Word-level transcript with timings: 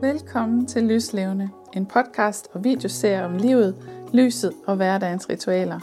Velkommen 0.00 0.66
til 0.66 0.82
Lyslevende, 0.82 1.50
en 1.72 1.86
podcast 1.86 2.48
og 2.52 2.64
videoserie 2.64 3.24
om 3.24 3.36
livet, 3.36 3.74
lyset 4.12 4.52
og 4.66 4.76
hverdagens 4.76 5.28
ritualer. 5.28 5.80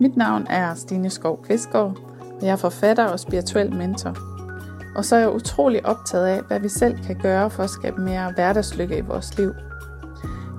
Mit 0.00 0.16
navn 0.16 0.46
er 0.50 0.74
Stine 0.74 1.10
Skov 1.10 1.44
Kvistgaard, 1.44 1.98
og 2.20 2.42
jeg 2.42 2.50
er 2.50 2.56
forfatter 2.56 3.04
og 3.04 3.20
spirituel 3.20 3.74
mentor. 3.74 4.16
Og 4.96 5.04
så 5.04 5.16
er 5.16 5.20
jeg 5.20 5.30
utrolig 5.30 5.86
optaget 5.86 6.26
af, 6.26 6.42
hvad 6.42 6.60
vi 6.60 6.68
selv 6.68 6.98
kan 7.06 7.18
gøre 7.22 7.50
for 7.50 7.62
at 7.62 7.70
skabe 7.70 8.00
mere 8.00 8.32
hverdagslykke 8.34 8.98
i 8.98 9.00
vores 9.00 9.38
liv. 9.38 9.52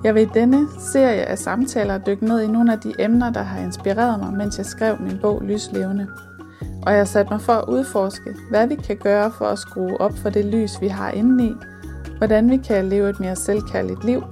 Jeg 0.04 0.14
vil 0.14 0.22
i 0.22 0.30
denne 0.34 0.66
serie 0.78 1.24
af 1.24 1.38
samtaler 1.38 1.98
dykke 1.98 2.24
ned 2.24 2.40
i 2.40 2.46
nogle 2.46 2.72
af 2.72 2.80
de 2.80 2.94
emner, 2.98 3.30
der 3.30 3.42
har 3.42 3.60
inspireret 3.60 4.20
mig, 4.20 4.32
mens 4.32 4.58
jeg 4.58 4.66
skrev 4.66 4.96
min 5.00 5.18
bog 5.22 5.42
Lyslevende. 5.42 6.08
Og 6.86 6.92
jeg 6.92 7.00
har 7.00 7.04
sat 7.04 7.30
mig 7.30 7.40
for 7.40 7.52
at 7.52 7.68
udforske, 7.68 8.34
hvad 8.50 8.66
vi 8.66 8.74
kan 8.74 8.96
gøre 8.96 9.30
for 9.30 9.44
at 9.44 9.58
skrue 9.58 10.00
op 10.00 10.12
for 10.16 10.30
det 10.30 10.44
lys, 10.44 10.80
vi 10.80 10.88
har 10.88 11.10
indeni, 11.10 11.52
hvordan 12.18 12.50
vi 12.50 12.56
kan 12.56 12.84
leve 12.84 13.10
et 13.10 13.20
mere 13.20 13.36
selvkærligt 13.36 14.04
liv, 14.04 14.22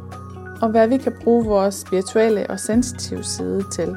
og 0.63 0.69
hvad 0.69 0.89
vi 0.89 0.97
kan 0.97 1.13
bruge 1.25 1.47
vores 1.47 1.75
spirituelle 1.75 2.51
og 2.51 2.61
sensitive 2.61 3.23
side 3.23 3.65
til. 3.73 3.97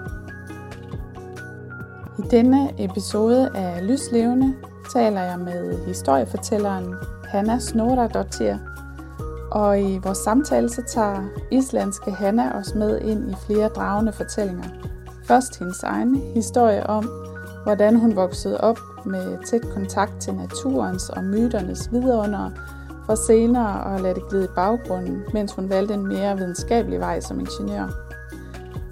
I 2.20 2.22
denne 2.32 2.84
episode 2.84 3.50
af 3.56 3.88
Lyslevende 3.88 4.54
taler 4.94 5.22
jeg 5.22 5.40
med 5.40 5.86
historiefortælleren 5.86 6.96
Hanna 7.28 7.60
Snoradottir, 7.60 8.58
og 9.52 9.82
i 9.82 9.98
vores 9.98 10.18
samtale 10.18 10.70
så 10.70 10.82
tager 10.88 11.24
islandske 11.52 12.12
Hanna 12.12 12.52
os 12.58 12.76
med 12.76 13.02
ind 13.02 13.32
i 13.32 13.36
flere 13.48 13.68
dragende 13.68 14.12
fortællinger. 14.12 14.68
Først 15.24 15.60
hendes 15.60 15.84
egen 15.84 16.16
historie 16.16 16.88
om, 16.88 17.10
hvordan 17.64 17.96
hun 17.96 18.16
voksede 18.16 18.62
op 18.62 18.80
med 19.06 19.38
tæt 19.46 19.70
kontakt 19.74 20.22
til 20.22 20.34
naturens 20.34 21.10
og 21.10 21.24
myternes 21.24 21.90
vidunder, 21.92 22.50
for 23.06 23.16
senere 23.16 23.96
at 23.96 24.02
lade 24.02 24.16
det 24.16 24.30
glide 24.30 24.46
i 24.46 24.56
baggrunden, 24.56 25.24
mens 25.34 25.54
hun 25.54 25.70
valgte 25.70 25.94
en 25.94 26.08
mere 26.08 26.38
videnskabelig 26.38 27.00
vej 27.00 27.20
som 27.20 27.40
ingeniør. 27.40 27.88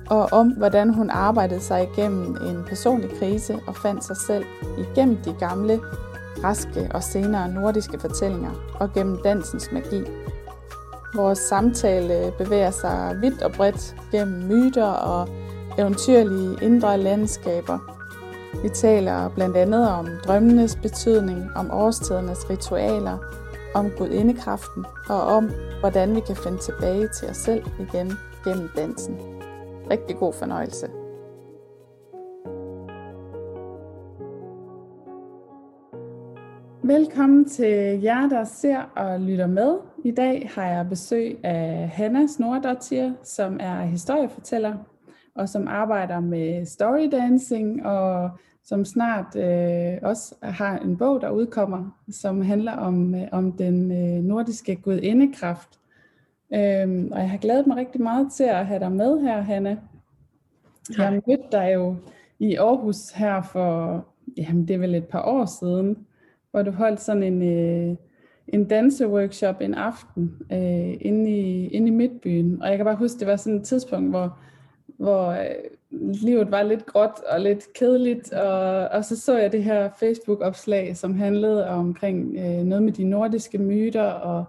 Og 0.09 0.27
om, 0.31 0.47
hvordan 0.47 0.93
hun 0.93 1.09
arbejdede 1.09 1.59
sig 1.59 1.89
igennem 1.93 2.37
en 2.47 2.63
personlig 2.67 3.09
krise 3.19 3.59
og 3.67 3.75
fandt 3.75 4.03
sig 4.03 4.17
selv 4.17 4.45
igennem 4.77 5.17
de 5.25 5.35
gamle, 5.39 5.79
raske 6.43 6.89
og 6.93 7.03
senere 7.03 7.49
nordiske 7.49 7.99
fortællinger 7.99 8.51
og 8.79 8.93
gennem 8.93 9.17
dansens 9.23 9.71
magi. 9.71 10.03
Vores 11.15 11.39
samtale 11.39 12.33
bevæger 12.37 12.71
sig 12.71 13.17
vidt 13.21 13.41
og 13.41 13.51
bredt 13.51 13.95
gennem 14.11 14.47
myter 14.47 14.85
og 14.85 15.27
eventyrlige 15.77 16.57
indre 16.61 16.97
landskaber. 16.97 17.79
Vi 18.63 18.69
taler 18.69 19.29
blandt 19.29 19.57
andet 19.57 19.89
om 19.89 20.07
drømmenes 20.27 20.75
betydning, 20.75 21.49
om 21.55 21.71
årstidernes 21.71 22.49
ritualer, 22.49 23.17
om 23.75 23.91
gudindekraften 23.97 24.85
og 25.09 25.21
om, 25.21 25.49
hvordan 25.79 26.15
vi 26.15 26.19
kan 26.27 26.35
finde 26.35 26.57
tilbage 26.57 27.07
til 27.07 27.29
os 27.29 27.37
selv 27.37 27.63
igen 27.79 28.11
gennem 28.45 28.69
dansen. 28.75 29.17
Rigtig 29.91 30.15
god 30.17 30.33
fornøjelse. 30.33 30.87
Velkommen 36.83 37.49
til 37.49 38.01
jer, 38.01 38.29
der 38.29 38.43
ser 38.43 38.81
og 38.95 39.19
lytter 39.19 39.47
med. 39.47 39.77
I 40.03 40.11
dag 40.11 40.51
har 40.55 40.65
jeg 40.65 40.89
besøg 40.89 41.39
af 41.43 41.89
Hanna 41.89 42.27
Snordottir, 42.27 43.11
som 43.23 43.57
er 43.59 43.81
historiefortæller 43.81 44.73
og 45.35 45.49
som 45.49 45.67
arbejder 45.67 46.19
med 46.19 46.65
storydancing 46.65 47.85
og 47.85 48.29
som 48.65 48.85
snart 48.85 49.35
øh, 49.35 49.99
også 50.01 50.35
har 50.41 50.77
en 50.77 50.97
bog, 50.97 51.21
der 51.21 51.29
udkommer, 51.29 51.99
som 52.11 52.41
handler 52.41 52.71
om, 52.71 53.15
øh, 53.15 53.27
om 53.31 53.51
den 53.51 53.91
øh, 53.91 54.23
nordiske 54.23 54.75
gudindekraft. 54.75 55.79
Øhm, 56.53 57.09
og 57.11 57.19
jeg 57.19 57.29
har 57.29 57.37
glædet 57.37 57.67
mig 57.67 57.77
rigtig 57.77 58.01
meget 58.01 58.27
til 58.33 58.43
at 58.43 58.65
have 58.65 58.79
dig 58.79 58.91
med 58.91 59.21
her, 59.21 59.41
Hanne. 59.41 59.79
Jeg 60.97 61.21
mødte 61.27 61.43
dig 61.51 61.71
jo 61.73 61.95
i 62.39 62.55
Aarhus 62.55 63.09
her 63.09 63.41
for, 63.41 64.05
jamen 64.37 64.67
det 64.67 64.73
er 64.73 64.77
vel 64.77 64.95
et 64.95 65.07
par 65.07 65.21
år 65.21 65.45
siden, 65.45 65.97
hvor 66.51 66.61
du 66.61 66.71
holdt 66.71 67.01
sådan 67.01 67.23
en, 67.23 67.41
øh, 67.41 67.95
en 68.47 68.67
danseworkshop 68.67 69.61
en 69.61 69.73
aften 69.73 70.35
øh, 70.51 70.97
inde, 71.01 71.31
i, 71.31 71.67
inde 71.67 71.87
i 71.87 71.91
Midtbyen. 71.91 72.61
Og 72.61 72.69
jeg 72.69 72.77
kan 72.77 72.85
bare 72.85 72.95
huske, 72.95 73.19
det 73.19 73.27
var 73.27 73.35
sådan 73.35 73.59
et 73.59 73.65
tidspunkt, 73.65 74.09
hvor 74.09 74.37
hvor 74.97 75.29
øh, 75.29 75.45
livet 76.01 76.51
var 76.51 76.63
lidt 76.63 76.85
gråt 76.85 77.19
og 77.29 77.39
lidt 77.39 77.73
kedeligt, 77.73 78.33
og, 78.33 78.87
og 78.87 79.05
så 79.05 79.21
så 79.21 79.37
jeg 79.37 79.51
det 79.51 79.63
her 79.63 79.89
Facebook-opslag, 79.99 80.97
som 80.97 81.15
handlede 81.15 81.67
omkring 81.67 82.35
øh, 82.37 82.63
noget 82.63 82.83
med 82.83 82.91
de 82.91 83.03
nordiske 83.03 83.57
myter, 83.57 84.03
og, 84.03 84.45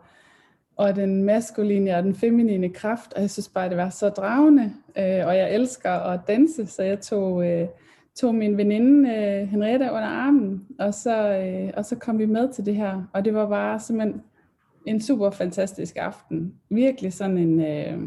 og 0.76 0.96
den 0.96 1.24
maskuline 1.24 1.96
og 1.96 2.02
den 2.02 2.14
feminine 2.14 2.68
kraft, 2.68 3.12
og 3.12 3.20
jeg 3.20 3.30
synes 3.30 3.48
bare, 3.48 3.68
det 3.68 3.76
var 3.76 3.90
så 3.90 4.08
dragende, 4.08 4.72
øh, 4.98 5.26
og 5.26 5.36
jeg 5.36 5.54
elsker 5.54 5.90
at 5.90 6.20
danse, 6.28 6.66
så 6.66 6.82
jeg 6.82 7.00
tog, 7.00 7.46
øh, 7.46 7.68
tog 8.16 8.34
min 8.34 8.56
veninde 8.56 9.10
øh, 9.10 9.48
Henriette 9.48 9.84
under 9.84 10.08
armen, 10.08 10.66
og 10.78 10.94
så, 10.94 11.38
øh, 11.38 11.70
og 11.76 11.84
så 11.84 11.96
kom 11.96 12.18
vi 12.18 12.26
med 12.26 12.52
til 12.52 12.66
det 12.66 12.76
her, 12.76 13.02
og 13.12 13.24
det 13.24 13.34
var 13.34 13.48
bare 13.48 13.80
simpelthen 13.80 14.22
en 14.86 15.00
super 15.00 15.30
fantastisk 15.30 15.96
aften. 15.96 16.54
Virkelig 16.70 17.12
sådan 17.12 17.38
en... 17.38 17.60
Øh, 17.60 17.98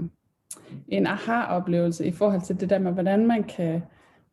en 0.87 1.07
aha-oplevelse 1.07 2.05
i 2.05 2.11
forhold 2.11 2.41
til 2.41 2.59
det 2.59 2.69
der 2.69 2.79
med, 2.79 2.91
hvordan 2.91 3.27
man 3.27 3.43
kan 3.43 3.81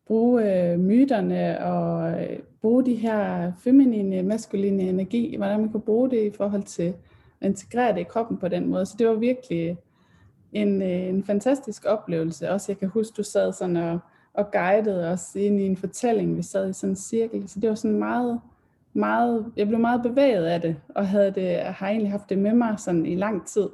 bruge 0.07 0.71
øh, 0.71 0.79
myterne 0.79 1.65
og 1.65 2.11
øh, 2.21 2.39
bruge 2.61 2.85
de 2.85 2.95
her 2.95 3.51
feminine, 3.59 4.23
maskuline 4.23 4.83
energi, 4.83 5.35
hvordan 5.37 5.59
man 5.59 5.71
kan 5.71 5.81
bruge 5.81 6.09
det 6.09 6.23
i 6.23 6.31
forhold 6.37 6.63
til 6.63 6.93
at 7.41 7.49
integrere 7.49 7.93
det 7.93 7.99
i 7.99 8.03
kroppen 8.03 8.37
på 8.37 8.47
den 8.47 8.67
måde. 8.67 8.85
Så 8.85 8.95
det 8.99 9.07
var 9.07 9.13
virkelig 9.13 9.77
en, 10.53 10.81
øh, 10.81 11.07
en 11.07 11.23
fantastisk 11.23 11.85
oplevelse. 11.85 12.51
Også 12.51 12.71
jeg 12.71 12.79
kan 12.79 12.89
huske, 12.89 13.13
du 13.17 13.23
sad 13.23 13.53
sådan 13.53 13.77
og, 13.77 13.99
og 14.33 14.51
guidede 14.51 15.11
os 15.11 15.35
ind 15.35 15.59
i 15.59 15.65
en 15.65 15.77
fortælling. 15.77 16.37
Vi 16.37 16.41
sad 16.41 16.69
i 16.69 16.73
sådan 16.73 16.91
en 16.91 16.95
cirkel, 16.95 17.49
så 17.49 17.59
det 17.59 17.69
var 17.69 17.75
sådan 17.75 17.99
meget, 17.99 18.39
meget, 18.93 19.45
jeg 19.57 19.67
blev 19.67 19.79
meget 19.79 20.03
bevæget 20.03 20.45
af 20.45 20.61
det, 20.61 20.75
og 20.89 21.07
havde 21.07 21.31
det, 21.31 21.57
har 21.59 21.87
egentlig 21.87 22.11
haft 22.11 22.29
det 22.29 22.37
med 22.37 22.53
mig 22.53 22.79
sådan 22.79 23.05
i 23.05 23.15
lang 23.15 23.47
tid 23.47 23.67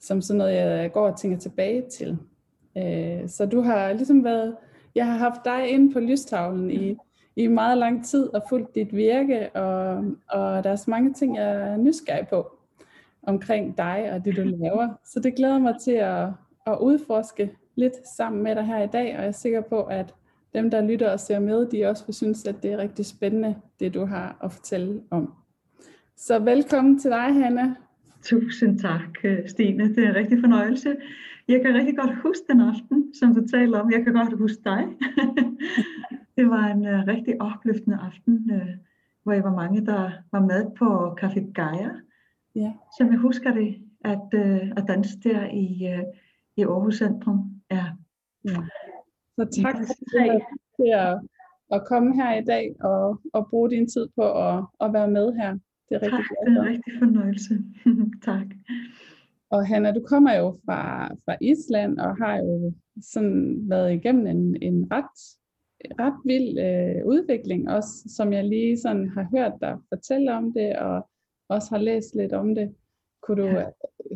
som 0.00 0.22
sådan 0.22 0.38
noget, 0.38 0.54
jeg 0.54 0.92
går 0.92 1.08
og 1.08 1.18
tænker 1.18 1.38
tilbage 1.38 1.84
til. 1.90 2.18
Øh, 2.76 3.28
så 3.28 3.46
du 3.46 3.60
har 3.60 3.92
ligesom 3.92 4.24
været, 4.24 4.56
jeg 4.94 5.06
har 5.06 5.18
haft 5.18 5.44
dig 5.44 5.68
inde 5.68 5.92
på 5.92 6.00
lystavlen 6.00 6.70
i, 6.70 6.96
i 7.36 7.46
meget 7.46 7.78
lang 7.78 8.04
tid 8.04 8.34
og 8.34 8.42
fulgt 8.48 8.74
dit 8.74 8.96
virke, 8.96 9.56
og, 9.56 10.04
og 10.28 10.64
der 10.64 10.70
er 10.70 10.76
så 10.76 10.90
mange 10.90 11.12
ting, 11.12 11.36
jeg 11.36 11.50
er 11.50 11.76
nysgerrig 11.76 12.28
på 12.28 12.58
omkring 13.22 13.78
dig 13.78 14.10
og 14.12 14.24
det, 14.24 14.36
du 14.36 14.42
laver. 14.62 14.88
Så 15.04 15.20
det 15.20 15.34
glæder 15.34 15.58
mig 15.58 15.74
til 15.80 15.92
at, 15.92 16.28
at 16.66 16.78
udforske 16.80 17.50
lidt 17.74 18.08
sammen 18.16 18.42
med 18.42 18.54
dig 18.54 18.66
her 18.66 18.82
i 18.82 18.86
dag, 18.86 19.16
og 19.16 19.22
jeg 19.22 19.28
er 19.28 19.32
sikker 19.32 19.60
på, 19.60 19.82
at 19.82 20.14
dem, 20.54 20.70
der 20.70 20.80
lytter 20.80 21.10
og 21.10 21.20
ser 21.20 21.38
med, 21.38 21.66
de 21.66 21.86
også 21.86 22.06
vil 22.06 22.14
synes, 22.14 22.44
at 22.44 22.62
det 22.62 22.72
er 22.72 22.78
rigtig 22.78 23.06
spændende, 23.06 23.56
det 23.80 23.94
du 23.94 24.04
har 24.04 24.38
at 24.44 24.52
fortælle 24.52 25.02
om. 25.10 25.34
Så 26.16 26.38
velkommen 26.38 26.98
til 26.98 27.10
dig, 27.10 27.34
Hanna. 27.34 27.74
Tusind 28.22 28.78
tak, 28.78 29.24
øh, 29.24 29.48
Stine. 29.48 29.94
Det 29.94 30.04
er 30.04 30.08
en 30.08 30.14
rigtig 30.14 30.40
fornøjelse. 30.40 30.96
Jeg 31.48 31.62
kan 31.62 31.74
rigtig 31.74 31.96
godt 31.96 32.22
huske 32.22 32.44
den 32.48 32.60
aften, 32.60 33.14
som 33.14 33.34
du 33.34 33.46
taler 33.46 33.78
om. 33.80 33.92
Jeg 33.92 34.04
kan 34.04 34.12
godt 34.12 34.38
huske 34.38 34.62
dig. 34.64 34.84
det 36.36 36.50
var 36.50 36.66
en 36.66 36.80
uh, 36.80 37.06
rigtig 37.06 37.42
opløftende 37.42 37.98
aften, 38.02 38.50
uh, 38.50 38.68
hvor 39.22 39.32
jeg 39.32 39.44
var 39.44 39.54
mange, 39.54 39.86
der 39.86 40.10
var 40.32 40.40
med 40.40 40.70
på 40.78 41.16
Café 41.20 41.52
Gaia. 41.52 41.90
Ja. 42.54 42.72
Som 42.98 43.12
jeg 43.12 43.18
husker 43.18 43.54
det, 43.54 43.76
at, 44.04 44.28
uh, 44.34 44.68
at 44.76 44.84
danse 44.88 45.20
der 45.20 45.46
i, 45.46 45.94
uh, 45.94 46.04
i 46.56 46.62
Aarhus 46.62 46.98
Centrum. 46.98 47.38
Ja. 47.70 47.84
ja. 48.44 48.56
Så 49.36 49.62
tak 49.62 49.76
for 49.76 50.94
at, 50.94 51.20
at 51.72 51.86
komme 51.86 52.14
her 52.14 52.38
i 52.38 52.44
dag 52.44 52.76
og, 52.80 53.20
og 53.32 53.46
bruge 53.50 53.70
din 53.70 53.88
tid 53.88 54.08
på 54.16 54.48
at, 54.48 54.64
at 54.80 54.92
være 54.92 55.10
med 55.10 55.32
her. 55.32 55.58
Det 55.88 55.96
er 55.96 56.02
rigtig 56.02 56.18
tak, 56.18 56.30
det 56.46 56.56
er 56.56 56.60
en 56.60 56.68
rigtig 56.68 56.92
fornøjelse. 56.98 57.54
tak. 58.30 58.46
Og 59.50 59.66
Hanna, 59.66 59.92
du 59.92 60.02
kommer 60.06 60.34
jo 60.34 60.56
fra, 60.64 61.06
fra 61.24 61.36
Island 61.40 61.98
og 61.98 62.16
har 62.16 62.36
jo 62.36 62.72
sådan 63.00 63.58
været 63.68 63.94
igennem 63.94 64.26
en, 64.26 64.62
en 64.62 64.88
ret, 64.92 65.18
ret 66.00 66.20
vild 66.24 66.58
øh, 66.58 67.06
udvikling, 67.06 67.70
også 67.70 67.90
som 68.16 68.32
jeg 68.32 68.44
lige 68.44 68.78
sådan 68.78 69.08
har 69.08 69.28
hørt 69.36 69.52
dig 69.60 69.76
fortælle 69.88 70.34
om 70.34 70.52
det, 70.52 70.76
og 70.76 71.08
også 71.48 71.68
har 71.70 71.78
læst 71.78 72.14
lidt 72.14 72.32
om 72.32 72.54
det. 72.54 72.74
Kunne 73.22 73.42
du 73.42 73.48
ja. 73.48 73.64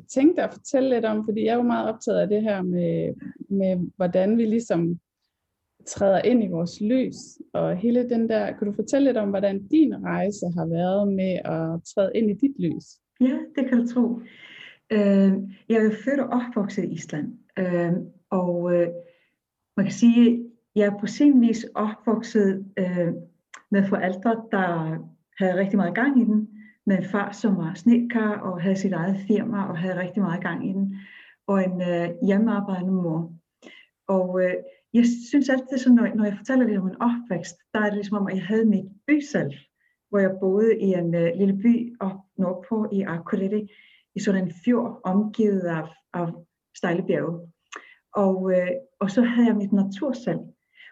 tænke 0.08 0.36
dig 0.36 0.44
at 0.44 0.52
fortælle 0.52 0.88
lidt 0.88 1.04
om, 1.04 1.24
fordi 1.24 1.44
jeg 1.44 1.52
er 1.52 1.56
jo 1.56 1.62
meget 1.62 1.88
optaget 1.88 2.20
af 2.20 2.28
det 2.28 2.42
her 2.42 2.62
med, 2.62 3.14
med 3.48 3.90
hvordan 3.96 4.38
vi 4.38 4.44
ligesom 4.44 5.00
træder 5.86 6.22
ind 6.22 6.44
i 6.44 6.48
vores 6.48 6.80
lys, 6.80 7.16
og 7.52 7.76
hele 7.76 8.08
den 8.08 8.28
der, 8.28 8.52
kan 8.52 8.66
du 8.66 8.72
fortælle 8.72 9.08
lidt 9.08 9.16
om, 9.16 9.28
hvordan 9.28 9.66
din 9.66 10.04
rejse 10.04 10.46
har 10.56 10.66
været 10.66 11.12
med 11.12 11.32
at 11.44 11.82
træde 11.94 12.10
ind 12.14 12.30
i 12.30 12.34
dit 12.34 12.58
lys? 12.58 12.84
Ja, 13.20 13.38
det 13.56 13.68
kan 13.68 13.78
du 13.78 13.86
tro. 13.94 14.20
Øh, 14.92 15.32
jeg 15.68 15.86
er 15.86 15.90
født 16.04 16.20
og 16.20 16.28
opvokset 16.28 16.84
i 16.84 16.92
Island, 16.92 17.38
øh, 17.58 17.92
og 18.30 18.74
øh, 18.74 18.88
man 19.76 19.86
kan 19.86 19.94
sige, 19.94 20.44
jeg 20.76 20.86
er 20.86 20.98
på 21.00 21.06
sin 21.06 21.40
vis 21.40 21.66
opvokset 21.74 22.64
øh, 22.78 23.12
med 23.70 23.84
forældre, 23.88 24.42
der 24.52 24.98
havde 25.38 25.60
rigtig 25.60 25.76
meget 25.76 25.94
gang 25.94 26.20
i 26.20 26.24
den, 26.24 26.48
med 26.86 26.98
en 26.98 27.04
far, 27.04 27.32
som 27.32 27.56
var 27.56 27.74
snedkar 27.74 28.38
og 28.38 28.62
havde 28.62 28.76
sit 28.76 28.92
eget 28.92 29.16
firma 29.26 29.64
og 29.64 29.78
havde 29.78 30.00
rigtig 30.00 30.22
meget 30.22 30.42
gang 30.42 30.70
i 30.70 30.72
den, 30.72 30.96
og 31.46 31.64
en 31.64 31.82
øh, 31.82 32.08
hjemmearbejdende 32.26 32.92
mor. 32.92 33.32
Og 34.08 34.44
øh, 34.44 34.54
jeg 34.94 35.04
synes 35.28 35.48
altid, 35.48 35.78
så 35.78 35.92
når, 35.92 36.14
når 36.14 36.24
jeg 36.24 36.36
fortæller 36.36 36.66
lidt 36.66 36.78
om 36.78 36.88
en 36.88 37.02
opvækst, 37.02 37.56
der 37.74 37.80
er 37.80 37.84
det 37.84 37.94
ligesom 37.94 38.18
om, 38.18 38.26
at 38.26 38.34
jeg 38.34 38.46
havde 38.46 38.64
mit 38.64 38.84
bysal, 39.06 39.58
hvor 40.08 40.18
jeg 40.18 40.36
boede 40.40 40.78
i 40.78 40.88
en 40.94 41.14
øh, 41.14 41.30
lille 41.36 41.56
by 41.56 41.96
op 42.00 42.18
nordpå 42.38 42.88
i 42.92 43.02
Akureyri, 43.02 43.72
i 44.14 44.20
sådan 44.20 44.44
en 44.44 44.52
fjord 44.64 45.00
omgivet 45.04 45.60
af, 45.60 45.82
af 46.14 46.26
stejle 46.76 47.02
bjerge. 47.06 47.52
Og, 48.14 48.52
øh, 48.52 48.70
og 49.00 49.10
så 49.10 49.22
havde 49.22 49.46
jeg 49.46 49.56
mit 49.56 49.72
natursalg. 49.72 50.40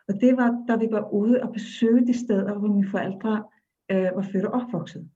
Og 0.09 0.15
det 0.21 0.37
var, 0.37 0.65
da 0.69 0.77
vi 0.77 0.89
var 0.91 1.13
ude 1.13 1.43
og 1.43 1.53
besøge 1.53 2.07
de 2.07 2.19
steder, 2.19 2.59
hvor 2.59 2.69
mine 2.69 2.91
forældre 2.91 3.45
øh, 3.91 4.11
var 4.17 4.23
født 4.33 4.45
og 4.45 4.53
opvokset. 4.53 5.11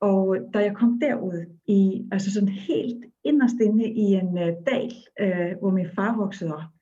Og 0.00 0.36
øh, 0.36 0.42
da 0.54 0.58
jeg 0.58 0.76
kom 0.76 1.00
derud, 1.00 1.56
i, 1.66 2.08
altså 2.12 2.32
sådan 2.32 2.48
helt 2.48 3.04
inderst 3.24 3.60
inde 3.60 3.84
i 3.84 4.02
en 4.02 4.38
øh, 4.38 4.52
dal, 4.66 4.92
øh, 5.20 5.58
hvor 5.58 5.70
min 5.70 5.88
far 5.94 6.16
voksede 6.16 6.54
op, 6.54 6.75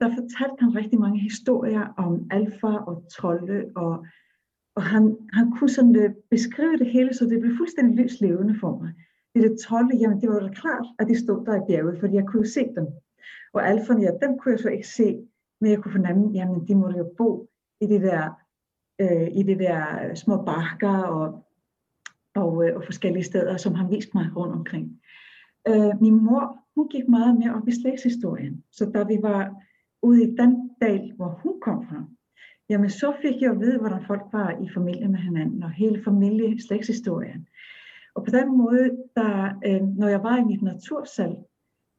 der 0.00 0.08
fortalte 0.14 0.60
han 0.60 0.76
rigtig 0.76 1.00
mange 1.00 1.20
historier 1.20 1.94
om 1.96 2.26
alfa 2.30 2.66
og 2.66 3.04
trolde, 3.10 3.72
og, 3.76 4.06
og 4.76 4.82
han, 4.82 5.16
han 5.32 5.50
kunne 5.50 5.70
sådan 5.70 5.96
uh, 5.96 6.10
beskrive 6.30 6.76
det 6.78 6.86
hele, 6.86 7.14
så 7.14 7.24
det 7.24 7.40
blev 7.40 7.56
fuldstændig 7.56 8.04
lys 8.04 8.20
levende 8.20 8.58
for 8.60 8.78
mig. 8.78 8.92
Det 9.34 9.42
der 9.42 9.56
trolde, 9.64 9.96
jamen 9.96 10.20
det 10.20 10.28
var 10.28 10.40
da 10.40 10.48
klart, 10.48 10.86
at 10.98 11.06
de 11.08 11.24
stod 11.24 11.46
der 11.46 11.56
i 11.56 11.66
bjerget, 11.68 12.00
fordi 12.00 12.14
jeg 12.14 12.26
kunne 12.26 12.46
se 12.46 12.60
dem. 12.76 12.86
Og 13.52 13.68
alferne, 13.68 14.02
ja, 14.02 14.10
dem 14.22 14.38
kunne 14.38 14.52
jeg 14.52 14.60
så 14.60 14.68
ikke 14.68 14.88
se, 14.88 15.26
men 15.60 15.70
jeg 15.70 15.78
kunne 15.78 15.92
fornemme, 15.92 16.30
jamen 16.32 16.68
de 16.68 16.74
måtte 16.74 16.98
jo 16.98 17.14
bo 17.18 17.48
i 17.80 17.86
det 17.86 18.00
der, 18.00 18.30
øh, 19.00 19.28
i 19.32 19.42
det 19.42 19.58
der 19.58 20.14
små 20.14 20.44
bakker 20.44 20.98
og 21.02 21.46
og, 22.34 22.68
øh, 22.68 22.76
og 22.76 22.84
forskellige 22.84 23.24
steder, 23.24 23.56
som 23.56 23.74
han 23.74 23.90
viste 23.90 24.10
mig 24.14 24.26
rundt 24.36 24.54
omkring. 24.54 25.00
Øh, 25.68 25.92
min 26.00 26.24
mor, 26.24 26.58
hun 26.74 26.88
gik 26.88 27.08
meget 27.08 27.38
mere 27.38 27.54
op 27.54 27.68
i 27.68 27.72
slægtshistorien, 27.72 28.64
så 28.72 28.90
da 28.94 29.02
vi 29.02 29.18
var 29.22 29.62
ude 30.02 30.22
i 30.22 30.36
den 30.36 30.70
dal, 30.82 31.12
hvor 31.16 31.40
hun 31.42 31.60
kom 31.60 31.86
fra, 31.88 32.04
jamen 32.68 32.90
så 32.90 33.14
fik 33.22 33.42
jeg 33.42 33.50
at 33.50 33.60
vide, 33.60 33.78
hvordan 33.78 34.04
folk 34.06 34.22
var 34.32 34.50
i 34.64 34.68
familie 34.74 35.08
med 35.08 35.18
hinanden, 35.18 35.62
og 35.62 35.70
hele 35.70 36.04
familie 36.04 36.62
slægtshistorien. 36.62 37.48
Og 38.14 38.24
på 38.24 38.30
den 38.30 38.58
måde, 38.58 38.90
der, 39.16 39.60
øh, 39.66 39.82
når 39.82 40.08
jeg 40.08 40.22
var 40.22 40.36
i 40.36 40.44
mit 40.44 40.62
natursal, 40.62 41.36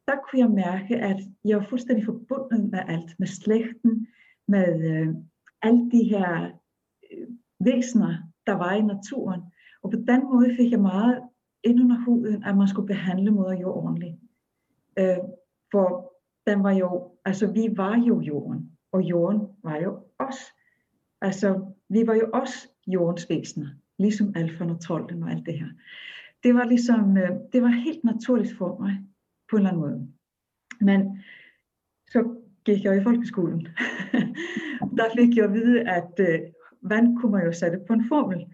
der 0.07 0.15
kunne 0.15 0.39
jeg 0.39 0.49
mærke, 0.49 0.95
at 0.95 1.19
jeg 1.45 1.57
var 1.57 1.65
fuldstændig 1.69 2.05
forbundet 2.05 2.71
med 2.71 2.79
alt, 2.87 3.19
med 3.19 3.27
slægten, 3.27 4.07
med 4.47 4.91
øh, 4.91 5.15
alle 5.61 5.91
de 5.91 6.03
her 6.03 6.51
øh, 7.11 7.27
væsener, 7.59 8.17
der 8.47 8.53
var 8.53 8.73
i 8.73 8.81
naturen. 8.81 9.41
Og 9.83 9.91
på 9.91 9.97
den 9.97 10.23
måde 10.23 10.55
fik 10.55 10.71
jeg 10.71 10.81
meget 10.81 11.21
ind 11.63 11.81
under 11.81 11.99
huden, 12.05 12.43
at 12.43 12.57
man 12.57 12.67
skulle 12.67 12.87
behandle 12.87 13.31
moder 13.31 13.59
jord 13.59 13.75
ordentligt. 13.75 14.15
Øh, 14.99 15.17
for 15.71 16.13
den 16.47 16.63
var 16.63 16.71
jo, 16.71 17.10
altså 17.25 17.51
vi 17.51 17.67
var 17.77 17.97
jo 18.07 18.21
jorden, 18.21 18.71
og 18.91 19.01
jorden 19.01 19.47
var 19.63 19.77
jo 19.77 19.99
os. 20.19 20.37
Altså 21.21 21.73
vi 21.89 22.07
var 22.07 22.13
jo 22.13 22.29
også 22.33 22.67
jordens 22.87 23.29
væsener, 23.29 23.67
ligesom 23.99 24.33
alfa 24.35 24.63
og 24.63 24.81
trolden 24.81 25.23
og 25.23 25.31
alt 25.31 25.45
det 25.45 25.59
her. 25.59 25.67
Det 26.43 26.55
var 26.55 26.65
ligesom, 26.65 27.17
øh, 27.17 27.29
det 27.53 27.61
var 27.61 27.67
helt 27.67 28.03
naturligt 28.03 28.57
for 28.57 28.77
mig, 28.79 28.97
på 29.49 29.55
en 29.55 29.59
eller 29.59 29.69
anden 29.69 29.81
måde. 29.81 30.07
Men 30.81 31.23
så 32.07 32.35
gik 32.65 32.83
jeg 32.83 32.97
i 32.97 33.03
folkeskolen. 33.03 33.61
der 34.97 35.05
fik 35.17 35.37
jeg 35.37 35.45
at 35.45 35.53
vide, 35.53 35.89
at 35.89 36.11
øh, 36.19 36.39
vand 36.81 37.17
kunne 37.17 37.31
man 37.31 37.45
jo 37.45 37.51
sætte 37.51 37.79
på 37.87 37.93
en 37.93 38.07
formel. 38.07 38.45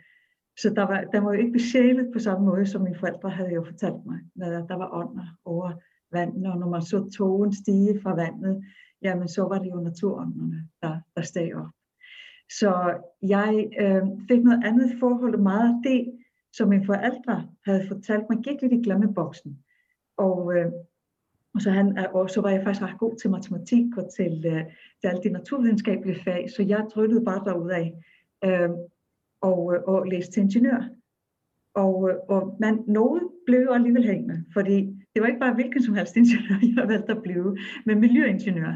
Så 0.57 0.69
der 0.69 0.83
var, 0.83 1.01
der 1.01 1.19
var 1.19 1.33
jo 1.33 1.39
ikke 1.39 1.51
besjælet 1.51 2.09
på 2.13 2.19
samme 2.19 2.45
måde, 2.45 2.65
som 2.65 2.81
mine 2.81 2.99
forældre 2.99 3.29
havde 3.29 3.53
jo 3.53 3.63
fortalt 3.63 4.05
mig, 4.05 4.19
at 4.41 4.65
der 4.69 4.75
var 4.75 4.89
ånder 4.93 5.37
over 5.45 5.71
vand, 6.12 6.45
og 6.45 6.59
når 6.59 6.69
man 6.69 6.81
så 6.81 7.09
togen 7.18 7.54
stige 7.54 8.01
fra 8.01 8.15
vandet, 8.15 8.63
jamen 9.01 9.27
så 9.27 9.42
var 9.42 9.59
det 9.59 9.71
jo 9.71 9.80
naturånderne, 9.80 10.68
der, 10.81 11.00
der 11.15 11.21
steg 11.21 11.56
op. 11.56 11.69
Så 12.59 13.00
jeg 13.21 13.69
øh, 13.80 14.01
fik 14.27 14.44
noget 14.44 14.63
andet 14.63 15.00
forhold, 15.00 15.38
meget 15.38 15.69
af 15.69 15.81
det, 15.83 16.13
som 16.54 16.69
mine 16.69 16.86
forældre 16.86 17.48
havde 17.65 17.88
fortalt 17.88 18.24
mig, 18.30 18.44
gik 18.44 18.62
lidt 18.62 18.74
i 18.74 18.83
glemmeboksen. 18.83 19.59
Og, 20.18 20.56
øh, 20.56 20.71
og 21.54 21.62
så, 21.62 21.71
han, 21.71 21.98
øh, 21.98 22.13
og 22.13 22.30
så 22.30 22.42
var 22.42 22.50
jeg 22.50 22.63
faktisk 22.63 22.83
ret 22.83 23.00
god 23.00 23.15
til 23.15 23.30
matematik 23.30 23.98
og 23.98 24.13
til, 24.18 24.45
øh, 24.45 24.63
til 25.01 25.07
alle 25.07 25.24
de 25.24 25.30
naturvidenskabelige 25.30 26.24
fag, 26.24 26.50
så 26.56 26.63
jeg 26.63 26.86
tryllede 26.94 27.25
bare 27.25 27.45
derudad. 27.45 27.92
Øh, 28.44 28.69
og, 29.42 29.75
øh, 29.75 29.81
og 29.83 30.06
læste 30.06 30.31
til 30.31 30.44
ingeniør. 30.44 30.89
Og, 31.74 32.10
øh, 32.10 32.15
og 32.30 32.57
man, 32.60 32.83
noget 32.88 33.24
blev 33.45 33.60
jo 33.60 33.71
alligevel 33.71 34.06
hængende, 34.06 34.45
fordi 34.53 34.96
det 35.17 35.23
var 35.23 35.27
ikke 35.27 35.39
bare 35.39 35.53
hvilken 35.53 35.83
som 35.83 35.95
helst 35.95 36.15
ingeniør, 36.15 36.59
jeg 36.75 36.87
valgte 36.87 37.11
at 37.11 37.21
blive, 37.23 37.57
men 37.85 37.99
miljøingeniør. 37.99 38.73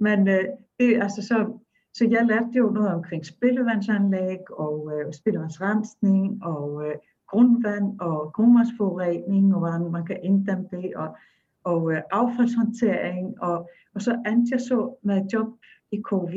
Men 0.00 0.28
øh, 0.28 0.44
det, 0.80 1.02
altså 1.02 1.22
så, 1.22 1.58
så 1.94 2.04
jeg 2.10 2.26
lærte 2.26 2.58
jo 2.58 2.70
noget 2.70 2.94
omkring 2.94 3.26
spildevandsanlæg 3.26 4.50
og 4.50 4.92
øh, 4.94 5.12
spildevandsrensning 5.12 6.44
og 6.44 6.86
øh, 6.86 6.94
grundvand 7.28 8.00
og 8.00 8.32
grundvandsforurening 8.32 9.54
og 9.54 9.58
hvordan 9.58 9.92
man 9.92 10.06
kan 10.06 10.20
inddæmme 10.22 10.68
det 10.70 10.94
og, 10.96 11.16
og 11.64 11.92
øh, 11.92 12.02
affaldshåndtering. 12.10 13.42
Og, 13.42 13.70
og 13.94 14.02
så 14.02 14.22
endte 14.26 14.52
jeg 14.52 14.60
så 14.60 14.98
med 15.02 15.22
job 15.32 15.46
i 15.92 15.96
KV 15.96 16.34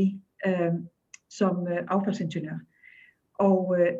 øh, 0.47 0.73
som 1.29 1.67
øh, 1.67 1.79
affaldsingeniør. 1.87 2.59
Og 3.39 3.75
øh, 3.79 3.93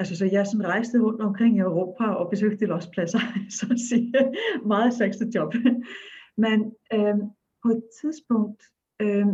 altså, 0.00 0.16
så 0.16 0.24
jeg 0.32 0.46
sådan 0.46 0.66
rejste 0.66 1.00
rundt 1.00 1.22
omkring 1.22 1.56
i 1.56 1.60
Europa 1.60 2.04
og 2.04 2.30
besøgte 2.30 2.66
lospladser, 2.66 3.18
så 3.58 3.66
at 3.70 3.80
sige, 3.88 4.12
meget 4.66 4.94
sexet 4.94 5.34
job. 5.34 5.54
Men 6.36 6.72
øh, 6.94 7.16
på 7.62 7.68
et 7.68 7.82
tidspunkt, 8.00 8.62
øh, 9.02 9.26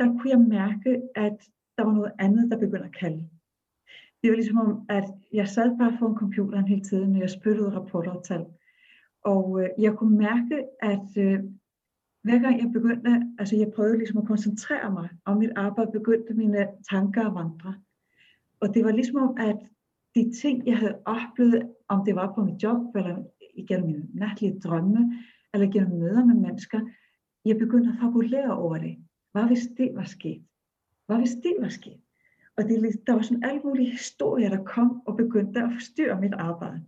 der 0.00 0.06
kunne 0.06 0.30
jeg 0.30 0.40
mærke, 0.40 1.02
at 1.14 1.38
der 1.78 1.84
var 1.84 1.94
noget 1.94 2.12
andet, 2.18 2.50
der 2.50 2.58
begyndte 2.58 2.86
at 2.86 2.96
kalde. 2.96 3.28
Det 4.22 4.30
var 4.30 4.36
ligesom 4.36 4.58
om, 4.58 4.86
at 4.88 5.04
jeg 5.32 5.48
sad 5.48 5.78
bare 5.78 5.96
foran 5.98 6.16
computeren 6.16 6.68
hele 6.68 6.82
tiden, 6.82 7.12
når 7.12 7.20
jeg 7.20 7.30
spyttede 7.30 7.76
rapporter 7.76 8.10
og 8.10 8.24
tal. 8.24 8.44
Og 9.24 9.62
øh, 9.62 9.68
jeg 9.78 9.92
kunne 9.92 10.18
mærke, 10.18 10.56
at 10.82 11.08
øh, 11.16 11.38
hver 12.22 12.38
gang 12.38 12.60
jeg 12.62 12.70
begyndte, 12.72 13.10
altså 13.38 13.56
jeg 13.56 13.72
prøvede 13.76 13.98
ligesom 13.98 14.18
at 14.18 14.26
koncentrere 14.26 14.90
mig 14.92 15.08
om 15.24 15.36
mit 15.36 15.50
arbejde, 15.56 15.92
begyndte 15.92 16.34
mine 16.34 16.68
tanker 16.90 17.26
at 17.26 17.34
vandre. 17.34 17.74
Og 18.60 18.74
det 18.74 18.84
var 18.84 18.92
ligesom 18.92 19.16
om, 19.16 19.36
at 19.38 19.58
de 20.14 20.32
ting, 20.42 20.66
jeg 20.66 20.78
havde 20.78 20.98
oplevet, 21.04 21.72
om 21.88 22.04
det 22.04 22.14
var 22.14 22.34
på 22.34 22.44
mit 22.44 22.62
job, 22.62 22.96
eller 22.96 23.16
igennem 23.54 23.86
mine 23.86 24.08
natlige 24.14 24.60
drømme, 24.60 25.12
eller 25.54 25.70
gennem 25.70 25.98
møder 25.98 26.24
med 26.24 26.34
mennesker, 26.34 26.80
jeg 27.44 27.58
begyndte 27.58 27.90
at 27.90 27.96
fabulere 28.00 28.56
over 28.56 28.78
det. 28.78 28.96
Hvad 29.32 29.44
hvis 29.44 29.68
det 29.76 29.90
var 29.94 30.04
sket? 30.04 30.44
Hvad 31.06 31.16
hvis 31.16 31.34
det 31.34 31.54
var 31.60 31.68
sket? 31.68 32.00
Og 32.56 32.64
det, 32.64 33.00
der 33.06 33.12
var 33.12 33.22
sådan 33.22 33.44
alle 33.44 33.60
mulige 33.64 33.90
historier, 33.90 34.48
der 34.48 34.64
kom 34.64 35.02
og 35.06 35.16
begyndte 35.16 35.60
at 35.60 35.72
forstyrre 35.72 36.20
mit 36.20 36.34
arbejde. 36.34 36.84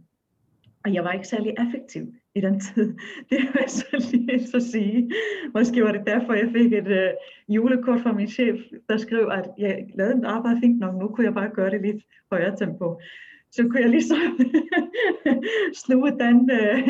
Og 0.87 0.95
jeg 0.95 1.05
var 1.05 1.13
ikke 1.13 1.29
særlig 1.29 1.55
effektiv 1.67 2.15
i 2.35 2.41
den 2.41 2.61
tid. 2.61 2.95
Det 3.31 3.39
vil 3.39 3.51
jeg 3.55 3.71
så 3.71 4.11
lige 4.13 4.47
så 4.47 4.61
sige. 4.61 5.11
Måske 5.55 5.85
var 5.85 5.93
det 5.93 6.07
derfor, 6.07 6.33
jeg 6.33 6.51
fik 6.53 6.73
et 6.73 6.87
øh, 6.87 7.11
julekort 7.49 8.01
fra 8.01 8.13
min 8.13 8.29
chef, 8.29 8.61
der 8.89 8.97
skrev, 8.97 9.29
at 9.33 9.51
jeg 9.59 9.87
lavede 9.95 10.19
et 10.19 10.25
arbejde 10.25 10.61
fint 10.61 10.79
nok, 10.79 10.95
nu 10.95 11.09
kunne 11.09 11.25
jeg 11.25 11.35
bare 11.35 11.51
gøre 11.55 11.71
det 11.71 11.81
lidt 11.83 12.05
højere 12.31 12.57
tempo. 12.57 13.01
Så 13.51 13.63
kunne 13.63 13.81
jeg 13.81 13.91
ligesom 13.91 14.19
sluge 15.85 16.11
den 16.11 16.51
øh, 16.51 16.89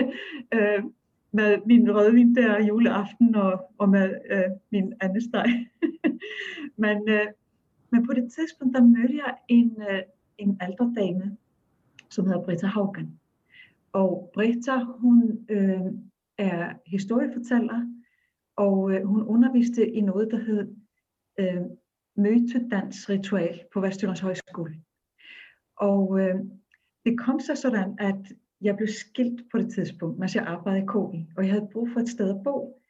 øh, 0.55 0.83
med 1.33 1.59
min 1.67 1.95
rødvin 1.95 2.35
der 2.35 2.67
juleaften 2.67 3.35
og, 3.35 3.71
og 3.79 3.89
med 3.89 4.15
øh, 4.31 4.51
min 4.71 4.93
anden 5.01 5.21
steg. 5.21 5.47
men, 6.85 7.09
øh, 7.09 7.27
men 7.91 8.07
på 8.07 8.13
det 8.13 8.33
tidspunkt, 8.33 8.77
der 8.77 8.83
mødte 8.83 9.17
jeg 9.17 9.35
en, 9.49 9.77
øh, 9.91 10.03
en 10.39 10.61
ældre 10.69 10.93
dame, 10.97 11.37
som 12.11 12.27
hedder 12.27 12.45
Britta 12.45 12.67
Haugen. 12.67 13.21
Og 14.01 14.31
Britta, 14.35 14.79
hun 14.79 15.47
øh, 15.49 15.87
er 16.39 16.73
historiefortæller, 16.87 17.81
og 18.57 18.93
øh, 18.93 19.05
hun 19.05 19.23
underviste 19.23 19.89
i 19.89 20.01
noget, 20.01 20.31
der 20.31 20.39
hed 20.39 20.75
øh, 21.41 21.63
møtedansritual 22.17 23.61
på 23.73 23.81
Vestjyllands 23.81 24.21
Højskole. 24.21 24.75
Og 25.77 26.21
øh, 26.21 26.35
det 27.05 27.19
kom 27.19 27.41
så 27.41 27.55
sådan, 27.55 27.95
at 27.99 28.33
jeg 28.61 28.77
blev 28.77 28.89
skilt 28.89 29.41
på 29.53 29.59
det 29.59 29.73
tidspunkt, 29.75 30.19
mens 30.19 30.35
jeg 30.35 30.45
arbejdede 30.47 30.85
i 30.85 30.87
KI, 30.87 31.27
og 31.37 31.45
jeg 31.45 31.53
havde 31.53 31.69
brug 31.73 31.89
for 31.93 32.01
et 32.01 32.09
sted 32.09 32.31
at 32.31 32.43
bo. 32.45 32.81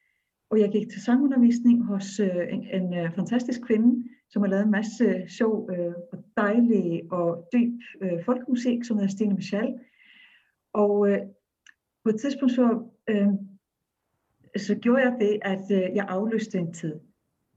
Og 0.50 0.60
jeg 0.60 0.70
gik 0.72 0.88
til 0.88 1.02
sangundervisning 1.02 1.84
hos 1.84 2.20
øh, 2.20 2.52
en, 2.52 2.62
en 2.62 2.94
øh, 2.94 3.14
fantastisk 3.14 3.60
kvinde, 3.66 4.08
som 4.30 4.42
har 4.42 4.48
lavet 4.48 4.64
en 4.64 4.70
masse 4.70 5.24
sjov 5.28 5.70
øh, 5.72 5.94
og 6.12 6.24
dejlig 6.36 7.02
og 7.12 7.48
dyb 7.52 7.80
øh, 8.02 8.24
folkemusik, 8.24 8.84
som 8.84 8.96
hedder 8.96 9.10
Stine 9.10 9.34
Michel. 9.34 9.74
Og 10.82 11.10
øh, 11.10 11.18
på 12.04 12.10
et 12.10 12.20
tidspunkt 12.20 12.54
så, 12.54 12.82
øh, 13.08 13.28
så 14.56 14.74
gjorde 14.74 15.02
jeg 15.02 15.16
det, 15.20 15.38
at 15.42 15.64
øh, 15.70 15.96
jeg 15.96 16.06
aflyste 16.08 16.58
en 16.58 16.72
tid. 16.72 16.94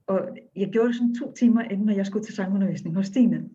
Og 0.07 0.38
jeg 0.55 0.69
gjorde 0.69 0.88
det 0.88 0.95
sådan 0.95 1.15
to 1.15 1.31
timer, 1.31 1.61
inden 1.61 1.95
jeg 1.95 2.05
skulle 2.05 2.25
til 2.25 2.35
sangundervisning 2.35 2.95
hos 2.95 3.05
Stine. 3.05 3.49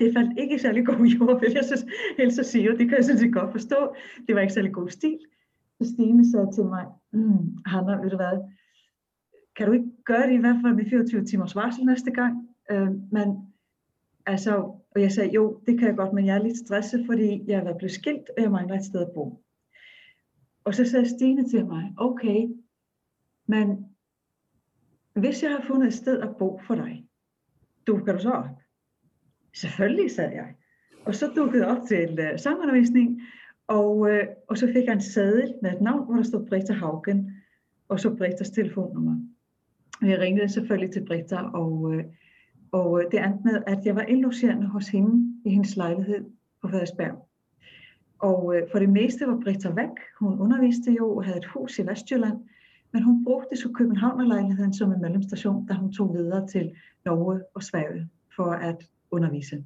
det 0.00 0.12
faldt 0.14 0.38
ikke 0.38 0.54
i 0.54 0.58
særlig 0.58 0.86
god 0.86 1.06
jord, 1.06 1.40
vil 1.40 1.52
jeg 1.52 1.64
så 1.64 1.86
helst 2.18 2.44
sige, 2.44 2.72
og 2.72 2.78
det 2.78 2.88
kan 2.88 2.96
jeg 2.96 3.04
sådan 3.04 3.18
set 3.18 3.32
godt 3.32 3.52
forstå. 3.52 3.94
Det 4.26 4.34
var 4.34 4.40
ikke 4.40 4.54
særlig 4.54 4.72
god 4.72 4.88
stil. 4.88 5.18
Så 5.80 5.92
Stine 5.94 6.30
sagde 6.30 6.52
til 6.54 6.64
mig, 6.64 6.86
mm, 7.12 7.58
Hanna, 7.66 8.02
ved 8.02 8.10
du 8.10 8.16
hvad, 8.16 8.38
kan 9.56 9.66
du 9.66 9.72
ikke 9.72 9.90
gøre 10.04 10.26
det 10.26 10.34
i 10.34 10.40
hvert 10.40 10.58
fald 10.62 10.74
med 10.74 10.84
24 10.84 11.24
timers 11.24 11.56
varsel 11.56 11.84
næste 11.84 12.10
gang? 12.10 12.48
Øh, 12.70 12.90
men 13.12 13.45
altså, 14.26 14.56
og 14.90 15.00
jeg 15.00 15.12
sagde, 15.12 15.30
jo, 15.30 15.60
det 15.66 15.78
kan 15.78 15.88
jeg 15.88 15.96
godt, 15.96 16.12
men 16.12 16.26
jeg 16.26 16.36
er 16.36 16.42
lidt 16.42 16.58
stresset, 16.58 17.06
fordi 17.06 17.44
jeg 17.46 17.58
er 17.58 17.76
blevet 17.78 17.92
skilt, 17.92 18.30
og 18.36 18.42
jeg 18.42 18.50
mangler 18.50 18.76
et 18.76 18.84
sted 18.84 19.00
at 19.00 19.12
bo. 19.14 19.42
Og 20.64 20.74
så 20.74 20.84
sagde 20.84 21.08
Stine 21.08 21.48
til 21.48 21.66
mig, 21.66 21.94
okay, 21.96 22.48
men 23.46 23.86
hvis 25.14 25.42
jeg 25.42 25.50
har 25.50 25.64
fundet 25.66 25.86
et 25.86 25.94
sted 25.94 26.20
at 26.20 26.36
bo 26.38 26.60
for 26.66 26.74
dig, 26.74 27.06
dukker 27.86 28.12
du 28.12 28.18
så 28.18 28.30
op? 28.30 28.60
Selvfølgelig, 29.54 30.10
sagde 30.10 30.34
jeg. 30.34 30.54
Og 31.04 31.14
så 31.14 31.32
dukkede 31.36 31.66
jeg 31.66 31.76
op 31.76 31.82
til 31.88 32.18
uh, 32.20 32.24
øh, 32.24 32.38
sangundervisning, 32.38 33.22
og, 33.66 33.96
uh, 33.96 34.18
og 34.48 34.58
så 34.58 34.66
fik 34.66 34.84
jeg 34.84 34.92
en 34.92 35.00
sadel 35.00 35.54
med 35.62 35.72
et 35.72 35.80
navn, 35.80 36.04
hvor 36.04 36.14
der 36.14 36.22
stod 36.22 36.46
Britta 36.46 36.72
Haugen, 36.72 37.30
og 37.88 38.00
så 38.00 38.16
Brittas 38.16 38.50
telefonnummer. 38.50 39.16
Jeg 40.02 40.18
ringede 40.18 40.48
selvfølgelig 40.48 40.92
til 40.92 41.04
Britta, 41.04 41.36
og, 41.36 41.72
uh, 41.72 42.02
og 42.76 43.00
øh, 43.00 43.10
det 43.10 43.24
endte 43.24 43.44
med, 43.44 43.62
at 43.66 43.86
jeg 43.86 43.96
var 43.96 44.02
indlogerende 44.02 44.66
hos 44.66 44.88
hende 44.88 45.34
i 45.44 45.50
hendes 45.50 45.76
lejlighed 45.76 46.24
på 46.62 46.68
Frederiksberg. 46.68 47.28
Og 48.18 48.56
øh, 48.56 48.62
for 48.70 48.78
det 48.78 48.88
meste 48.88 49.26
var 49.26 49.40
Britta 49.44 49.70
væk. 49.70 49.96
Hun 50.18 50.40
underviste 50.40 50.92
jo 50.92 51.16
og 51.16 51.24
havde 51.24 51.38
et 51.38 51.44
hus 51.44 51.78
i 51.78 51.86
Vestjylland, 51.86 52.38
men 52.92 53.02
hun 53.02 53.24
brugte 53.24 53.56
så 53.56 53.68
Københavnerlejligheden 53.72 54.74
som 54.74 54.92
en 54.92 55.00
mellemstation, 55.00 55.66
da 55.66 55.74
hun 55.74 55.92
tog 55.92 56.14
videre 56.14 56.46
til 56.46 56.72
Norge 57.04 57.40
og 57.54 57.62
Sverige 57.62 58.08
for 58.36 58.50
at 58.50 58.90
undervise. 59.10 59.64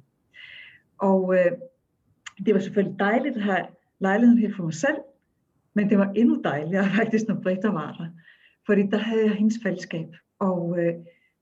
Og 0.97 1.35
øh, 1.35 1.51
det 2.45 2.53
var 2.53 2.59
selvfølgelig 2.59 2.99
dejligt 2.99 3.35
at 3.35 3.43
have 3.43 3.65
lejligheden 3.99 4.39
helt 4.39 4.55
for 4.55 4.63
mig 4.63 4.73
selv, 4.73 4.97
men 5.73 5.89
det 5.89 5.97
var 5.97 6.11
endnu 6.15 6.41
dejligere 6.43 6.89
faktisk, 6.99 7.27
når 7.27 7.35
Britta 7.35 7.67
var 7.67 7.95
der. 7.97 8.07
Fordi 8.65 8.81
der 8.81 8.97
havde 8.97 9.23
jeg 9.23 9.35
hendes 9.35 9.59
fællesskab, 9.63 10.15
og, 10.39 10.79
øh, 10.79 10.93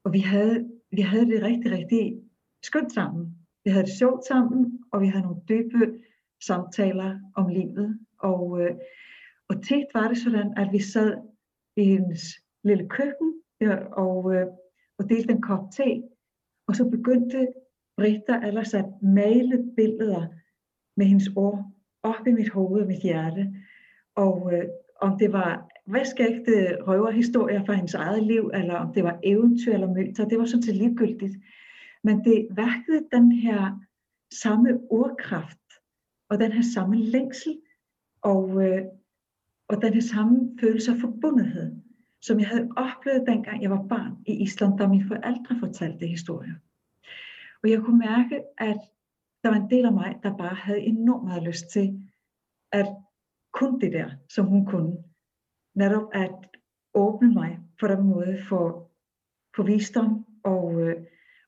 og 0.04 0.14
vi, 0.14 0.20
havde, 0.20 0.70
vi 0.92 1.02
havde 1.02 1.26
det 1.26 1.44
rigtig, 1.44 1.72
rigtig 1.72 2.22
skønt 2.64 2.92
sammen. 2.92 3.36
Vi 3.64 3.70
havde 3.72 3.86
det 3.86 3.98
sjovt 3.98 4.26
sammen, 4.26 4.84
og 4.92 5.02
vi 5.02 5.08
havde 5.08 5.24
nogle 5.24 5.42
dybe 5.50 6.00
samtaler 6.44 7.20
om 7.36 7.48
livet. 7.48 8.00
Og, 8.20 8.62
øh, 8.62 8.76
og 9.50 9.64
tit 9.64 9.86
var 9.94 10.08
det 10.08 10.18
sådan, 10.18 10.54
at 10.58 10.70
vi 10.72 10.80
sad 10.80 11.18
i 11.78 11.84
hendes 11.84 12.22
lille 12.64 12.90
køkken 12.90 13.34
ja, 13.62 13.76
og, 13.76 14.36
øh, 14.36 14.48
og 14.98 15.10
delte 15.10 15.34
en 15.34 15.42
kop 15.42 15.72
te, 15.72 16.04
og 16.68 16.76
så 16.76 16.90
begyndte 16.90 17.48
Britta 17.98 18.48
ellers 18.48 18.74
at 18.74 18.86
male 19.02 19.74
billeder 19.76 20.28
med 20.98 21.06
hendes 21.06 21.30
ord 21.36 21.66
op 22.04 22.28
i 22.28 22.32
mit 22.32 22.50
hoved 22.50 22.82
og 22.82 22.88
mit 22.88 23.02
hjerte. 23.02 23.54
Og 24.16 24.54
øh, 24.54 24.66
om 25.02 25.18
det 25.18 25.32
var 25.34 25.70
vaskægte 25.94 26.78
røverhistorier 26.88 27.66
fra 27.66 27.74
hendes 27.74 27.94
eget 27.94 28.24
liv, 28.24 28.52
eller 28.54 28.76
om 28.76 28.94
det 28.94 29.04
var 29.04 29.20
eventyr 29.24 29.74
eller 29.74 29.94
mønter, 29.94 30.28
det 30.28 30.40
var 30.40 30.46
sådan 30.46 30.64
set 30.64 30.76
ligegyldigt. 30.76 31.36
Men 32.04 32.24
det 32.24 32.48
værkede 32.52 33.08
den 33.12 33.32
her 33.32 33.80
samme 34.34 34.80
ordkraft, 34.90 35.60
og 36.30 36.40
den 36.40 36.52
her 36.52 36.62
samme 36.74 36.96
længsel, 36.96 37.62
og, 38.22 38.66
øh, 38.66 38.86
og 39.68 39.82
den 39.82 39.94
her 39.94 40.02
samme 40.02 40.58
følelse 40.62 40.92
af 40.92 40.98
forbundethed, 40.98 41.76
som 42.22 42.40
jeg 42.40 42.48
havde 42.48 42.70
oplevet 42.78 43.28
dengang 43.28 43.62
jeg 43.62 43.72
var 43.72 43.88
barn 43.90 44.14
i 44.26 44.44
Island, 44.44 44.78
da 44.78 44.88
mine 44.88 45.08
forældre 45.08 45.60
fortalte 45.60 46.08
historier. 46.08 46.54
Og 47.64 47.70
jeg 47.70 47.80
kunne 47.82 48.00
mærke, 48.00 48.42
at 48.58 48.80
der 49.44 49.50
var 49.50 49.56
en 49.56 49.70
del 49.70 49.86
af 49.86 49.94
mig, 49.94 50.16
der 50.24 50.38
bare 50.38 50.56
havde 50.56 50.80
enormt 50.80 51.24
meget 51.24 51.44
lyst 51.44 51.70
til 51.74 52.02
at 52.72 52.88
kun 53.54 53.82
det 53.82 53.94
der, 53.94 54.10
som 54.30 54.46
hun 54.46 54.66
kunne. 54.66 54.98
Netop 55.80 56.08
at 56.14 56.36
åbne 56.94 57.34
mig 57.34 57.60
på 57.80 57.88
den 57.88 58.04
måde 58.04 58.38
for, 58.50 58.92
for 59.56 59.64
visdom 59.64 60.26
og, 60.44 60.82
øh, 60.82 60.96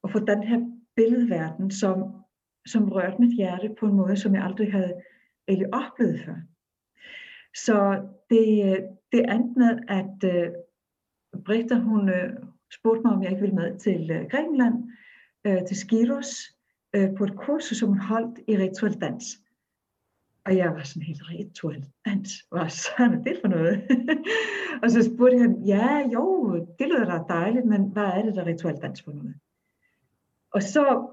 og 0.03 0.11
for 0.11 0.19
den 0.19 0.43
her 0.43 0.59
billedverden, 0.95 1.71
som, 1.71 1.97
som 2.67 2.91
rørte 2.91 3.21
mit 3.21 3.35
hjerte 3.35 3.75
på 3.79 3.85
en 3.85 3.95
måde, 3.95 4.17
som 4.17 4.35
jeg 4.35 4.43
aldrig 4.43 4.71
havde 4.71 4.93
egentlig 5.47 5.73
oplevet 5.73 6.19
før. 6.25 6.35
Så 7.65 7.75
det, 8.29 8.47
øh, 8.65 8.79
det 9.11 9.33
endte 9.33 9.59
med, 9.59 9.79
at 9.88 10.17
øh, 10.33 10.51
Britta, 11.45 11.75
hun 11.75 12.09
øh, 12.09 12.33
spurgte 12.73 13.01
mig, 13.01 13.13
om 13.13 13.23
jeg 13.23 13.31
ikke 13.31 13.41
ville 13.41 13.55
med 13.55 13.79
til 13.79 14.11
øh, 14.11 14.25
Grækenland, 14.31 14.75
øh, 15.47 15.65
til 15.67 15.77
Skiros, 15.77 16.31
øh, 16.95 17.09
på 17.17 17.23
et 17.23 17.35
kursus, 17.38 17.77
som 17.77 17.89
hun 17.89 18.00
holdt 18.00 18.39
i 18.47 18.57
rituel 18.57 19.01
dans. 19.01 19.23
Og 20.45 20.57
jeg 20.57 20.71
var 20.71 20.83
sådan 20.83 21.01
helt 21.01 21.29
rituel. 21.29 21.86
Hvad 22.51 22.69
sådan 22.69 23.13
er 23.13 23.24
det 23.24 23.38
for 23.41 23.48
noget? 23.48 23.81
og 24.83 24.91
så 24.91 25.03
spurgte 25.03 25.38
han, 25.38 25.63
ja, 25.65 26.10
jo, 26.13 26.55
det 26.79 26.88
lyder 26.88 27.05
da 27.05 27.33
dejligt, 27.33 27.65
men 27.65 27.81
hvad 27.81 28.03
er 28.03 28.21
det 28.25 28.36
der 28.36 28.45
rituel 28.45 28.75
dans 28.75 29.01
for 29.01 29.12
noget? 29.12 29.36
Og 30.53 30.63
så 30.63 31.07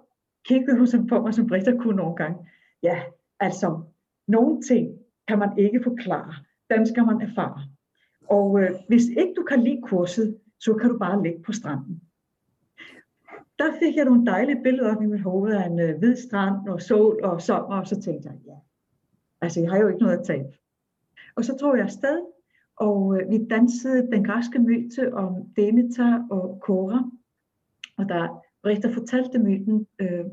kiggede 0.45 0.79
hun 0.79 0.87
sådan 0.87 1.07
på 1.07 1.23
mig, 1.23 1.35
som 1.35 1.47
Britta 1.47 1.77
kunne 1.77 1.97
nogle 1.97 2.17
gange. 2.17 2.49
Ja, 2.83 3.03
altså, 3.41 3.83
nogle 4.29 4.63
ting 4.63 4.99
kan 5.29 5.39
man 5.39 5.59
ikke 5.59 5.83
forklare. 5.83 6.35
Dem 6.71 6.87
skal 6.87 7.05
man 7.05 7.21
erfare. 7.23 7.63
Og 8.31 8.61
øh, 8.63 8.71
hvis 8.89 9.07
ikke 9.09 9.35
du 9.37 9.43
kan 9.43 9.61
lide 9.61 9.83
kurset, 9.83 10.39
så 10.61 10.75
kan 10.75 10.91
du 10.91 10.99
bare 10.99 11.23
ligge 11.23 11.43
på 11.43 11.53
stranden. 11.53 12.03
Der 13.59 13.73
fik 13.79 13.97
jeg 13.97 14.05
nogle 14.05 14.27
dejlige 14.27 14.63
billeder 14.63 14.97
op 14.97 15.03
i 15.03 15.07
mit 15.07 15.23
hoved 15.23 15.53
af 15.53 15.67
en 15.67 15.81
øh, 15.81 15.99
hvid 15.99 16.17
strand 16.17 16.69
og 16.69 16.83
sol 16.83 17.25
og 17.25 17.43
sommer, 17.43 17.77
og 17.77 17.87
så 17.87 18.01
tænkte 18.01 18.29
jeg, 18.29 18.39
ja, 18.47 18.57
altså 19.41 19.61
jeg 19.61 19.71
har 19.71 19.79
jo 19.79 19.89
ikke 19.89 20.01
noget 20.01 20.19
at 20.19 20.27
tabe. 20.27 20.49
Og 21.37 21.45
så 21.45 21.57
drog 21.61 21.77
jeg 21.77 21.85
afsted, 21.85 22.25
og 22.77 23.21
øh, 23.21 23.31
vi 23.31 23.47
dansede 23.51 24.11
den 24.13 24.25
græske 24.25 24.59
myte 24.59 25.15
om 25.15 25.49
Demeter 25.57 26.27
og 26.31 26.61
Kora. 26.63 27.11
Og 27.97 28.09
der 28.09 28.43
Richter 28.65 28.93
fortalte 28.93 29.39
myten, 29.39 29.87
øh, 29.99 30.25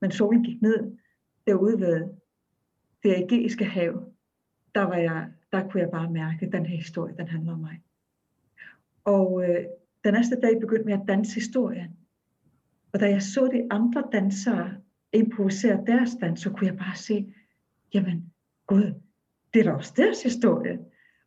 men 0.00 0.10
solen 0.10 0.44
gik 0.44 0.62
ned 0.62 0.96
derude 1.46 1.80
ved 1.80 2.08
det 3.02 3.14
ægæiske 3.16 3.64
hav, 3.64 4.12
der, 4.74 4.82
var 4.82 4.96
jeg, 4.96 5.30
der 5.52 5.68
kunne 5.68 5.80
jeg 5.80 5.90
bare 5.90 6.10
mærke, 6.10 6.46
at 6.46 6.52
den 6.52 6.66
her 6.66 6.76
historie, 6.76 7.14
den 7.16 7.28
handler 7.28 7.52
om 7.52 7.58
mig. 7.58 7.82
Og 9.04 9.44
øh, 9.48 9.64
den 10.04 10.14
næste 10.14 10.40
dag 10.40 10.60
begyndte 10.60 10.90
jeg 10.90 11.00
at 11.00 11.08
danse 11.08 11.34
historien. 11.34 11.96
Og 12.92 13.00
da 13.00 13.10
jeg 13.10 13.22
så 13.22 13.50
de 13.52 13.66
andre 13.70 14.04
dansere 14.12 14.76
improvisere 15.12 15.84
deres 15.86 16.10
dans, 16.20 16.40
så 16.40 16.50
kunne 16.50 16.66
jeg 16.66 16.78
bare 16.78 16.96
se, 16.96 17.34
jamen 17.94 18.32
gud, 18.66 18.94
det 19.54 19.60
er 19.60 19.64
da 19.64 19.72
også 19.72 19.92
deres 19.96 20.22
historie. 20.22 20.78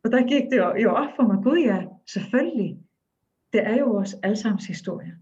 Og 0.04 0.12
der 0.12 0.26
gik 0.26 0.50
det 0.50 0.82
jo 0.82 0.90
op 0.90 1.08
for 1.16 1.22
mig, 1.22 1.42
gud 1.42 1.58
ja, 1.58 1.84
selvfølgelig. 2.06 2.78
Det 3.52 3.66
er 3.66 3.76
jo 3.76 3.86
vores 3.86 4.14
allesammens 4.22 4.66
historie. 4.66 5.16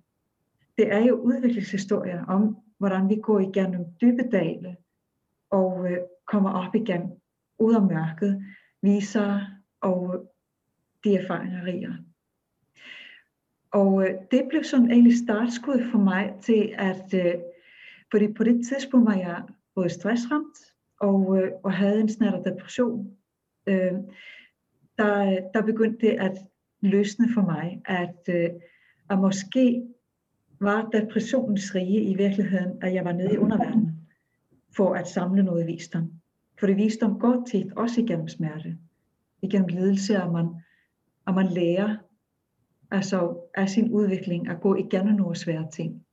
Det 0.78 0.92
er 0.92 1.04
jo 1.04 1.14
udviklingshistorier 1.14 2.24
om, 2.24 2.56
hvordan 2.78 3.08
vi 3.08 3.16
går 3.22 3.40
igennem 3.40 3.84
dybe 4.00 4.22
dale 4.32 4.76
og 5.50 5.90
øh, 5.90 5.98
kommer 6.26 6.50
op 6.50 6.74
igen 6.74 7.12
ud 7.58 7.74
af 7.74 7.82
mørket, 7.82 8.44
viser 8.82 9.40
og 9.80 10.14
øh, 10.14 10.20
de 11.04 11.16
erfaringer 11.16 11.64
riger. 11.64 11.94
Og 13.70 14.08
øh, 14.08 14.14
det 14.30 14.46
blev 14.48 14.64
sådan 14.64 14.90
egentlig 14.90 15.18
startskud 15.18 15.90
for 15.90 15.98
mig 15.98 16.34
til 16.42 16.74
at, 16.78 17.14
øh, 17.14 17.34
fordi 18.10 18.32
på 18.32 18.44
det 18.44 18.66
tidspunkt 18.68 19.06
var 19.06 19.16
jeg 19.16 19.42
både 19.74 19.88
stressramt 19.88 20.58
og, 21.00 21.38
øh, 21.38 21.52
og 21.64 21.72
havde 21.72 22.00
en 22.00 22.08
snart 22.08 22.44
depression. 22.44 23.10
Øh, 23.66 23.92
der, 24.98 25.40
der 25.54 25.62
begyndte 25.62 26.06
det 26.06 26.12
at 26.12 26.38
løsne 26.80 27.26
for 27.34 27.42
mig, 27.42 27.82
at, 27.84 28.34
øh, 28.34 28.50
at 29.10 29.18
måske 29.18 29.82
var 30.60 30.88
depressionens 30.92 31.74
rige 31.74 32.02
i 32.02 32.14
virkeligheden, 32.14 32.82
at 32.82 32.94
jeg 32.94 33.04
var 33.04 33.12
nede 33.12 33.34
i 33.34 33.38
underverdenen 33.38 34.08
for 34.76 34.94
at 34.94 35.08
samle 35.08 35.42
noget 35.42 35.66
visdom. 35.66 36.12
For 36.58 36.66
det 36.66 36.76
visdom 36.76 37.18
går 37.18 37.44
tit 37.50 37.72
også 37.76 38.00
igennem 38.00 38.28
smerte, 38.28 38.78
igennem 39.42 39.68
lidelse, 39.68 40.22
og 40.22 40.32
man, 40.32 40.46
og 41.26 41.34
man 41.34 41.46
lærer 41.46 41.96
altså 42.90 43.36
af 43.54 43.68
sin 43.68 43.92
udvikling 43.92 44.48
at 44.48 44.60
gå 44.60 44.74
igennem 44.74 45.14
nogle 45.14 45.36
svære 45.36 45.68
ting. 45.72 46.04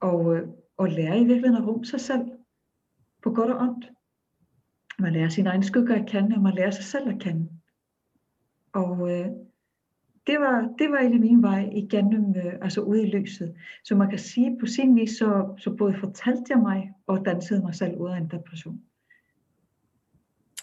Og, 0.00 0.36
øh, 0.36 0.48
og 0.76 0.88
lære 0.88 1.18
i 1.18 1.24
virkeligheden 1.24 1.62
at 1.62 1.68
rumme 1.68 1.84
sig 1.84 2.00
selv 2.00 2.30
på 3.22 3.30
godt 3.30 3.50
og 3.50 3.60
ondt. 3.60 3.90
Man 4.98 5.12
lærer 5.12 5.28
sin 5.28 5.46
egen 5.46 5.62
skygge 5.62 5.94
at 5.94 6.06
kende, 6.06 6.36
og 6.36 6.42
man 6.42 6.54
lærer 6.54 6.70
sig 6.70 6.84
selv 6.84 7.08
at 7.08 7.18
kende. 7.20 7.48
Og 8.72 9.10
øh, 9.10 9.26
det, 10.26 10.40
var, 10.40 10.74
det 10.78 10.90
var 10.90 10.98
egentlig 10.98 11.20
min 11.20 11.42
vej 11.42 11.68
igennem, 11.72 12.36
øh, 12.36 12.52
altså 12.62 12.80
ude 12.80 13.02
i 13.02 13.10
lyset. 13.10 13.54
Så 13.84 13.94
man 13.94 14.10
kan 14.10 14.18
sige, 14.18 14.56
på 14.60 14.66
sin 14.66 14.96
vis, 14.96 15.10
så, 15.10 15.54
så 15.58 15.70
både 15.70 15.94
fortalte 16.00 16.44
jeg 16.48 16.58
mig, 16.58 16.92
og 17.06 17.24
dansede 17.24 17.62
mig 17.62 17.74
selv 17.74 17.96
ud 17.96 18.10
af 18.10 18.16
en 18.16 18.28
depression. 18.28 18.80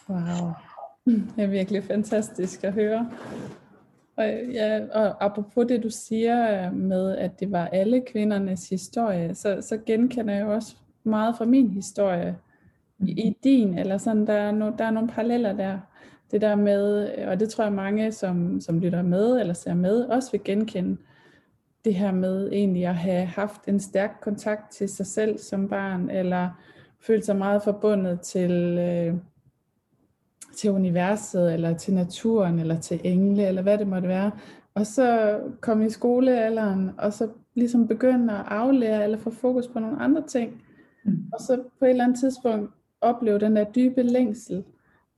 Wow, 0.10 0.52
det 1.06 1.44
er 1.44 1.48
virkelig 1.48 1.84
fantastisk 1.84 2.64
at 2.64 2.74
høre. 2.74 3.12
Og, 4.16 4.26
ja, 4.54 4.86
og 4.94 5.26
apropos 5.26 5.66
det 5.68 5.84
du 5.84 5.90
siger 5.90 6.68
øh, 6.68 6.74
med, 6.74 7.18
at 7.18 7.40
det 7.40 7.52
var 7.52 7.68
alle 7.68 8.04
kvindernes 8.12 8.70
historie, 8.70 9.36
så, 9.36 9.62
så 9.62 9.78
genkender 9.86 10.34
jeg 10.34 10.46
også 10.46 10.76
meget 11.04 11.38
fra 11.38 11.46
min 11.46 11.70
historie 11.70 12.38
i, 13.00 13.38
din, 13.44 13.78
eller 13.78 13.98
sådan, 13.98 14.28
der 14.28 14.34
er, 14.34 14.52
no, 14.52 14.72
der 14.78 14.86
er 14.86 14.92
nogle 14.92 15.10
paralleller 15.10 15.54
der. 15.54 15.80
Det 16.32 16.42
der 16.42 16.56
med, 16.56 17.10
og 17.28 17.40
det 17.40 17.50
tror 17.50 17.64
jeg 17.64 17.74
mange, 17.74 18.12
som, 18.12 18.62
som 18.62 18.80
lytter 18.80 19.02
med 19.02 19.40
eller 19.40 19.54
ser 19.54 19.74
med, 19.74 20.02
også 20.02 20.32
vil 20.32 20.44
genkende, 20.44 20.98
det 21.86 21.96
her 21.96 22.12
med 22.12 22.50
egentlig 22.52 22.86
at 22.86 22.96
have 22.96 23.26
haft 23.26 23.62
en 23.68 23.80
stærk 23.80 24.18
kontakt 24.22 24.72
til 24.72 24.90
sig 24.90 25.06
selv 25.06 25.38
som 25.38 25.70
barn, 25.70 26.10
eller 26.10 26.50
følt 27.02 27.26
sig 27.26 27.36
meget 27.36 27.64
forbundet 27.64 28.22
til, 28.22 28.52
øh, 28.80 29.16
til 30.58 30.72
universet, 30.72 31.54
eller 31.54 31.78
til 31.78 31.94
naturen, 31.94 32.60
eller 32.60 32.80
til 32.80 33.02
engle, 33.04 33.48
eller 33.48 33.62
hvad 33.62 33.78
det 33.78 33.88
måtte 33.88 34.08
være. 34.08 34.32
Og 34.74 34.86
så 34.86 35.40
komme 35.62 35.86
i 35.86 35.90
skolealderen, 35.90 36.92
og 36.98 37.14
så 37.14 37.30
ligesom 37.54 37.88
begynde 37.88 38.34
at 38.34 38.46
aflære, 38.48 39.04
eller 39.04 39.18
få 39.18 39.30
fokus 39.30 39.68
på 39.68 39.80
nogle 39.80 40.02
andre 40.02 40.24
ting. 40.28 40.62
Mm. 41.06 41.18
Og 41.34 41.42
så 41.42 41.64
på 41.80 41.86
et 41.86 41.90
eller 41.90 42.04
andet 42.04 42.20
tidspunkt 42.20 42.72
opleve 43.02 43.40
den 43.40 43.56
der 43.56 43.64
dybe 43.64 44.04
længsel 44.04 44.64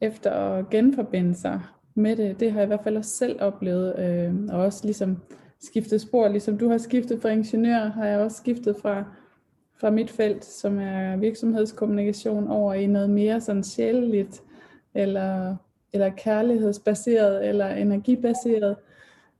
efter 0.02 0.32
at 0.32 0.70
genforbinde 0.70 1.36
sig 1.36 1.62
med 1.96 2.16
det. 2.16 2.40
Det 2.40 2.52
har 2.52 2.60
jeg 2.60 2.66
i 2.66 2.68
hvert 2.68 2.84
fald 2.84 2.98
også 2.98 3.12
selv 3.12 3.42
oplevet, 3.42 4.00
øh, 4.00 4.36
og 4.50 4.60
også 4.60 4.86
ligesom 4.86 5.18
skiftet 5.60 6.02
spor, 6.02 6.28
ligesom 6.28 6.58
du 6.58 6.70
har 6.70 6.78
skiftet 6.78 7.22
fra 7.22 7.30
ingeniør, 7.30 7.80
har 7.80 8.06
jeg 8.06 8.20
også 8.20 8.38
skiftet 8.38 8.76
fra, 8.82 9.04
fra 9.80 9.90
mit 9.90 10.10
felt, 10.10 10.46
som 10.46 10.80
er 10.80 11.18
virksomhedskommunikation, 11.18 12.48
over 12.48 12.74
i 12.74 12.86
noget 12.86 13.10
mere 13.10 13.42
sådan 13.42 13.64
sjæleligt, 13.64 14.44
eller, 14.94 15.56
eller 15.94 16.10
kærlighedsbaseret, 16.10 17.48
eller 17.48 17.68
energibaseret, 17.68 18.76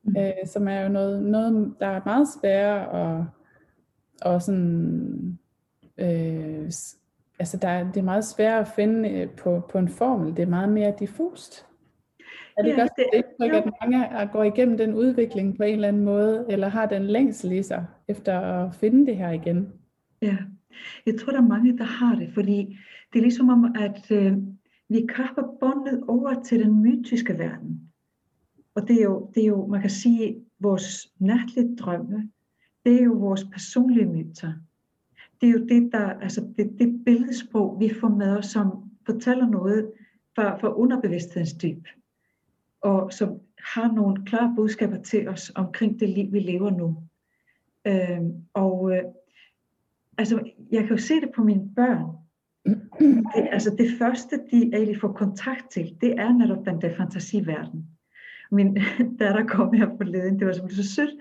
mm. 0.04 0.18
øh, 0.18 0.34
som 0.46 0.68
er 0.68 0.82
jo 0.82 0.90
noget, 0.90 1.24
noget, 1.24 1.74
der 1.80 1.88
er 1.88 2.02
meget 2.06 2.28
sværere 2.40 2.90
og, 2.90 3.26
og 4.22 4.42
sådan, 4.42 5.40
øh, 5.98 6.72
altså 7.40 7.58
der, 7.58 7.84
det 7.84 7.98
er 7.98 8.04
meget 8.04 8.26
sværere 8.26 8.60
at 8.60 8.68
finde 8.76 9.10
øh, 9.10 9.30
på, 9.30 9.62
på 9.70 9.78
en 9.78 9.90
formel, 9.90 10.38
det 10.38 10.44
er 10.44 10.50
meget 10.50 10.70
mere 10.70 10.94
diffust. 11.00 11.68
Er 12.58 12.64
det 12.64 12.70
ja, 12.70 12.80
godt 12.80 12.92
det, 12.98 13.06
indtryk, 13.14 13.66
at 13.66 13.72
mange 13.82 14.30
går 14.32 14.44
igennem 14.44 14.78
den 14.78 14.94
udvikling 14.94 15.58
på 15.58 15.64
en 15.64 15.74
eller 15.74 15.88
anden 15.88 16.04
måde, 16.04 16.46
eller 16.50 16.68
har 16.68 16.86
den 16.86 17.04
længsel 17.08 17.52
i 17.52 17.64
sig, 17.64 17.86
efter 18.08 18.40
at 18.40 18.76
finde 18.76 19.06
det 19.06 19.18
her 19.18 19.32
igen? 19.32 19.74
Ja, 20.22 20.38
jeg 21.06 21.20
tror, 21.20 21.32
der 21.32 21.42
er 21.42 21.48
mange, 21.48 21.78
der 21.78 21.84
har 21.84 22.16
det, 22.16 22.34
fordi 22.34 22.78
det 23.14 23.20
er 23.20 23.24
ligesom 23.24 23.50
om, 23.50 23.76
at 23.76 24.12
øh, 24.12 24.38
vi 24.90 25.06
kapper 25.16 25.44
båndet 25.60 26.04
over 26.08 26.44
til 26.44 26.60
den 26.64 26.82
mytiske 26.82 27.38
verden. 27.38 27.82
Og 28.76 28.88
det 28.88 29.00
er, 29.00 29.04
jo, 29.04 29.32
det 29.36 29.44
er 29.44 29.48
jo, 29.48 29.68
man 29.68 29.82
kan 29.82 29.90
sige, 29.90 30.36
vores 30.60 31.14
natlige 31.20 31.76
drømme, 31.76 32.30
det 32.86 33.00
er 33.00 33.04
jo 33.04 33.14
vores 33.14 33.44
personlige 33.44 34.06
myter. 34.06 34.54
Det 35.42 35.50
er 35.50 35.54
jo 35.54 35.66
det, 35.66 35.90
der, 35.92 36.10
altså 36.10 36.54
det, 36.58 36.76
det 36.80 37.02
billedsprog, 37.06 37.80
vi 37.80 37.94
får 38.00 38.10
med 38.10 38.38
os, 38.38 38.46
som 38.46 38.72
fortæller 39.06 39.48
noget 39.48 39.92
fra, 40.36 40.58
fra 40.58 40.74
underbevidsthedens 40.74 41.54
dyb 41.54 41.88
og 42.82 43.14
som 43.14 43.40
har 43.74 43.92
nogle 43.92 44.26
klare 44.26 44.54
budskaber 44.56 45.02
til 45.02 45.28
os 45.28 45.52
omkring 45.56 46.00
det 46.00 46.10
liv, 46.10 46.32
vi 46.32 46.40
lever 46.40 46.70
nu. 46.70 46.98
Øh, 47.88 48.22
og 48.54 48.92
øh, 48.92 49.04
altså, 50.18 50.52
jeg 50.72 50.82
kan 50.82 50.92
jo 50.92 50.98
se 50.98 51.14
det 51.14 51.30
på 51.36 51.44
mine 51.44 51.70
børn. 51.76 52.06
Det, 53.36 53.48
altså 53.52 53.76
det 53.78 53.90
første, 54.00 54.36
de 54.52 54.58
egentlig 54.74 55.00
får 55.02 55.12
kontakt 55.12 55.72
til, 55.72 55.98
det 56.02 56.20
er 56.20 56.34
netop 56.34 56.66
den 56.66 56.82
der 56.82 56.96
fantasiverden. 56.96 57.88
Min 58.52 58.78
datter 59.20 59.46
kom 59.46 59.74
her 59.74 59.90
forleden, 59.98 60.40
det 60.40 60.48
var 60.48 60.54
simpelthen 60.54 60.84
så 60.84 60.94
sødt, 60.94 61.20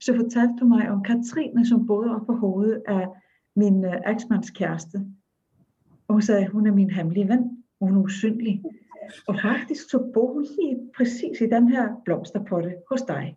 så 0.00 0.16
fortalte 0.16 0.54
du 0.60 0.64
mig 0.64 0.90
om 0.90 1.02
Katrine, 1.02 1.66
som 1.66 1.86
boede 1.86 2.14
op 2.14 2.26
på 2.26 2.32
hovedet 2.32 2.82
af 2.86 3.06
min 3.56 3.84
øh, 3.84 4.00
eksmands 4.06 4.50
kæreste. 4.50 4.98
Og 6.08 6.14
hun 6.14 6.22
sagde, 6.22 6.48
hun 6.48 6.66
er 6.66 6.72
min 6.72 6.90
hemmelige 6.90 7.28
ven, 7.28 7.64
og 7.80 7.86
hun 7.86 7.96
er 7.96 8.00
usynlig. 8.00 8.62
Og 9.28 9.38
faktisk 9.42 9.90
så 9.90 10.10
bor 10.14 10.32
hun 10.32 10.42
lige 10.42 10.90
præcis 10.96 11.40
i 11.40 11.46
den 11.46 11.68
her 11.68 12.02
blomsterpotte 12.04 12.74
hos 12.90 13.02
dig. 13.02 13.36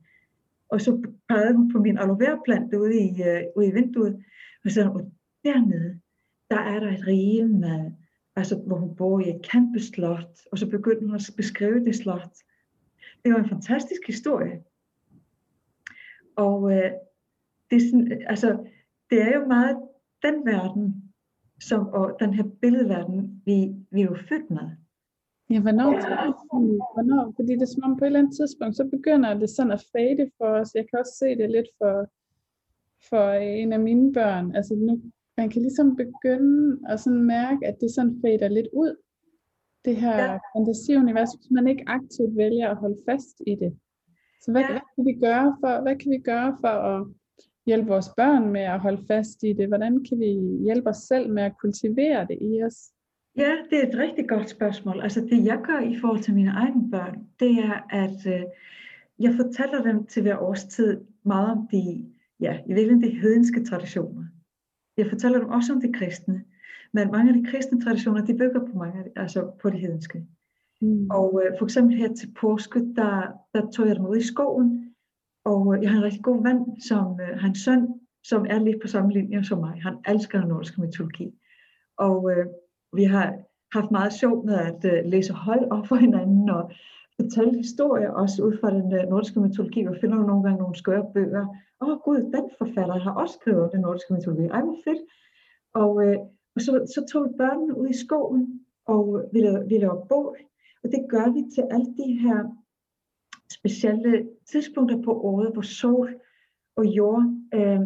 Og 0.69 0.81
så 0.81 1.11
pegede 1.29 1.55
hun 1.55 1.71
på 1.71 1.79
min 1.79 1.97
aloe 1.97 2.19
vera 2.19 2.39
plante 2.45 2.79
ude 2.79 2.99
i, 2.99 3.23
øh, 3.23 3.43
ude 3.55 3.67
i 3.67 3.71
vinduet. 3.71 4.15
Og 4.63 4.69
så 4.69 4.73
sagde 4.73 4.89
hun, 4.89 5.11
dernede, 5.43 5.99
der 6.51 6.59
er 6.59 6.79
der 6.79 6.91
et 6.91 7.07
rige 7.07 7.47
med, 7.47 7.91
altså 8.35 8.55
hvor 8.67 8.77
hun 8.77 8.95
bor 8.95 9.19
i 9.19 9.29
et 9.29 9.41
kæmpe 9.51 9.79
slot. 9.79 10.39
Og 10.51 10.57
så 10.57 10.69
begyndte 10.69 11.05
hun 11.05 11.15
at 11.15 11.29
beskrive 11.37 11.85
det 11.85 11.95
slot. 11.95 12.37
Det 13.25 13.33
var 13.33 13.39
en 13.39 13.49
fantastisk 13.49 14.01
historie. 14.07 14.63
Og 16.35 16.71
øh, 16.71 16.91
det, 17.69 17.75
er 17.75 17.89
sådan, 17.91 18.11
øh, 18.11 18.21
altså, 18.27 18.67
det 19.09 19.21
er 19.21 19.39
jo 19.39 19.45
meget 19.45 19.77
den 20.25 20.45
verden, 20.45 21.13
som, 21.61 21.87
og 21.87 22.05
den 22.19 22.33
her 22.33 22.43
billedverden, 22.61 23.41
vi, 23.45 23.55
vi 23.91 24.01
er 24.01 24.05
jo 24.05 24.17
født 24.29 24.49
med. 24.49 24.67
Ja, 25.49 25.59
hvornår, 25.61 25.91
hvornår, 26.93 27.33
fordi 27.35 27.53
det 27.53 27.61
er 27.61 27.73
som 27.73 27.83
om 27.83 27.97
på 27.97 28.03
et 28.03 28.07
eller 28.07 28.19
andet 28.19 28.35
tidspunkt, 28.39 28.75
så 28.75 28.85
begynder 28.95 29.33
det 29.33 29.49
sådan 29.49 29.71
at 29.71 29.85
fade 29.91 30.31
for 30.37 30.49
os. 30.59 30.75
Jeg 30.75 30.85
kan 30.89 30.99
også 30.99 31.15
se 31.21 31.29
det 31.39 31.49
lidt 31.51 31.69
for, 31.79 31.95
for 33.09 33.25
en 33.31 33.73
af 33.73 33.79
mine 33.79 34.13
børn. 34.13 34.55
Altså 34.55 34.75
nu, 34.75 35.01
man 35.37 35.49
kan 35.49 35.61
ligesom 35.61 35.95
begynde 35.95 36.79
at 36.89 36.99
sådan 36.99 37.23
mærke, 37.23 37.67
at 37.67 37.77
det 37.81 37.91
sådan 37.91 38.19
fader 38.21 38.47
lidt 38.47 38.67
ud. 38.73 38.95
Det 39.85 39.95
her 39.95 40.17
ja. 40.23 40.37
fantasiunivers, 40.53 41.31
hvis 41.33 41.51
man 41.51 41.67
ikke 41.67 41.83
aktivt 41.87 42.37
vælger 42.37 42.69
at 42.69 42.77
holde 42.77 42.99
fast 43.09 43.41
i 43.47 43.55
det. 43.55 43.71
Så 44.43 44.51
hvad, 44.51 44.61
ja. 44.61 44.71
hvad, 44.71 44.81
kan 44.95 45.05
vi 45.05 45.13
gøre 45.27 45.57
for, 45.61 45.81
hvad 45.81 45.95
kan 45.95 46.11
vi 46.11 46.17
gøre 46.17 46.57
for 46.61 46.75
at 46.91 47.07
hjælpe 47.65 47.87
vores 47.87 48.09
børn 48.17 48.51
med 48.51 48.61
at 48.61 48.79
holde 48.79 49.03
fast 49.07 49.43
i 49.43 49.53
det? 49.53 49.67
Hvordan 49.67 50.05
kan 50.09 50.19
vi 50.19 50.61
hjælpe 50.63 50.89
os 50.89 50.97
selv 50.97 51.29
med 51.33 51.43
at 51.43 51.57
kultivere 51.61 52.27
det 52.29 52.37
i 52.41 52.63
os? 52.63 52.77
Ja, 53.37 53.51
det 53.69 53.83
er 53.83 53.87
et 53.87 53.97
rigtig 53.97 54.29
godt 54.29 54.49
spørgsmål. 54.49 55.01
Altså 55.01 55.21
det 55.21 55.45
jeg 55.45 55.59
gør 55.63 55.79
i 55.79 55.99
forhold 56.01 56.21
til 56.21 56.33
mine 56.33 56.51
egne 56.51 56.91
børn, 56.91 57.15
det 57.39 57.51
er, 57.51 57.87
at 57.89 58.27
øh, 58.27 58.43
jeg 59.19 59.33
fortæller 59.41 59.81
dem 59.83 60.05
til 60.05 60.21
hver 60.21 60.37
årstid 60.37 61.01
meget 61.23 61.51
om 61.51 61.67
de, 61.71 62.05
ja, 62.39 62.59
i 62.67 62.73
virkeligheden 62.73 63.03
de 63.03 63.19
hedenske 63.19 63.65
traditioner. 63.65 64.23
Jeg 64.97 65.07
fortæller 65.09 65.39
dem 65.39 65.49
også 65.49 65.73
om 65.73 65.81
de 65.81 65.93
kristne, 65.93 66.43
men 66.93 67.11
mange 67.11 67.33
af 67.33 67.41
de 67.41 67.45
kristne 67.51 67.81
traditioner, 67.81 68.25
de 68.25 68.37
bygger 68.37 68.59
på 68.59 68.77
mange, 68.77 69.03
altså 69.15 69.51
på 69.61 69.69
de 69.69 69.77
hedenske. 69.77 70.25
Mm. 70.81 71.07
Og 71.09 71.41
øh, 71.45 71.57
for 71.57 71.65
eksempel 71.65 71.97
her 71.97 72.13
til 72.13 72.33
påske, 72.39 72.79
der, 72.95 73.21
der 73.53 73.71
tog 73.71 73.87
jeg 73.87 73.95
dem 73.95 74.05
ud 74.05 74.17
i 74.17 74.23
skoven, 74.23 74.84
og 75.45 75.75
øh, 75.75 75.83
jeg 75.83 75.89
har 75.91 75.97
en 75.97 76.03
rigtig 76.03 76.23
god 76.23 76.43
ven, 76.43 76.81
som 76.81 77.19
øh, 77.21 77.39
hans 77.39 77.59
søn, 77.59 77.87
som 78.23 78.45
er 78.49 78.59
lidt 78.59 78.81
på 78.81 78.87
samme 78.87 79.11
linje 79.13 79.43
som 79.43 79.59
mig. 79.59 79.81
Han 79.83 79.95
elsker 80.07 80.45
nordisk 80.45 80.77
mytologi. 80.77 81.27
Og 81.97 82.31
øh, 82.31 82.45
vi 82.93 83.03
har 83.03 83.33
haft 83.73 83.91
meget 83.91 84.13
sjov 84.13 84.45
med 84.45 84.57
at 84.69 84.85
øh, 84.85 85.05
læse 85.05 85.33
hold 85.33 85.71
op 85.71 85.87
for 85.87 85.95
hinanden 85.95 86.49
og 86.49 86.71
fortælle 87.21 87.57
historier, 87.57 88.09
også 88.09 88.43
ud 88.43 88.57
fra 88.61 88.69
den 88.71 88.93
øh, 88.93 89.09
nordiske 89.09 89.39
mytologi. 89.39 89.79
Vi 89.81 90.01
finder 90.01 90.17
nogle 90.17 90.43
gange 90.43 90.59
nogle 90.59 90.75
skøre 90.75 91.05
bøger. 91.13 91.45
Åh 91.81 91.89
oh, 91.89 91.97
gud, 92.05 92.19
den 92.35 92.45
forfatter 92.57 92.99
har 92.99 93.13
også 93.21 93.37
skrevet 93.41 93.71
den 93.71 93.81
nordiske 93.81 94.13
mytologi. 94.13 94.45
Ej, 94.45 94.61
hvor 94.61 94.77
fedt. 94.83 95.01
Og, 95.73 95.91
øh, 96.05 96.17
og 96.55 96.61
så, 96.61 96.71
så 96.95 97.05
tog 97.11 97.25
vi 97.25 97.29
børnene 97.37 97.77
ud 97.77 97.87
i 97.87 97.97
skoven, 98.03 98.59
og 98.87 99.05
øh, 99.17 99.33
vi 99.33 99.39
lavede, 99.39 99.67
vi 99.69 99.77
lavede 99.77 100.05
bål. 100.09 100.37
Og 100.83 100.89
det 100.93 101.01
gør 101.09 101.27
vi 101.35 101.41
til 101.55 101.63
alle 101.71 101.89
de 101.99 102.09
her 102.23 102.39
specielle 103.51 104.29
tidspunkter 104.45 105.01
på 105.01 105.11
året, 105.21 105.53
hvor 105.53 105.61
sol 105.61 106.15
og 106.75 106.85
jord, 106.85 107.23
øh, 107.53 107.79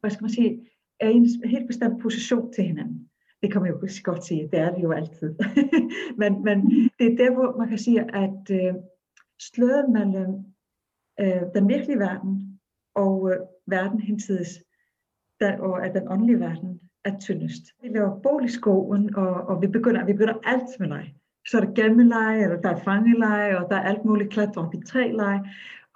hvad 0.00 0.10
skal 0.10 0.22
man 0.22 0.30
sige, 0.30 0.68
er 1.00 1.08
i 1.08 1.14
en 1.14 1.28
helt 1.44 1.66
bestemt 1.66 2.02
position 2.02 2.52
til 2.52 2.64
hinanden. 2.64 3.10
Det 3.42 3.52
kan 3.52 3.62
man 3.62 3.70
jo 3.70 3.88
godt 4.04 4.24
sige, 4.24 4.48
det 4.52 4.58
er 4.58 4.74
det 4.74 4.82
jo 4.82 4.92
altid. 4.92 5.34
men, 6.20 6.44
men 6.44 6.70
det 6.98 7.12
er 7.12 7.16
der, 7.16 7.34
hvor 7.34 7.58
man 7.58 7.68
kan 7.68 7.78
sige, 7.78 8.16
at 8.16 8.50
øh, 8.50 8.74
sløret 9.40 9.90
mellem 9.90 10.34
øh, 11.20 11.42
den 11.54 11.68
virkelige 11.68 11.98
verden 11.98 12.60
og 12.94 13.30
øh, 13.30 13.36
verden 13.66 14.00
hensides, 14.00 14.62
der, 15.40 15.58
og 15.58 15.86
at 15.86 15.94
den 15.94 16.08
åndelige 16.08 16.40
verden 16.40 16.80
er 17.04 17.18
tyndest. 17.18 17.62
Vi 17.82 17.88
laver 17.88 18.20
bål 18.20 18.44
i 18.44 18.48
skoven, 18.48 19.14
og, 19.14 19.34
og 19.34 19.62
vi, 19.62 19.66
begynder, 19.66 20.04
vi 20.04 20.12
begynder 20.12 20.40
alt 20.44 20.80
med 20.80 20.88
dig. 20.88 21.14
Så 21.46 21.56
er 21.56 21.60
der 21.60 21.72
gemmeleje, 21.82 22.42
eller 22.42 22.60
der 22.60 22.68
er 22.68 22.84
fangeleje, 22.84 23.58
og 23.58 23.70
der 23.70 23.76
er 23.76 23.80
alt 23.80 24.04
muligt 24.04 24.32
klatre 24.32 24.62
op 24.62 24.74
i 24.74 24.80
træleje. 24.86 25.40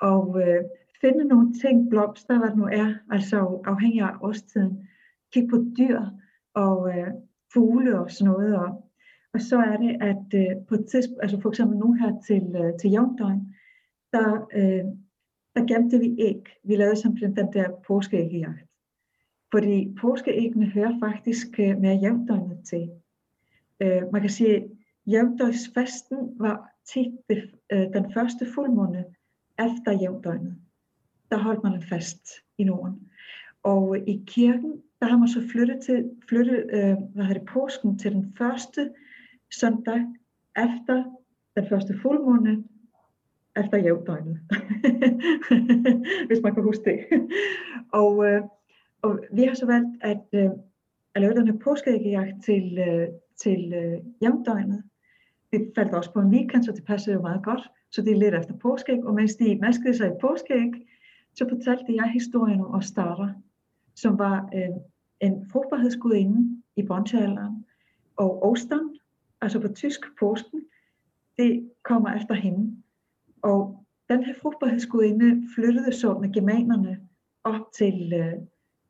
Og 0.01 0.43
øh, 0.43 0.65
finde 1.01 1.25
nogle 1.25 1.55
ting, 1.55 1.91
blomster, 1.91 2.39
hvad 2.39 2.49
det 2.49 2.57
nu 2.57 2.65
er, 2.65 2.95
altså 3.11 3.61
afhængig 3.65 4.01
af 4.03 4.11
årstiden. 4.21 4.89
Kig 5.33 5.49
på 5.51 5.65
dyr, 5.79 6.01
og 6.55 6.99
øh, 6.99 7.07
fugle 7.53 8.01
og 8.01 8.11
sådan 8.11 8.33
noget. 8.33 8.57
Og, 8.57 8.91
og 9.35 9.41
så 9.41 9.59
er 9.59 9.77
det, 9.77 10.03
at 10.03 10.41
øh, 10.41 10.67
på 10.69 10.75
et 10.75 10.87
tidspunkt, 10.87 11.23
altså 11.23 11.41
for 11.41 11.49
eksempel 11.49 11.79
nu 11.79 11.93
her 11.93 12.21
til, 12.27 12.57
øh, 12.57 12.79
til 12.81 12.91
jævndøgn, 12.91 13.55
der, 14.13 14.47
øh, 14.55 14.85
der 15.55 15.67
gemte 15.67 15.99
vi 15.99 16.17
æg. 16.19 16.45
Vi 16.65 16.77
lavede 16.77 16.97
simpelthen 16.97 17.37
den 17.37 17.53
der 17.53 17.71
påskeæggejagt. 17.87 18.65
Fordi 19.53 19.95
påskeæggene 20.01 20.67
hører 20.67 20.99
faktisk 21.01 21.61
øh, 21.61 21.79
mere 21.79 21.95
jævndøgnet 21.95 22.59
til. 22.65 22.91
Øh, 23.81 24.03
man 24.13 24.21
kan 24.21 24.31
sige, 24.31 24.69
jævndøgsfasten 25.07 26.19
var 26.39 26.71
tit 26.85 27.13
det, 27.29 27.51
øh, 27.73 27.87
den 27.93 28.13
første 28.13 28.47
fuldmåne 28.55 29.05
efter 29.59 29.93
jævndøgnet. 29.93 30.57
Der 31.31 31.39
holdt 31.39 31.63
man 31.63 31.75
en 31.75 31.83
fast 31.83 32.29
i 32.59 32.65
Norden. 32.65 33.11
Og 33.63 33.97
øh, 33.97 34.03
i 34.07 34.25
kirken, 34.27 34.83
der 35.01 35.07
har 35.07 35.19
man 35.19 35.29
så 35.29 35.49
flyttet, 35.53 35.81
til, 35.83 36.11
flyttet 36.29 36.65
øh, 36.73 36.97
hvad 37.15 37.25
hedder 37.25 37.41
det, 37.41 37.49
påsken 37.49 37.99
til 37.99 38.13
den 38.13 38.35
første 38.39 38.91
søndag 39.51 40.01
efter 40.57 41.05
den 41.57 41.69
første 41.69 41.99
fuldmåne 42.03 42.65
efter 43.57 43.79
jævndøgnet. 43.79 44.39
Hvis 46.29 46.43
man 46.43 46.55
kan 46.55 46.63
huske 46.63 46.85
det. 46.85 47.29
og, 47.93 48.27
øh, 48.27 48.43
og 49.03 49.21
vi 49.33 49.43
har 49.43 49.55
så 49.55 49.67
valgt 49.67 49.89
at, 50.01 50.25
øh, 50.33 50.51
at 51.15 51.21
lave 51.21 51.35
den 51.35 51.47
her 51.47 51.59
påskeæggejagt 51.59 52.45
til, 52.45 52.79
øh, 52.79 53.09
til 53.37 53.73
øh, 53.73 54.01
jævndøgnet. 54.23 54.85
Det 55.53 55.73
faldt 55.75 55.95
også 55.95 56.13
på 56.13 56.21
en 56.21 56.31
weekend, 56.31 56.65
så 56.65 56.73
det 56.73 56.85
passede 56.85 57.17
jo 57.17 57.23
meget 57.23 57.45
godt. 57.45 57.71
Så 57.91 58.03
det 58.03 58.13
er 58.13 58.17
lidt 58.17 58.35
efter 58.35 58.55
påskeæg, 58.57 59.05
og 59.05 59.15
mens 59.15 59.35
de 59.35 59.59
maskede 59.61 59.97
sig 59.97 60.09
i 60.09 60.21
påskeæg, 60.21 60.73
så 61.35 61.49
fortalte 61.49 61.95
jeg 61.95 62.11
historien 62.13 62.61
om 62.61 62.75
Ostara, 62.75 63.33
som 63.95 64.19
var 64.19 64.51
øh, 64.55 64.77
en 65.21 65.51
frugtbarhedsgudinde 65.51 66.63
i 66.77 66.83
bronzealderen. 66.83 67.67
Og 68.17 68.43
Ostern, 68.43 68.97
altså 69.41 69.61
på 69.61 69.69
tysk 69.69 70.01
påsken, 70.19 70.63
det 71.39 71.71
kommer 71.83 72.17
efter 72.17 72.35
hende. 72.35 72.83
Og 73.43 73.87
den 74.09 74.25
her 74.25 74.35
frugtbarhedsgudinde 74.43 75.49
flyttede 75.55 75.93
så 75.93 76.19
med 76.19 76.33
germanerne 76.33 77.09
op 77.45 77.73
til, 77.75 78.13
øh, 78.13 78.35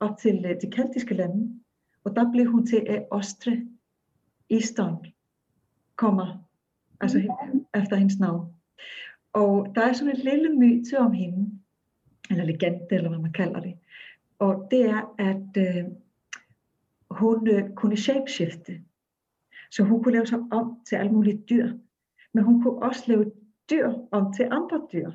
op 0.00 0.18
til 0.18 0.44
øh, 0.44 0.56
de 0.62 0.70
keltiske 0.70 1.14
lande. 1.14 1.60
Og 2.04 2.16
der 2.16 2.32
blev 2.32 2.46
hun 2.46 2.66
til 2.66 2.84
at 2.88 3.06
Ostre, 3.10 3.66
Eastern, 4.50 4.96
kommer 5.96 6.49
altså 7.00 7.18
mm. 7.18 7.66
efter 7.74 7.96
hendes 7.96 8.18
navn. 8.18 8.54
Og 9.32 9.72
der 9.74 9.82
er 9.82 9.92
sådan 9.92 10.12
et 10.12 10.24
lille 10.24 10.56
myte 10.56 10.98
om 10.98 11.12
hende, 11.12 11.60
eller 12.30 12.44
legende, 12.44 12.86
eller 12.90 13.08
hvad 13.08 13.18
man 13.18 13.32
kalder 13.32 13.60
det. 13.60 13.74
Og 14.38 14.68
det 14.70 14.80
er, 14.84 15.14
at 15.18 15.56
øh, 15.56 15.84
hun 17.10 17.48
øh, 17.48 17.74
kunne 17.74 17.96
shapeshifte. 17.96 18.80
Så 19.70 19.82
hun 19.82 20.02
kunne 20.02 20.14
lave 20.14 20.26
sig 20.26 20.38
om 20.52 20.80
til 20.86 20.96
alle 20.96 21.12
mulige 21.12 21.42
dyr. 21.50 21.72
Men 22.34 22.44
hun 22.44 22.62
kunne 22.62 22.82
også 22.82 23.04
lave 23.06 23.32
dyr 23.70 23.92
om 24.10 24.32
til 24.32 24.48
andre 24.50 24.86
dyr. 24.92 25.10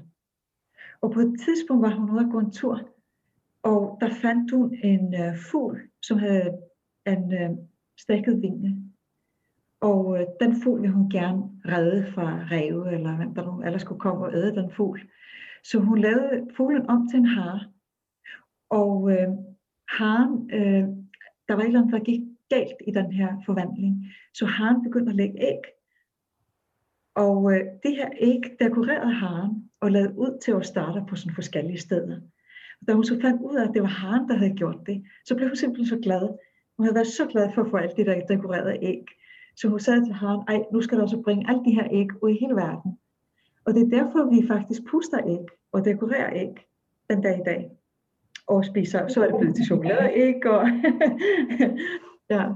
Og 1.01 1.11
på 1.11 1.19
et 1.19 1.35
tidspunkt 1.45 1.81
var 1.81 1.95
hun 1.95 2.09
ude 2.09 2.25
at 2.25 2.31
gå 2.31 2.39
en 2.39 2.51
tur, 2.51 2.89
og 3.63 3.97
der 4.01 4.09
fandt 4.21 4.51
hun 4.51 4.77
en 4.83 5.13
øh, 5.13 5.37
fugl, 5.51 5.81
som 6.01 6.17
havde 6.17 6.57
en 7.07 7.33
øh, 7.33 7.49
stikket 7.99 8.41
vinge. 8.41 8.84
Og 9.89 10.19
øh, 10.19 10.25
den 10.41 10.61
fugl 10.61 10.81
vil 10.81 10.89
hun 10.89 11.09
gerne 11.09 11.41
redde 11.65 12.11
fra 12.11 12.47
ræve, 12.51 12.93
eller 12.93 13.15
hvem 13.15 13.33
der 13.35 13.45
nu 13.45 13.63
ellers 13.63 13.81
skulle 13.81 13.99
komme 13.99 14.25
og 14.25 14.33
æde 14.33 14.55
den 14.55 14.71
fugl. 14.71 15.01
Så 15.63 15.79
hun 15.79 15.99
lavede 15.99 16.47
fuglen 16.57 16.89
om 16.89 17.07
til 17.09 17.19
en 17.19 17.25
hare. 17.25 17.59
Og 18.69 19.11
øh, 19.11 19.27
haren, 19.89 20.49
øh, 20.53 20.83
der 21.47 21.53
var 21.53 21.61
et 21.61 21.67
eller 21.67 21.79
andet, 21.79 21.93
der 21.93 21.99
gik 21.99 22.21
galt 22.49 22.79
i 22.87 22.91
den 22.91 23.11
her 23.11 23.29
forvandling. 23.45 24.05
Så 24.33 24.45
haren 24.45 24.83
begyndte 24.83 25.09
at 25.09 25.15
lægge 25.15 25.41
æg. 25.41 25.63
Og 27.15 27.53
øh, 27.53 27.61
det 27.83 27.95
her 27.95 28.09
æg 28.19 28.41
dekorerede 28.59 29.13
haren 29.13 29.69
og 29.81 29.91
lavede 29.91 30.17
ud 30.17 30.39
til 30.43 30.51
at 30.51 30.65
starte 30.65 31.03
på 31.09 31.15
sådan 31.15 31.35
forskellige 31.35 31.79
steder. 31.79 32.19
Og 32.81 32.87
da 32.87 32.93
hun 32.93 33.05
så 33.05 33.21
fandt 33.21 33.41
ud 33.41 33.55
af, 33.55 33.67
at 33.67 33.73
det 33.73 33.81
var 33.81 33.87
haren, 33.87 34.29
der 34.29 34.35
havde 34.35 34.55
gjort 34.55 34.79
det, 34.85 35.03
så 35.25 35.35
blev 35.35 35.47
hun 35.47 35.55
simpelthen 35.55 35.87
så 35.87 35.99
glad. 36.03 36.37
Hun 36.77 36.85
havde 36.85 36.95
været 36.95 37.07
så 37.07 37.25
glad 37.25 37.51
for 37.53 37.61
at 37.61 37.69
få 37.69 37.77
alt 37.77 37.97
det 37.97 38.05
der 38.05 38.25
dekorerede 38.25 38.77
æg. 38.81 39.05
Så 39.55 39.67
hun 39.67 39.79
sagde 39.79 40.05
til 40.05 40.13
haren, 40.13 40.41
ej, 40.47 40.63
nu 40.73 40.81
skal 40.81 40.97
der 40.97 41.03
også 41.03 41.21
bringe 41.21 41.49
alle 41.49 41.65
de 41.65 41.71
her 41.71 41.87
æg 41.91 42.23
ud 42.23 42.29
i 42.29 42.37
hele 42.41 42.55
verden. 42.55 42.97
Og 43.65 43.73
det 43.73 43.81
er 43.81 44.03
derfor, 44.03 44.29
vi 44.29 44.47
faktisk 44.47 44.81
puster 44.87 45.19
æg 45.27 45.45
og 45.71 45.85
dekorerer 45.85 46.33
æg 46.33 46.67
den 47.09 47.21
dag 47.21 47.39
i 47.39 47.43
dag. 47.45 47.71
Og 48.47 48.65
spiser, 48.65 49.07
så 49.07 49.23
er 49.23 49.27
det 49.27 49.39
blevet 49.39 49.55
til 49.55 49.65
chokoladeæg. 49.65 50.45
Og 50.45 50.67
ja. 52.35 52.49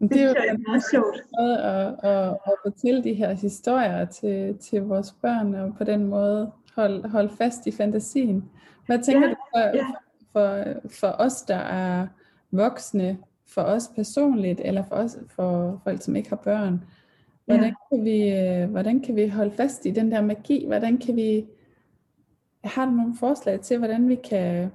Det, 0.00 0.10
det 0.10 0.22
er 0.22 0.28
jo 0.28 0.54
en 0.54 0.64
meget 0.66 0.82
sjovt. 0.90 1.22
Måde 1.38 1.58
at, 1.62 1.86
at, 2.02 2.30
at 2.46 2.54
fortælle 2.64 3.04
de 3.04 3.14
her 3.14 3.32
historier 3.32 4.04
til, 4.04 4.58
til 4.58 4.82
vores 4.82 5.12
børn, 5.12 5.54
og 5.54 5.74
på 5.78 5.84
den 5.84 6.06
måde 6.06 6.52
holde, 6.76 7.08
holde 7.08 7.28
fast 7.28 7.66
i 7.66 7.72
fantasien. 7.72 8.50
Hvad 8.86 8.98
tænker 9.02 9.28
ja, 9.28 9.34
du 9.34 9.36
for, 9.54 9.60
ja. 9.60 9.86
for, 10.32 10.64
for 11.00 11.08
os, 11.18 11.42
der 11.42 11.56
er 11.56 12.06
voksne, 12.50 13.18
for 13.48 13.62
os 13.62 13.88
personligt, 13.96 14.60
eller 14.64 14.82
for 14.88 14.94
os 14.94 15.18
for 15.28 15.80
folk, 15.84 16.02
som 16.02 16.16
ikke 16.16 16.28
har 16.28 16.36
børn? 16.36 16.84
Hvordan, 17.44 17.64
ja. 17.64 17.96
kan 17.96 18.04
vi, 18.04 18.32
øh, 18.32 18.70
hvordan 18.70 19.00
kan 19.00 19.16
vi 19.16 19.28
holde 19.28 19.50
fast 19.50 19.86
i 19.86 19.90
den 19.90 20.10
der 20.10 20.20
magi? 20.20 20.66
Hvordan 20.66 20.98
kan 20.98 21.16
vi... 21.16 21.44
Har 22.64 22.84
du 22.84 22.90
nogle 22.90 23.14
forslag 23.16 23.60
til, 23.60 23.78
hvordan 23.78 24.08
vi 24.08 24.14
kan... 24.14 24.68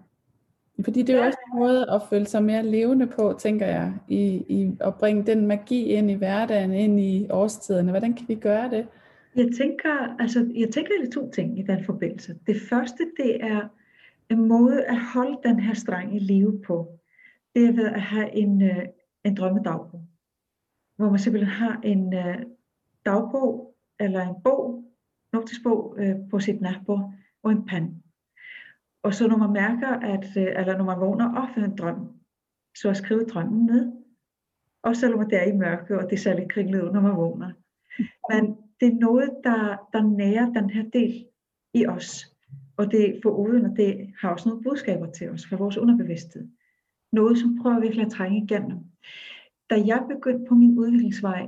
Fordi 0.86 1.02
det 1.02 1.16
er 1.16 1.18
jo 1.18 1.26
også 1.26 1.38
en 1.54 1.60
måde 1.60 1.92
at 1.92 2.02
føle 2.10 2.26
sig 2.26 2.44
mere 2.44 2.64
levende 2.64 3.08
på, 3.08 3.36
tænker 3.40 3.66
jeg, 3.66 3.94
i, 4.08 4.46
i 4.50 4.72
at 4.80 4.96
bringe 4.96 5.24
den 5.24 5.48
magi 5.48 5.86
ind 5.86 6.12
i 6.12 6.14
hverdagen, 6.14 6.74
ind 6.74 7.00
i 7.00 7.28
årstiderne. 7.30 7.90
Hvordan 7.90 8.14
kan 8.14 8.28
vi 8.28 8.36
gøre 8.36 8.70
det? 8.70 8.88
Jeg 9.36 9.50
tænker, 9.58 10.16
altså, 10.20 10.52
jeg 10.56 10.70
tænker 10.70 10.92
lidt 11.02 11.14
to 11.14 11.32
ting 11.32 11.60
i 11.60 11.62
den 11.62 11.84
forbindelse. 11.84 12.36
Det 12.48 12.62
første, 12.70 13.04
det 13.18 13.44
er 13.44 13.62
en 14.30 14.48
måde 14.48 14.86
at 14.86 15.00
holde 15.00 15.38
den 15.44 15.60
her 15.60 15.74
streng 15.74 16.16
i 16.16 16.20
live 16.20 16.62
på. 16.68 17.00
Det 17.56 17.66
er 17.66 17.72
ved 17.72 17.86
at 17.86 18.02
have 18.02 18.36
en, 18.36 18.62
øh, 18.62 18.86
en 19.24 19.36
drømmedagbog. 19.36 20.08
Hvor 20.96 21.10
man 21.10 21.20
simpelthen 21.20 21.54
har 21.54 21.80
en, 21.84 22.14
øh, 22.14 22.46
dagbog 23.06 23.76
eller 24.00 24.22
en 24.22 24.42
bog, 24.44 24.84
notesbog 25.34 25.96
øh, 26.00 26.16
på 26.32 26.40
sit 26.40 26.62
natbord 26.62 27.14
og 27.44 27.52
en 27.52 27.66
pen. 27.66 28.04
Og 29.04 29.14
så 29.14 29.28
når 29.28 29.38
man 29.38 29.54
mærker, 29.54 29.88
at, 29.88 30.38
øh, 30.38 30.60
eller 30.60 30.78
når 30.78 30.86
man 30.86 31.00
vågner 31.00 31.36
op 31.36 31.58
af 31.58 31.66
en 31.66 31.78
drøm, 31.78 32.20
så 32.76 32.90
at 32.90 32.98
skrive 32.98 33.26
drømmen 33.26 33.66
ned. 33.66 33.92
Også 34.84 35.00
selvom 35.00 35.30
det 35.30 35.42
er 35.42 35.54
i 35.54 35.58
mørke, 35.58 36.00
og 36.00 36.10
det 36.10 36.20
ser 36.20 36.34
lidt 36.34 36.52
kringlet 36.52 36.82
ud, 36.82 36.92
når 36.92 37.02
man 37.02 37.16
vågner. 37.16 37.52
Men 38.32 38.58
det 38.80 38.88
er 38.88 39.00
noget, 39.00 39.30
der, 39.44 39.90
der 39.94 40.04
nærer 40.04 40.54
den 40.54 40.70
her 40.70 40.90
del 40.90 41.26
i 41.74 41.88
os. 41.88 42.36
Og 42.78 42.92
det 42.92 43.20
for 43.24 43.30
uden, 43.30 43.66
og 43.66 43.78
det 43.78 44.14
har 44.20 44.30
også 44.30 44.50
nogle 44.50 44.64
budskaber 44.64 45.12
til 45.12 45.30
os 45.30 45.46
fra 45.48 45.56
vores 45.56 45.78
underbevidsthed. 45.78 46.48
Noget, 47.14 47.38
som 47.38 47.60
prøver 47.62 47.80
virkelig 47.80 48.06
at 48.06 48.12
trænge 48.12 48.44
igennem. 48.44 48.78
Da 49.70 49.76
jeg 49.86 50.06
begyndte 50.10 50.50
på 50.50 50.56
min 50.56 50.80
udviklingsvej, 50.80 51.42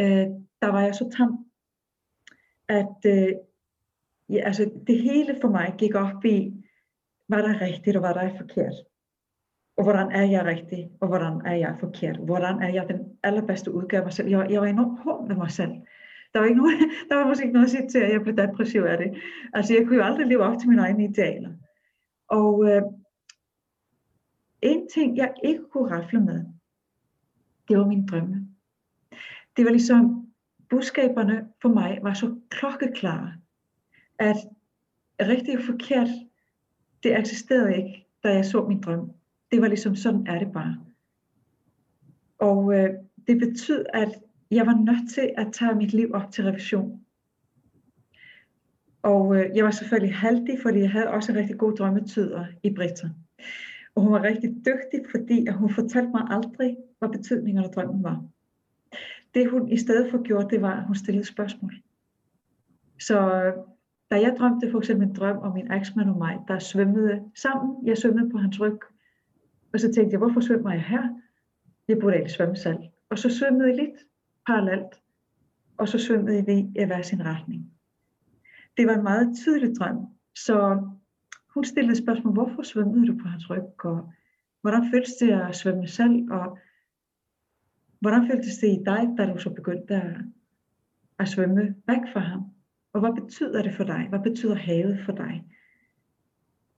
øh, 0.00 0.26
der 0.62 0.68
var 0.68 0.80
jeg 0.80 0.94
så 0.94 1.10
tam, 1.16 1.46
at 2.68 2.96
øh, 3.06 3.32
ja, 4.28 4.40
altså, 4.48 4.70
det 4.86 5.02
hele 5.02 5.36
for 5.40 5.48
mig 5.48 5.74
gik 5.78 5.94
op 5.94 6.24
i, 6.24 6.52
hvad 7.28 7.38
der 7.38 7.54
er 7.54 7.60
rigtigt 7.60 7.96
og 7.96 8.00
hvad 8.00 8.14
der 8.14 8.20
er 8.20 8.38
forkert. 8.38 8.74
Og 9.76 9.84
hvordan 9.84 10.10
er 10.12 10.24
jeg 10.24 10.44
rigtig, 10.44 10.90
og 11.00 11.08
hvordan 11.08 11.40
er 11.44 11.54
jeg 11.54 11.76
forkert? 11.80 12.16
Hvordan 12.16 12.62
er 12.62 12.72
jeg 12.72 12.88
den 12.88 13.18
allerbedste 13.22 13.72
udgave 13.72 14.00
af 14.00 14.06
mig 14.06 14.12
selv? 14.12 14.28
Jeg, 14.28 14.50
jeg 14.50 14.60
var 14.60 14.66
enormt 14.66 15.00
hård 15.00 15.28
med 15.28 15.36
mig 15.36 15.50
selv. 15.50 15.72
Der 16.32 16.38
var, 16.38 16.46
ikke 16.46 16.58
nogen, 16.58 16.74
der 17.08 17.16
var 17.16 17.26
måske 17.26 17.44
ikke 17.44 17.52
noget 17.52 17.66
at 17.66 17.70
sige 17.70 17.88
til, 17.88 17.98
at 17.98 18.12
jeg 18.12 18.20
blev 18.22 18.36
depressiv 18.36 18.80
af 18.82 18.98
det. 18.98 19.22
Altså, 19.52 19.74
jeg 19.74 19.86
kunne 19.86 19.96
jo 19.96 20.02
aldrig 20.02 20.26
leve 20.26 20.42
op 20.42 20.58
til 20.58 20.68
mine 20.68 20.82
egne 20.82 21.04
idealer. 21.04 21.52
Og 22.28 22.64
øh, 22.68 22.82
en 24.84 24.90
ting, 24.90 25.16
jeg 25.16 25.34
ikke 25.44 25.62
kunne 25.72 25.90
rafle 25.90 26.20
med, 26.20 26.44
det 27.68 27.78
var 27.78 27.86
min 27.86 28.06
drømme. 28.06 28.48
Det 29.56 29.64
var 29.64 29.70
ligesom, 29.70 30.26
budskaberne 30.70 31.48
for 31.62 31.68
mig 31.68 31.98
var 32.02 32.14
så 32.14 32.36
klokkeklare, 32.50 33.32
at 34.18 34.36
rigtig 35.20 35.58
og 35.58 35.64
forkert, 35.64 36.08
det 37.02 37.18
eksisterede 37.18 37.76
ikke, 37.76 38.06
da 38.22 38.34
jeg 38.34 38.44
så 38.44 38.64
min 38.68 38.80
drøm. 38.80 39.12
Det 39.52 39.60
var 39.60 39.68
ligesom, 39.68 39.96
sådan 39.96 40.26
er 40.26 40.38
det 40.38 40.52
bare. 40.52 40.76
Og 42.38 42.74
øh, 42.74 42.90
det 43.26 43.38
betød, 43.38 43.86
at 43.94 44.08
jeg 44.50 44.66
var 44.66 44.74
nødt 44.74 45.10
til 45.14 45.32
at 45.36 45.52
tage 45.52 45.74
mit 45.74 45.92
liv 45.92 46.10
op 46.14 46.30
til 46.32 46.44
revision. 46.44 47.04
Og 49.02 49.36
øh, 49.36 49.56
jeg 49.56 49.64
var 49.64 49.70
selvfølgelig 49.70 50.16
heldig, 50.16 50.58
fordi 50.62 50.78
jeg 50.78 50.90
havde 50.90 51.08
også 51.08 51.32
en 51.32 51.38
rigtig 51.38 51.58
god 51.58 51.76
drømmetyder 51.76 52.46
i 52.62 52.74
Britter. 52.74 53.08
Og 53.94 54.02
hun 54.02 54.12
var 54.12 54.22
rigtig 54.22 54.50
dygtig, 54.50 55.00
fordi 55.10 55.46
at 55.46 55.54
hun 55.54 55.70
fortalte 55.70 56.10
mig 56.10 56.26
aldrig, 56.30 56.76
hvad 56.98 57.08
betydningen 57.08 57.64
af 57.64 57.70
drømmen 57.70 58.02
var 58.02 58.24
det 59.34 59.50
hun 59.50 59.68
i 59.68 59.76
stedet 59.76 60.10
for 60.10 60.22
gjorde, 60.22 60.50
det 60.50 60.62
var, 60.62 60.76
at 60.76 60.84
hun 60.84 60.94
stillede 60.94 61.26
spørgsmål. 61.26 61.72
Så 63.00 63.42
øh, 63.42 63.52
da 64.10 64.20
jeg 64.20 64.36
drømte 64.38 64.70
for 64.70 64.78
eksempel 64.78 65.08
en 65.08 65.14
drøm 65.14 65.38
om 65.38 65.52
min 65.52 65.72
eksmand 65.72 66.10
og 66.10 66.18
mig, 66.18 66.38
der 66.48 66.58
svømmede 66.58 67.22
sammen, 67.34 67.86
jeg 67.86 67.98
svømmede 67.98 68.30
på 68.30 68.38
hans 68.38 68.60
ryg, 68.60 68.78
og 69.72 69.80
så 69.80 69.92
tænkte 69.92 70.12
jeg, 70.12 70.18
hvorfor 70.18 70.40
svømmer 70.40 70.72
jeg 70.72 70.82
her? 70.82 71.20
Jeg 71.88 71.98
burde 71.98 72.18
ikke 72.18 72.32
svømme 72.32 72.56
selv. 72.56 72.78
Og 73.10 73.18
så 73.18 73.30
svømmede 73.30 73.68
jeg 73.68 73.76
lidt 73.76 74.00
parallelt, 74.46 75.00
og 75.78 75.88
så 75.88 75.98
svømmede 75.98 76.46
vi 76.46 76.58
i 76.82 76.84
hver 76.84 77.02
sin 77.02 77.24
retning. 77.24 77.70
Det 78.76 78.86
var 78.86 78.94
en 78.94 79.02
meget 79.02 79.36
tydelig 79.44 79.76
drøm, 79.78 80.06
så 80.36 80.88
hun 81.54 81.64
stillede 81.64 81.96
spørgsmål, 81.96 82.32
hvorfor 82.32 82.62
svømmede 82.62 83.06
du 83.06 83.18
på 83.22 83.28
hans 83.28 83.50
ryg, 83.50 83.84
og 83.84 84.12
hvordan 84.60 84.90
føltes 84.90 85.14
det 85.14 85.30
at 85.30 85.56
svømme 85.56 85.88
selv, 85.88 86.32
og 86.32 86.58
Hvordan 88.04 88.26
føltes 88.30 88.58
det 88.58 88.68
i 88.68 88.82
dig, 88.84 89.08
da 89.18 89.32
du 89.32 89.38
så 89.38 89.50
begyndte 89.50 89.94
at, 89.94 90.16
at 91.18 91.28
svømme 91.28 91.74
væk 91.86 92.04
fra 92.12 92.20
ham? 92.20 92.42
Og 92.92 93.00
hvad 93.00 93.22
betyder 93.22 93.62
det 93.62 93.74
for 93.74 93.84
dig? 93.84 94.06
Hvad 94.08 94.18
betyder 94.18 94.54
havet 94.54 94.98
for 95.04 95.12
dig? 95.12 95.44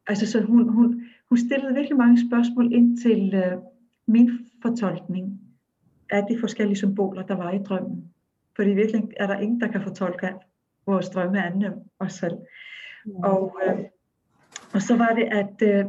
Altså, 0.06 0.26
så 0.26 0.40
hun, 0.40 0.68
hun, 0.68 1.04
hun 1.28 1.38
stillede 1.38 1.74
virkelig 1.74 1.96
mange 1.96 2.28
spørgsmål 2.28 2.72
ind 2.72 2.98
til, 2.98 3.34
uh, 3.34 3.62
min 4.06 4.30
fortolkning 4.62 5.40
af 6.10 6.26
de 6.30 6.40
forskellige 6.40 6.76
symboler, 6.76 7.22
der 7.22 7.34
var 7.34 7.52
i 7.52 7.58
drømmen. 7.58 8.12
Fordi 8.56 8.70
virkelig 8.70 9.02
er 9.16 9.26
der 9.26 9.38
ingen, 9.38 9.60
der 9.60 9.68
kan 9.68 9.82
fortolke 9.82 10.34
vores 10.86 11.08
drømme 11.08 11.44
andet 11.44 11.66
end 11.66 11.74
os 11.98 12.12
selv. 12.12 12.36
Mm. 13.06 13.14
Og, 13.16 13.56
øh, 13.66 13.78
og 14.76 14.82
så 14.82 14.96
var 14.96 15.12
det, 15.14 15.26
at 15.42 15.56
øh, 15.62 15.84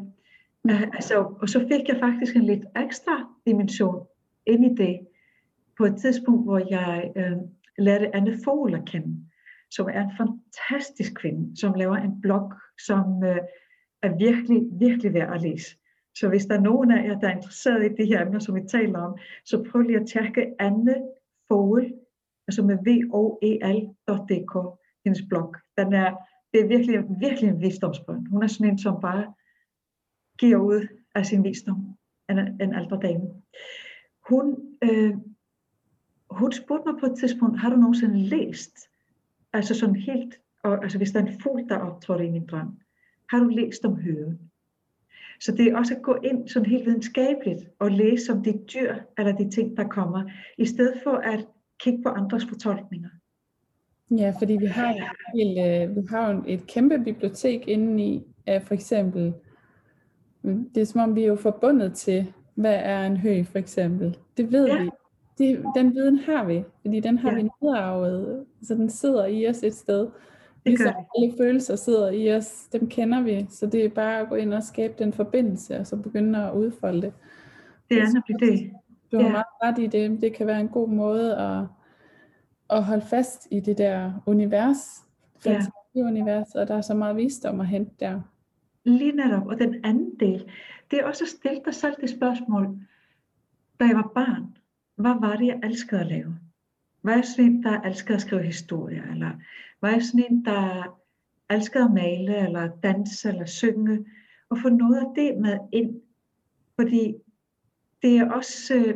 øh, 0.70 0.82
altså, 0.82 1.36
og 1.42 1.50
så 1.50 1.60
fik 1.60 1.88
jeg 1.88 1.98
faktisk 2.00 2.36
en 2.36 2.46
lidt 2.46 2.66
ekstra 2.76 3.16
dimension 3.46 4.08
ind 4.46 4.66
i 4.66 4.84
det, 4.84 5.00
på 5.78 5.86
et 5.86 5.96
tidspunkt, 6.02 6.44
hvor 6.44 6.60
jeg 6.70 7.12
øh, 7.16 7.38
lærte 7.78 8.16
Anne 8.16 8.38
Fogel 8.44 8.76
at 8.76 8.86
kende, 8.86 9.26
som 9.72 9.90
er 9.94 10.04
en 10.04 10.12
fantastisk 10.18 11.14
kvinde, 11.16 11.60
som 11.60 11.74
laver 11.74 11.96
en 11.96 12.22
blog, 12.22 12.54
som 12.86 13.24
øh, 13.24 13.38
er 14.02 14.18
virkelig, 14.18 14.62
virkelig 14.72 15.14
værd 15.14 15.34
at 15.34 15.42
læse. 15.42 15.76
Så 16.16 16.30
hvis 16.30 16.46
der 16.46 16.56
er 16.58 16.62
nogen 16.62 16.92
af 16.92 17.08
jer, 17.08 17.20
der 17.20 17.28
er 17.28 17.36
interesseret 17.36 17.86
i 17.86 18.04
de 18.04 18.06
her 18.06 18.26
emner, 18.26 18.40
som 18.40 18.56
vi 18.56 18.62
taler 18.68 19.00
om, 19.00 19.18
så 19.46 19.66
prøv 19.72 19.82
lige 19.82 20.00
at 20.00 20.08
tjekke 20.08 20.54
Anne 20.60 20.96
Fogel, 21.48 21.94
altså 22.48 22.64
med 22.64 22.78
voel.dk, 22.86 24.80
hendes 25.06 25.22
blog. 25.30 25.56
Den 25.78 25.94
er, 25.94 26.16
det 26.54 26.62
er 26.62 26.68
virkelig, 26.68 27.04
virkelig 27.20 27.50
en 27.50 27.62
visdomsbøn. 27.62 28.26
Hun 28.26 28.44
er 28.44 28.48
sådan 28.48 28.72
en, 28.72 28.78
som 28.78 29.02
bare 29.02 29.34
giver 30.40 30.58
ud 30.58 30.88
af 31.16 31.26
sin 31.26 31.44
visdom, 31.44 31.98
en, 32.30 32.38
en 32.38 32.76
ældre 32.76 33.00
dame. 33.02 33.30
Hun, 34.30 34.58
øh, 34.84 35.14
hun 36.30 36.52
spurgte 36.52 36.92
mig 36.92 37.00
på 37.00 37.06
et 37.06 37.20
tidspunkt, 37.20 37.60
har 37.60 37.70
du 37.70 37.76
nogensinde 37.76 38.20
læst, 38.20 38.78
altså 39.54 39.76
sådan 39.76 39.96
helt, 39.96 40.36
og, 40.64 40.84
altså 40.84 40.98
hvis 40.98 41.12
der 41.12 41.22
er 41.22 41.26
en 41.26 41.42
fugl, 41.42 41.70
der 41.70 41.78
optrådte 41.78 42.26
i 42.26 42.32
min 42.32 42.46
drøm, 42.46 42.80
har 43.30 43.40
du 43.40 43.48
læst 43.48 43.86
om 43.86 43.96
høven? 43.96 44.40
Så 45.40 45.52
det 45.52 45.68
er 45.68 45.78
også 45.78 45.96
at 45.96 46.02
gå 46.02 46.16
ind 46.24 46.48
sådan 46.48 46.70
helt 46.70 46.86
videnskabeligt 46.86 47.70
og 47.80 47.92
læse 47.92 48.34
om 48.34 48.44
de 48.44 48.60
dyr 48.74 48.96
eller 49.18 49.38
de 49.38 49.52
ting, 49.52 49.78
der 49.78 49.88
kommer, 49.88 50.32
i 50.58 50.66
stedet 50.66 51.02
for 51.04 51.12
at 51.12 51.48
kigge 51.80 52.04
på 52.04 52.10
andres 52.10 52.46
fortolkninger. 52.46 53.10
Ja, 54.12 54.34
fordi 54.40 54.54
vi 54.54 54.66
har, 54.66 55.16
helt, 55.36 55.60
øh, 55.60 55.96
vi 55.96 56.08
har 56.10 56.34
jo 56.34 56.44
et 56.48 56.68
kæmpe 56.68 57.00
bibliotek 57.00 57.68
inde 57.68 58.04
i, 58.04 58.24
af 58.46 58.62
for 58.62 58.74
eksempel, 58.74 59.34
mm, 60.42 60.70
det 60.76 60.82
er 60.82 60.86
som 60.86 61.02
om 61.02 61.16
vi 61.16 61.24
er 61.24 61.28
jo 61.28 61.36
forbundet 61.36 61.94
til, 61.94 62.34
hvad 62.56 62.76
er 62.76 63.06
en 63.06 63.18
hø 63.18 63.44
for 63.44 63.60
eksempel. 63.60 64.18
Det 64.38 64.52
ved 64.52 64.68
ja. 64.68 64.84
vi. 64.84 64.90
Det, 65.38 65.66
den 65.76 65.96
viden 65.96 66.18
har 66.18 66.46
vi, 66.46 66.64
fordi 66.82 67.00
den 67.00 67.18
har 67.18 67.30
ja. 67.30 67.36
vi 67.36 67.50
nedarvet, 67.62 68.46
så 68.64 68.76
den 68.76 68.90
sidder 68.90 69.26
i 69.26 69.48
os 69.48 69.64
et 69.64 69.76
sted. 69.76 70.08
Ligesom 70.66 70.94
alle 71.18 71.34
følelser 71.38 71.76
sidder 71.76 72.10
i 72.10 72.36
os, 72.36 72.68
dem 72.72 72.90
kender 72.90 73.22
vi, 73.22 73.46
så 73.50 73.66
det 73.66 73.86
er 73.86 73.90
bare 73.90 74.20
at 74.20 74.30
gå 74.30 74.36
ind 74.36 74.54
og 74.54 74.64
skabe 74.64 74.94
den 75.00 75.14
forbindelse, 75.14 75.80
og 75.80 75.88
så 75.88 75.96
begynde 75.96 76.44
at 76.44 76.54
udfolde 76.54 77.02
det. 77.02 77.14
Det 77.90 77.98
er 77.98 78.04
nemlig 78.04 78.52
det. 78.52 78.72
Du 79.12 79.18
har 79.18 79.24
ja. 79.24 79.32
meget 79.32 79.46
ret 79.64 79.80
i 79.80 79.88
det. 79.88 80.22
Det 80.22 80.34
kan 80.34 80.48
være 80.48 80.60
en 80.60 80.68
god 80.68 80.90
måde 80.90 81.38
at, 81.38 81.64
at 82.70 82.84
holde 82.84 83.06
fast 83.06 83.48
i 83.52 83.60
det 83.60 83.78
der 83.78 84.14
univers, 84.26 85.06
fantasiunivers, 85.40 86.48
ja. 86.56 86.62
og 86.62 86.68
der 86.68 86.78
er 86.78 86.82
så 86.82 86.94
meget 86.94 87.16
visdom 87.16 87.60
at 87.60 87.68
hente 87.68 87.92
der. 88.00 88.22
Lige 88.84 89.12
netop. 89.12 89.48
Og 89.48 89.60
den 89.60 89.86
anden 89.86 90.20
del, 90.20 90.52
det 90.92 91.00
er 91.00 91.06
også 91.06 91.24
at 91.24 91.30
stille 91.30 91.62
dig 91.66 91.74
selv 91.74 91.96
det 92.02 92.10
spørgsmål, 92.10 92.78
da 93.80 93.86
jeg 93.86 93.96
var 93.96 94.12
barn, 94.16 94.58
hvad 94.96 95.16
var 95.20 95.36
det, 95.36 95.48
jeg 95.48 95.60
elskede 95.64 96.02
at 96.02 96.08
lave? 96.08 96.38
Var 97.04 97.12
jeg 97.12 97.26
sådan 97.26 97.46
en, 97.46 97.64
der 97.64 97.82
elskede 97.82 98.16
at 98.16 98.22
skrive 98.22 98.44
historier, 98.44 99.04
eller 99.12 99.32
var 99.82 99.90
jeg 99.90 100.04
sådan 100.04 100.26
en, 100.30 100.46
der 100.46 100.98
elskede 101.50 101.84
at 101.84 101.94
male, 101.94 102.38
eller 102.38 102.70
danse, 102.84 103.30
eller 103.30 103.46
synge, 103.46 104.06
og 104.50 104.58
få 104.58 104.70
noget 104.70 104.98
af 104.98 105.06
det 105.16 105.38
med 105.38 105.58
ind. 105.72 106.02
Fordi 106.76 107.16
det 108.02 108.18
er 108.18 108.32
også, 108.32 108.76
øh, 108.76 108.96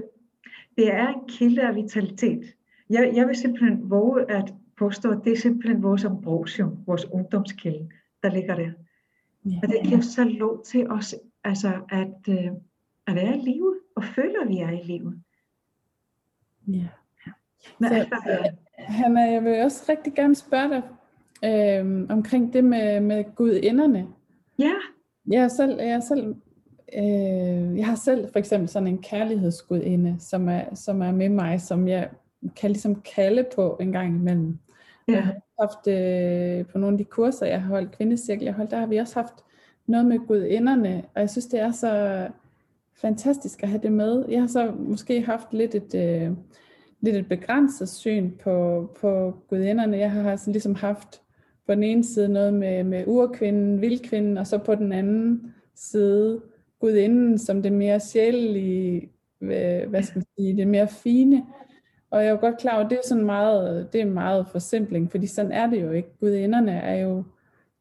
det 0.78 0.94
er 0.94 1.08
en 1.08 1.28
kilde 1.28 1.62
af 1.68 1.76
vitalitet. 1.76 2.56
Jeg, 2.92 3.12
jeg 3.16 3.28
vil 3.28 3.36
simpelthen 3.36 3.90
våge 3.90 4.32
at 4.32 4.54
påstå, 4.78 5.12
at 5.12 5.20
det 5.24 5.34
er 5.34 5.38
simpelthen 5.38 5.84
vores 5.84 6.06
ambrosium, 6.06 6.78
vores 6.88 7.06
ungdomskilde, 7.12 7.90
der 8.24 8.32
ligger 8.32 8.56
der. 8.56 8.72
Ja. 9.46 9.60
Og 9.64 9.68
det 9.68 9.78
giver 9.84 10.02
så 10.02 10.24
lov 10.24 10.64
til 10.64 10.92
os 10.92 11.16
altså, 11.44 11.74
at, 11.90 12.30
øh, 12.30 12.52
at 13.08 13.16
være 13.16 13.38
i 13.38 13.42
live, 13.42 13.80
og 13.96 14.04
føle, 14.04 14.42
at 14.42 14.48
vi 14.48 14.58
er 14.58 14.70
i 14.70 14.84
live. 14.84 15.22
Ja. 16.68 16.88
Men, 17.80 17.90
så, 17.90 17.96
altså, 17.96 18.50
Hanna, 18.78 19.22
jeg 19.22 19.44
vil 19.44 19.64
også 19.64 19.86
rigtig 19.90 20.14
gerne 20.14 20.36
spørge 20.36 20.70
dig 20.70 20.84
øh, 21.46 22.06
omkring 22.10 22.54
det 22.54 22.64
med, 22.64 23.00
med 23.00 23.36
gudinderne. 23.36 24.08
Ja. 24.60 24.74
Jeg 25.28 25.44
er 25.44 25.48
selv, 25.48 25.80
jeg 25.80 25.90
er 25.90 26.00
selv 26.00 26.36
øh, 26.98 27.78
jeg 27.78 27.86
har 27.86 27.96
selv 27.96 28.32
for 28.32 28.40
eksempel 28.40 28.70
sådan 28.70 28.88
en 28.88 29.02
kærlighedsgudinde, 29.02 30.16
som 30.20 30.50
er, 30.50 30.76
som 30.76 31.02
er 31.02 31.12
med 31.12 31.30
mig, 31.30 31.62
som 31.62 31.88
jeg 31.88 32.10
kan 32.56 32.70
ligesom 32.72 33.02
kalde 33.02 33.46
på 33.56 33.78
en 33.80 33.92
gang 33.92 34.16
imellem. 34.16 34.58
Ja. 35.08 35.14
Jeg 35.14 35.24
har 35.24 35.36
haft 35.60 35.88
øh, 35.88 36.66
på 36.66 36.78
nogle 36.78 36.94
af 36.94 36.98
de 36.98 37.04
kurser, 37.04 37.46
jeg 37.46 37.62
har 37.62 37.68
holdt, 37.68 37.98
kvindecirkel, 37.98 38.46
jeg 38.46 38.54
har 38.54 38.58
holdt, 38.58 38.72
der 38.72 38.80
har 38.80 38.86
vi 38.86 38.98
også 38.98 39.20
haft 39.20 39.34
noget 39.88 40.06
med 40.06 40.20
gudinderne, 40.28 41.04
og 41.16 41.22
jeg 41.22 41.30
synes, 41.30 41.46
det 41.46 41.60
er 41.60 41.72
så 41.72 42.28
fantastisk 42.96 43.64
at 43.64 43.70
have 43.70 43.82
det 43.82 43.92
med. 43.92 44.26
Jeg 44.30 44.40
har 44.40 44.48
så 44.48 44.74
måske 44.80 45.22
haft 45.22 45.54
lidt 45.54 45.76
et, 45.76 45.96
øh, 45.96 46.32
lidt 47.02 47.16
et 47.16 47.30
begrænset 47.30 47.90
syn 47.90 48.32
på, 48.44 48.90
på 49.02 49.34
gudinderne. 49.50 49.98
Jeg 49.98 50.12
har 50.12 50.36
sådan 50.36 50.52
ligesom 50.52 50.76
haft 50.76 51.22
på 51.68 51.76
den 51.76 51.84
ene 51.84 52.04
side 52.04 52.30
noget 52.30 52.54
med, 52.54 52.84
med 52.84 53.04
urkvinden, 53.08 53.82
vildkvinden, 53.82 54.38
og 54.38 54.48
så 54.48 54.58
på 54.58 54.76
den 54.76 54.92
anden 54.92 55.54
side 55.76 56.42
gudinden 56.80 57.38
som 57.38 57.62
det 57.62 57.72
mere 57.72 58.00
sjælelige, 58.00 59.10
hvad 59.40 60.04
skal 60.04 60.18
man 60.18 60.26
sige, 60.38 60.58
det 60.58 60.68
mere 60.68 60.88
fine. 60.88 61.46
Og 62.12 62.20
jeg 62.20 62.28
er 62.28 62.32
jo 62.32 62.40
godt 62.40 62.58
klar 62.58 62.76
over, 62.76 62.84
at 62.84 62.90
det 62.90 62.98
er 62.98 63.08
sådan 63.08 63.26
meget, 63.26 63.94
det 63.94 64.02
er 64.02 64.06
meget 64.06 64.48
forsimpling, 64.48 65.12
fordi 65.12 65.28
sådan 65.28 65.52
er 65.52 65.68
det 65.68 65.82
jo 65.82 65.92
ikke. 65.92 66.10
Gudinderne 66.20 66.72
er 66.72 66.96
jo, 66.96 67.24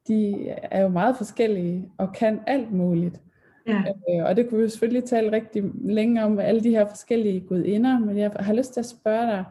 de 0.08 0.48
er 0.48 0.82
jo 0.82 0.88
meget 0.88 1.16
forskellige 1.16 1.88
og 1.98 2.12
kan 2.12 2.40
alt 2.46 2.72
muligt. 2.72 3.20
Ja. 3.66 3.82
Øh, 4.10 4.24
og 4.24 4.36
det 4.36 4.48
kunne 4.48 4.62
vi 4.62 4.68
selvfølgelig 4.68 5.04
tale 5.04 5.32
rigtig 5.32 5.64
længe 5.74 6.24
om, 6.24 6.38
alle 6.38 6.60
de 6.60 6.70
her 6.70 6.86
forskellige 6.86 7.40
gudinder, 7.40 7.98
men 7.98 8.18
jeg 8.18 8.30
har 8.36 8.52
lyst 8.52 8.72
til 8.72 8.80
at 8.80 8.86
spørge 8.86 9.26
dig, 9.26 9.44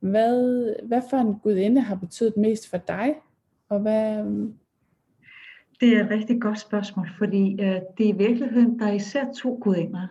hvad, 0.00 0.74
hvad 0.86 1.02
for 1.10 1.16
en 1.16 1.34
gudinde 1.34 1.80
har 1.80 1.94
betydet 1.94 2.36
mest 2.36 2.70
for 2.70 2.76
dig? 2.76 3.14
Og 3.68 3.80
hvad... 3.80 4.24
Det 5.80 5.96
er 5.96 6.04
et 6.04 6.10
rigtig 6.10 6.40
godt 6.40 6.60
spørgsmål, 6.60 7.08
fordi 7.18 7.52
øh, 7.52 7.80
det 7.98 8.08
er 8.08 8.14
i 8.14 8.16
virkeligheden, 8.16 8.78
der 8.78 8.86
er 8.86 8.92
især 8.92 9.24
to 9.38 9.58
gudinder, 9.62 10.06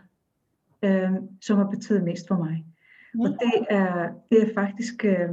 øh, 0.81 1.11
som 1.41 1.57
har 1.57 1.65
betydet 1.65 2.03
mest 2.03 2.27
for 2.27 2.35
mig. 2.35 2.65
Og 3.19 3.27
det 3.27 3.65
er, 3.69 4.09
det 4.31 4.41
er 4.41 4.53
faktisk 4.53 5.05
øh, 5.05 5.29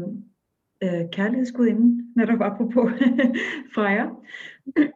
øh, 0.82 1.10
kærlighedsgudinden, 1.12 2.12
når 2.16 2.42
apropos 2.42 2.92
Freja, 3.74 4.06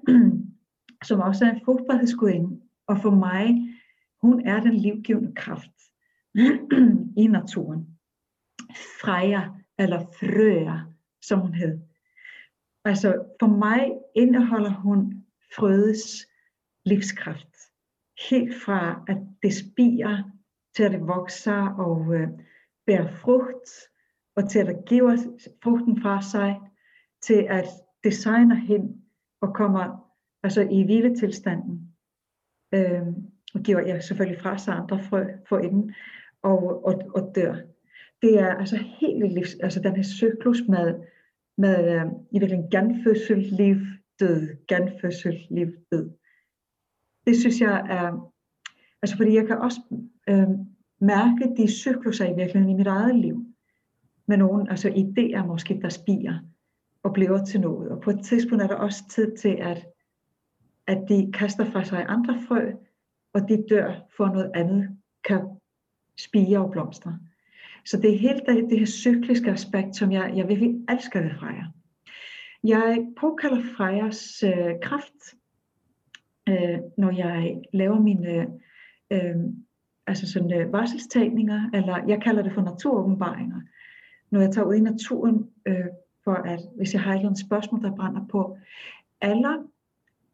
som 1.08 1.20
også 1.20 1.44
er 1.44 1.50
en 1.50 1.60
frugtbarhedsgudinde. 1.64 2.60
Og 2.86 2.98
for 3.02 3.10
mig, 3.10 3.74
hun 4.22 4.46
er 4.46 4.60
den 4.60 4.74
livgivende 4.74 5.32
kraft 5.36 5.72
i 7.22 7.26
naturen. 7.26 7.86
Freja, 9.00 9.42
eller 9.78 10.00
frøer, 10.00 10.92
som 11.22 11.40
hun 11.40 11.54
hed. 11.54 11.78
Altså 12.84 13.24
for 13.40 13.46
mig 13.46 13.92
indeholder 14.14 14.70
hun 14.70 15.24
frødes 15.56 16.26
livskraft. 16.84 17.48
Helt 18.30 18.54
fra 18.64 19.04
at 19.08 19.16
det 19.42 19.54
spiger, 19.54 20.22
til 20.76 20.82
at 20.82 20.92
det 20.92 21.00
vokser 21.00 21.68
og 21.68 22.14
øh, 22.14 22.28
bærer 22.86 23.08
frugt, 23.08 23.70
og 24.36 24.50
til 24.50 24.58
at 24.58 24.84
give 24.86 25.10
giver 25.10 25.18
frugten 25.62 26.02
fra 26.02 26.22
sig, 26.22 26.60
til 27.22 27.46
at 27.48 27.66
designer 28.04 28.54
hen 28.54 29.04
og 29.40 29.54
kommer 29.54 30.12
altså 30.42 30.60
i 30.70 30.84
hviletilstanden 30.84 31.94
øh, 32.74 33.06
og 33.54 33.60
giver 33.60 33.80
ja, 33.80 34.00
selvfølgelig 34.00 34.42
fra 34.42 34.58
sig 34.58 34.74
andre 34.74 35.02
frø 35.02 35.24
for 35.48 35.58
inden 35.58 35.94
og, 36.42 36.84
og, 36.84 36.94
og 37.14 37.32
dør. 37.34 37.54
Det 38.22 38.40
er 38.40 38.54
altså 38.54 38.76
helt 38.76 39.32
livs, 39.32 39.54
altså 39.54 39.80
den 39.80 39.96
her 39.96 40.02
cyklus 40.02 40.62
med, 40.68 40.94
med 41.58 41.78
øh, 41.94 42.06
i 42.30 42.38
virkeligheden 42.38 42.70
genfødsel, 42.70 43.38
liv, 43.38 43.76
død, 44.20 44.66
genfødsel, 44.68 45.46
liv, 45.50 45.72
død. 45.92 46.10
Det 47.26 47.36
synes 47.36 47.60
jeg 47.60 47.86
er, 47.90 48.32
altså 49.02 49.16
fordi 49.16 49.34
jeg 49.34 49.46
kan 49.46 49.58
også 49.58 49.80
øh, 50.28 50.48
mærke 51.00 51.54
de 51.56 51.72
cykluser 51.72 52.24
i 52.24 52.36
virkeligheden 52.36 52.70
i 52.70 52.74
mit 52.74 52.86
eget 52.86 53.16
liv. 53.16 53.46
Med 54.26 54.36
nogle 54.36 54.70
altså 54.70 54.88
idéer 54.88 55.46
måske, 55.46 55.80
der 55.82 55.88
spiger 55.88 56.38
og 57.02 57.12
bliver 57.12 57.44
til 57.44 57.60
noget. 57.60 57.90
Og 57.90 58.00
på 58.00 58.10
et 58.10 58.20
tidspunkt 58.24 58.64
er 58.64 58.68
der 58.68 58.74
også 58.74 59.08
tid 59.08 59.36
til, 59.36 59.56
at 59.60 59.86
at 60.86 61.08
de 61.08 61.32
kaster 61.34 61.64
fra 61.64 61.84
sig 61.84 62.06
andre 62.08 62.40
frø, 62.48 62.72
og 63.32 63.48
de 63.48 63.64
dør 63.70 63.94
for 64.16 64.26
noget 64.26 64.50
andet 64.54 64.88
kan 65.24 65.40
spire 66.18 66.58
og 66.58 66.70
blomstre. 66.70 67.18
Så 67.84 68.00
det 68.00 68.14
er 68.14 68.18
helt 68.18 68.42
det, 68.48 68.70
det 68.70 68.78
her 68.78 68.86
cykliske 68.86 69.50
aspekt, 69.50 69.96
som 69.96 70.12
jeg, 70.12 70.32
jeg 70.36 70.48
virkelig 70.48 70.74
elsker 70.88 71.22
ved 71.22 71.30
Freja. 71.30 71.64
Jeg 72.64 73.06
påkalder 73.20 73.62
Frejas 73.76 74.42
øh, 74.42 74.74
kraft, 74.82 75.34
øh, 76.48 76.78
når 76.98 77.10
jeg 77.10 77.62
laver 77.72 78.00
mine 78.00 78.30
øh, 78.30 78.46
øh 79.12 79.36
altså 80.06 80.32
sådan 80.32 80.52
øh, 80.52 80.72
varselstagninger, 80.72 81.70
eller 81.74 82.04
jeg 82.08 82.22
kalder 82.22 82.42
det 82.42 82.52
for 82.52 82.62
naturåbenbaringer. 82.62 83.60
Når 84.30 84.40
jeg 84.40 84.50
tager 84.50 84.66
ud 84.66 84.74
i 84.74 84.80
naturen, 84.80 85.50
øh, 85.66 85.84
for 86.24 86.34
at 86.34 86.60
hvis 86.76 86.94
jeg 86.94 87.02
har 87.02 87.12
et 87.12 87.16
eller 87.16 87.28
andet 87.28 87.46
spørgsmål, 87.46 87.82
der 87.82 87.96
brænder 87.96 88.26
på, 88.30 88.58
eller 89.22 89.66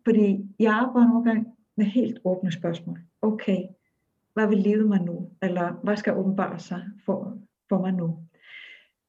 fordi 0.05 0.47
jeg 0.59 0.73
arbejder 0.73 1.09
nogle 1.09 1.25
gange 1.25 1.47
med 1.77 1.87
helt 1.87 2.19
åbne 2.25 2.53
spørgsmål. 2.53 2.99
Okay, 3.23 3.59
hvad 4.35 4.47
vil 4.49 4.59
livet 4.59 4.89
mig 4.89 5.01
nu? 5.03 5.31
Eller 5.43 5.73
hvad 5.83 5.97
skal 5.97 6.17
åbenbare 6.17 6.59
sig 6.59 6.83
for, 7.05 7.39
for 7.69 7.81
mig 7.81 7.93
nu? 7.93 8.19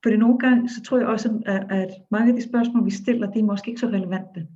Fordi 0.04 0.18
nogle 0.18 0.40
gange, 0.40 0.70
så 0.70 0.82
tror 0.84 0.98
jeg 0.98 1.08
også, 1.08 1.42
at, 1.46 1.72
at 1.72 1.90
mange 2.12 2.30
af 2.30 2.36
de 2.36 2.50
spørgsmål, 2.50 2.86
vi 2.86 2.92
stiller, 2.92 3.32
de 3.32 3.40
er 3.40 3.44
måske 3.44 3.70
ikke 3.70 3.82
så 3.82 3.88
relevante. 3.88 4.48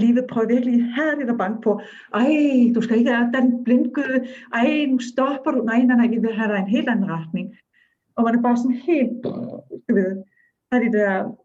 Og 0.00 0.06
livet 0.06 0.26
prøv 0.30 0.48
virkelig 0.48 0.94
herligt 0.94 1.30
at 1.30 1.38
banke 1.38 1.60
på, 1.60 1.80
ej, 2.14 2.32
du 2.74 2.80
skal 2.80 2.98
ikke 2.98 3.12
have 3.12 3.32
den 3.32 3.64
blindgøde, 3.64 4.26
ej, 4.54 4.86
nu 4.88 4.98
stopper 4.98 5.50
du, 5.50 5.64
nej, 5.64 5.82
nej, 5.82 5.96
nej, 5.96 6.06
vi 6.06 6.18
vil 6.18 6.34
have 6.34 6.52
dig 6.52 6.58
en 6.58 6.68
helt 6.76 6.88
anden 6.88 7.10
retning. 7.10 7.56
Og 8.16 8.24
man 8.24 8.34
er 8.34 8.42
bare 8.42 8.56
sådan 8.56 8.76
helt, 8.90 9.24
du 9.88 9.94
ved, 9.94 10.22
har 10.72 10.80
de 10.80 10.92
der 10.92 11.38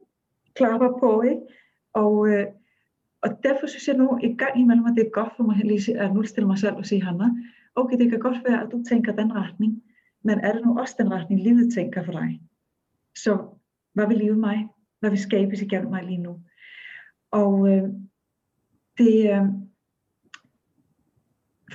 klapper 0.55 0.89
på, 0.99 1.21
ikke? 1.21 1.41
Og, 1.93 2.29
øh, 2.29 2.45
og 3.21 3.29
derfor 3.43 3.67
synes 3.67 3.87
jeg 3.87 3.97
nu, 3.97 4.19
i 4.23 4.35
gang 4.35 4.59
imellem, 4.59 4.85
at 4.85 4.95
det 4.97 5.05
er 5.05 5.09
godt 5.19 5.33
for 5.37 5.43
mig 5.43 5.57
lige 5.57 5.99
at 5.99 6.13
nu 6.13 6.23
stille 6.23 6.47
mig 6.47 6.57
selv 6.57 6.75
og 6.75 6.85
sige, 6.85 7.03
Hanna, 7.03 7.29
okay, 7.75 7.97
det 7.97 8.09
kan 8.09 8.19
godt 8.19 8.43
være, 8.47 8.63
at 8.63 8.71
du 8.71 8.83
tænker 8.89 9.11
den 9.15 9.35
retning, 9.35 9.83
men 10.23 10.39
er 10.39 10.53
det 10.53 10.65
nu 10.65 10.79
også 10.79 10.95
den 10.99 11.11
retning, 11.11 11.41
livet 11.41 11.73
tænker 11.73 12.03
for 12.03 12.11
dig? 12.11 12.41
Så 13.15 13.37
hvad 13.93 14.07
vil 14.07 14.17
livet 14.17 14.37
mig? 14.37 14.67
Hvad 14.99 15.09
vil 15.09 15.19
skabes 15.19 15.61
igennem 15.61 15.89
mig 15.89 16.03
lige 16.03 16.23
nu? 16.27 16.39
Og 17.31 17.69
øh, 17.69 17.89
det, 18.97 19.31
øh, 19.31 19.45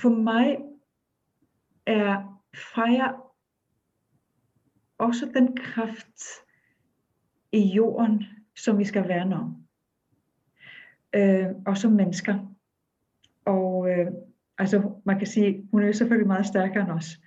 for 0.01 0.09
mig 0.09 0.57
er 1.85 2.39
Freja 2.55 3.11
også 4.97 5.31
den 5.33 5.57
kraft 5.57 6.21
i 7.51 7.59
jorden, 7.59 8.23
som 8.55 8.79
vi 8.79 8.85
skal 8.85 9.07
værne 9.07 9.35
om. 9.35 9.55
Øh, 11.15 11.47
og 11.65 11.77
som 11.77 11.91
mennesker. 11.91 12.55
Og 13.45 13.89
øh, 13.89 14.11
altså, 14.57 14.91
man 15.05 15.17
kan 15.17 15.27
sige, 15.27 15.67
hun 15.71 15.81
er 15.81 15.87
jo 15.87 15.93
selvfølgelig 15.93 16.27
meget 16.27 16.45
stærkere 16.45 16.83
end 16.83 16.91
os. 16.91 17.19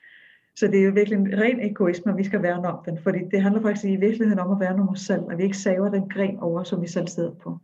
Så 0.56 0.66
det 0.66 0.80
er 0.80 0.84
jo 0.84 0.92
virkelig 0.92 1.18
en 1.18 1.38
ren 1.38 1.60
egoisme, 1.60 2.12
at 2.12 2.18
vi 2.18 2.24
skal 2.24 2.42
værne 2.42 2.68
om 2.68 2.84
den. 2.84 2.98
Fordi 2.98 3.18
det 3.30 3.42
handler 3.42 3.62
faktisk 3.62 3.84
i 3.84 3.96
virkeligheden 3.96 4.38
om 4.38 4.52
at 4.52 4.60
værne 4.60 4.82
om 4.82 4.88
os 4.88 5.00
selv, 5.00 5.22
at 5.30 5.38
vi 5.38 5.42
ikke 5.42 5.56
saver 5.56 5.90
den 5.90 6.08
gren 6.08 6.38
over, 6.38 6.62
som 6.62 6.82
vi 6.82 6.88
selv 6.88 7.08
sidder 7.08 7.34
på. 7.34 7.58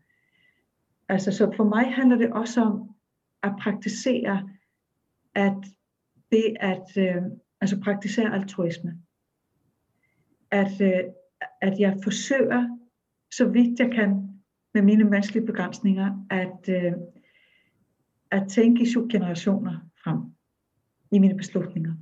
Altså, 1.10 1.32
så 1.32 1.52
for 1.56 1.64
mig 1.64 1.94
handler 1.94 2.16
det 2.16 2.32
også 2.32 2.60
om 2.60 2.94
at 3.42 3.52
praktisere, 3.60 4.50
at 5.34 5.56
det 6.32 6.56
at 6.60 6.96
øh, 6.96 7.22
altså 7.60 7.80
praktisere 7.80 8.34
altruisme. 8.34 8.98
At, 10.50 10.80
øh, 10.80 11.04
at 11.60 11.80
jeg 11.80 11.96
forsøger, 12.02 12.78
så 13.32 13.48
vidt 13.48 13.80
jeg 13.80 13.90
kan, 13.92 14.40
med 14.74 14.82
mine 14.82 15.04
menneskelige 15.04 15.46
begrænsninger, 15.46 16.26
at, 16.30 16.68
øh, 16.68 16.92
at 18.30 18.48
tænke 18.48 18.82
i 18.82 18.86
syv 18.86 19.08
generationer 19.08 19.78
frem 20.04 20.18
i 21.12 21.18
mine 21.18 21.36
beslutninger. 21.36 21.94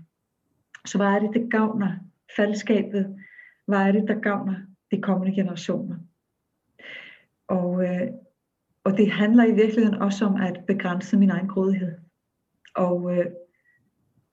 Så 0.87 0.99
hvad 0.99 1.07
er 1.07 1.19
det, 1.19 1.35
der 1.35 1.49
gavner 1.49 1.97
fællesskabet? 2.37 3.17
Hvad 3.67 3.79
er 3.79 3.93
det, 3.93 4.09
der 4.09 4.21
gavner 4.21 4.57
de 4.91 5.03
kommende 5.03 5.35
generationer? 5.35 5.97
Og, 7.49 7.85
øh, 7.85 8.11
og 8.89 8.97
det 8.97 9.11
handler 9.11 9.45
i 9.45 9.55
virkeligheden 9.55 10.03
også 10.03 10.25
om 10.25 10.41
at 10.41 10.61
begrænse 10.67 11.19
min 11.19 11.31
egen 11.31 11.49
grådighed. 11.49 11.93
Og, 12.75 13.17
øh, 13.17 13.27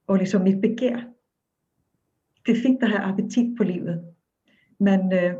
og 0.06 0.16
ligesom 0.16 0.42
mit 0.42 0.60
begær. 0.60 0.96
Det 2.46 2.56
er 2.56 2.62
fint 2.62 2.82
at 2.82 2.88
have 2.88 3.02
appetit 3.02 3.56
på 3.56 3.64
livet. 3.64 4.04
Men 4.80 5.12
øh, 5.12 5.34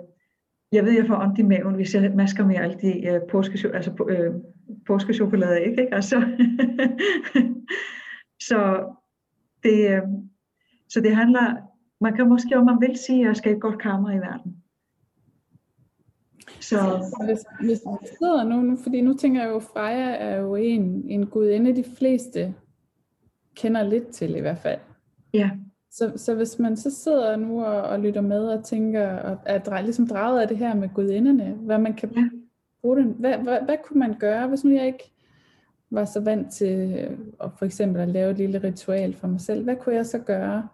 jeg 0.72 0.84
ved, 0.84 0.92
jeg 0.92 1.06
får 1.06 1.16
ondt 1.16 1.38
i 1.38 1.42
maven, 1.42 1.74
hvis 1.74 1.94
jeg 1.94 2.12
masker 2.14 2.46
med 2.46 2.56
alle 2.56 2.78
de 2.80 3.06
øh, 3.06 3.20
påske, 3.30 3.70
altså, 3.74 4.06
øh, 4.08 4.34
påskechokolade, 4.86 5.64
ikke? 5.64 5.82
ikke? 5.82 5.94
Altså, 5.94 6.16
så, 8.48 8.88
det, 9.62 9.90
øh, 9.90 10.02
så 10.88 11.00
det 11.00 11.16
handler, 11.16 11.56
man 12.00 12.16
kan 12.16 12.28
måske, 12.28 12.56
om 12.56 12.64
man 12.64 12.80
vil 12.80 12.96
sige, 12.96 13.20
at 13.20 13.26
jeg 13.26 13.36
skal 13.36 13.54
et 13.54 13.60
godt 13.60 13.82
karma 13.82 14.10
i 14.10 14.18
verden. 14.18 14.62
Så 16.60 17.14
hvis, 17.24 17.44
hvis 17.60 17.80
man 17.86 17.98
sidder 18.18 18.44
nu, 18.44 18.60
nu, 18.60 18.76
fordi 18.82 19.00
nu 19.00 19.14
tænker 19.14 19.42
jeg 19.42 19.50
jo, 19.50 19.58
Freja 19.58 20.16
er 20.16 20.36
jo 20.36 20.54
en, 20.54 21.04
en 21.08 21.26
gudinde, 21.26 21.76
de 21.76 21.84
fleste 21.98 22.54
kender 23.54 23.82
lidt 23.82 24.08
til 24.08 24.36
i 24.36 24.40
hvert 24.40 24.58
fald. 24.58 24.78
Ja. 25.34 25.50
Så, 25.90 26.12
så 26.16 26.34
hvis 26.34 26.58
man 26.58 26.76
så 26.76 26.90
sidder 26.90 27.36
nu 27.36 27.64
og, 27.64 27.82
og 27.82 28.00
lytter 28.00 28.20
med 28.20 28.48
og 28.48 28.64
tænker, 28.64 29.16
og 29.16 29.38
er 29.46 29.80
ligesom 29.80 30.06
draget 30.06 30.40
af 30.40 30.48
det 30.48 30.56
her 30.56 30.74
med 30.74 30.88
gudinderne, 30.94 31.52
hvad 31.52 31.78
man 31.78 31.94
kan 31.94 32.10
ja. 32.16 32.28
bruge 32.80 32.96
den, 32.96 33.14
hvad, 33.18 33.38
hvad, 33.38 33.58
hvad 33.60 33.76
kunne 33.84 33.98
man 33.98 34.14
gøre, 34.18 34.48
hvis 34.48 34.64
nu 34.64 34.70
jeg 34.70 34.86
ikke 34.86 35.12
var 35.90 36.04
så 36.04 36.20
vant 36.20 36.52
til 36.52 37.08
at 37.40 37.50
for 37.58 37.64
eksempel 37.64 38.00
at 38.00 38.08
lave 38.08 38.30
et 38.30 38.36
lille 38.36 38.58
ritual 38.58 39.14
for 39.14 39.26
mig 39.26 39.40
selv, 39.40 39.64
hvad 39.64 39.76
kunne 39.76 39.94
jeg 39.94 40.06
så 40.06 40.18
gøre 40.18 40.68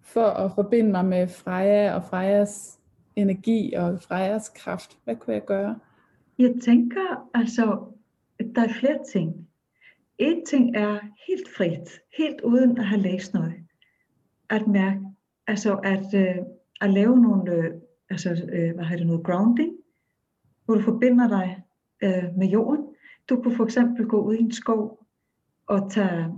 for 0.00 0.26
at 0.26 0.52
forbinde 0.54 0.90
mig 0.90 1.04
med 1.04 1.28
Freja 1.28 1.94
og 1.94 2.04
Frejas 2.04 2.77
energi 3.18 3.72
og 3.72 4.02
Frejas 4.02 4.48
kraft? 4.48 4.98
Hvad 5.04 5.16
kunne 5.16 5.34
jeg 5.34 5.44
gøre? 5.44 5.78
Jeg 6.38 6.54
tænker, 6.64 7.28
altså, 7.34 7.84
der 8.54 8.62
er 8.62 8.72
flere 8.80 8.98
ting. 9.12 9.48
En 10.18 10.46
ting 10.46 10.76
er 10.76 10.98
helt 11.26 11.48
frit, 11.56 12.00
helt 12.18 12.40
uden 12.40 12.78
at 12.78 12.86
have 12.86 13.02
læst 13.02 13.34
noget 13.34 13.54
at 14.50 14.66
mærke, 14.66 15.00
altså 15.46 15.74
at, 15.74 16.14
øh, 16.14 16.36
at 16.80 16.90
lave 16.90 17.20
nogle, 17.20 17.52
øh, 17.52 17.74
altså, 18.10 18.30
øh, 18.30 18.74
hvad 18.74 18.84
hedder 18.84 18.96
det 18.96 19.06
noget, 19.06 19.24
grounding, 19.24 19.72
hvor 20.64 20.74
du 20.74 20.80
forbinder 20.80 21.28
dig 21.28 21.62
øh, 22.02 22.36
med 22.36 22.46
jorden. 22.46 22.84
Du 23.28 23.42
kunne 23.42 23.56
for 23.56 23.64
eksempel 23.64 24.06
gå 24.06 24.22
ud 24.22 24.34
i 24.34 24.40
en 24.40 24.52
skov 24.52 25.06
og 25.66 25.90
tage 25.90 26.34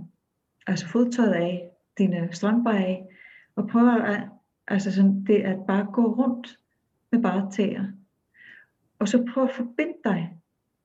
altså 0.67 0.87
fodtøjet 0.87 1.33
af, 1.33 1.69
dine 1.97 2.29
strømper 2.31 2.71
af, 2.71 3.05
og 3.55 3.67
prøve 3.67 4.07
at, 4.07 4.23
altså 4.67 4.91
sådan, 4.91 5.23
det 5.23 5.41
at 5.41 5.57
bare 5.67 5.87
gå 5.93 6.15
rundt 6.15 6.59
med 7.11 7.21
bare 7.21 7.51
tæer. 7.51 7.85
Og 8.99 9.07
så 9.07 9.25
prøv 9.33 9.43
at 9.43 9.55
forbinde 9.55 9.93
dig 10.03 10.37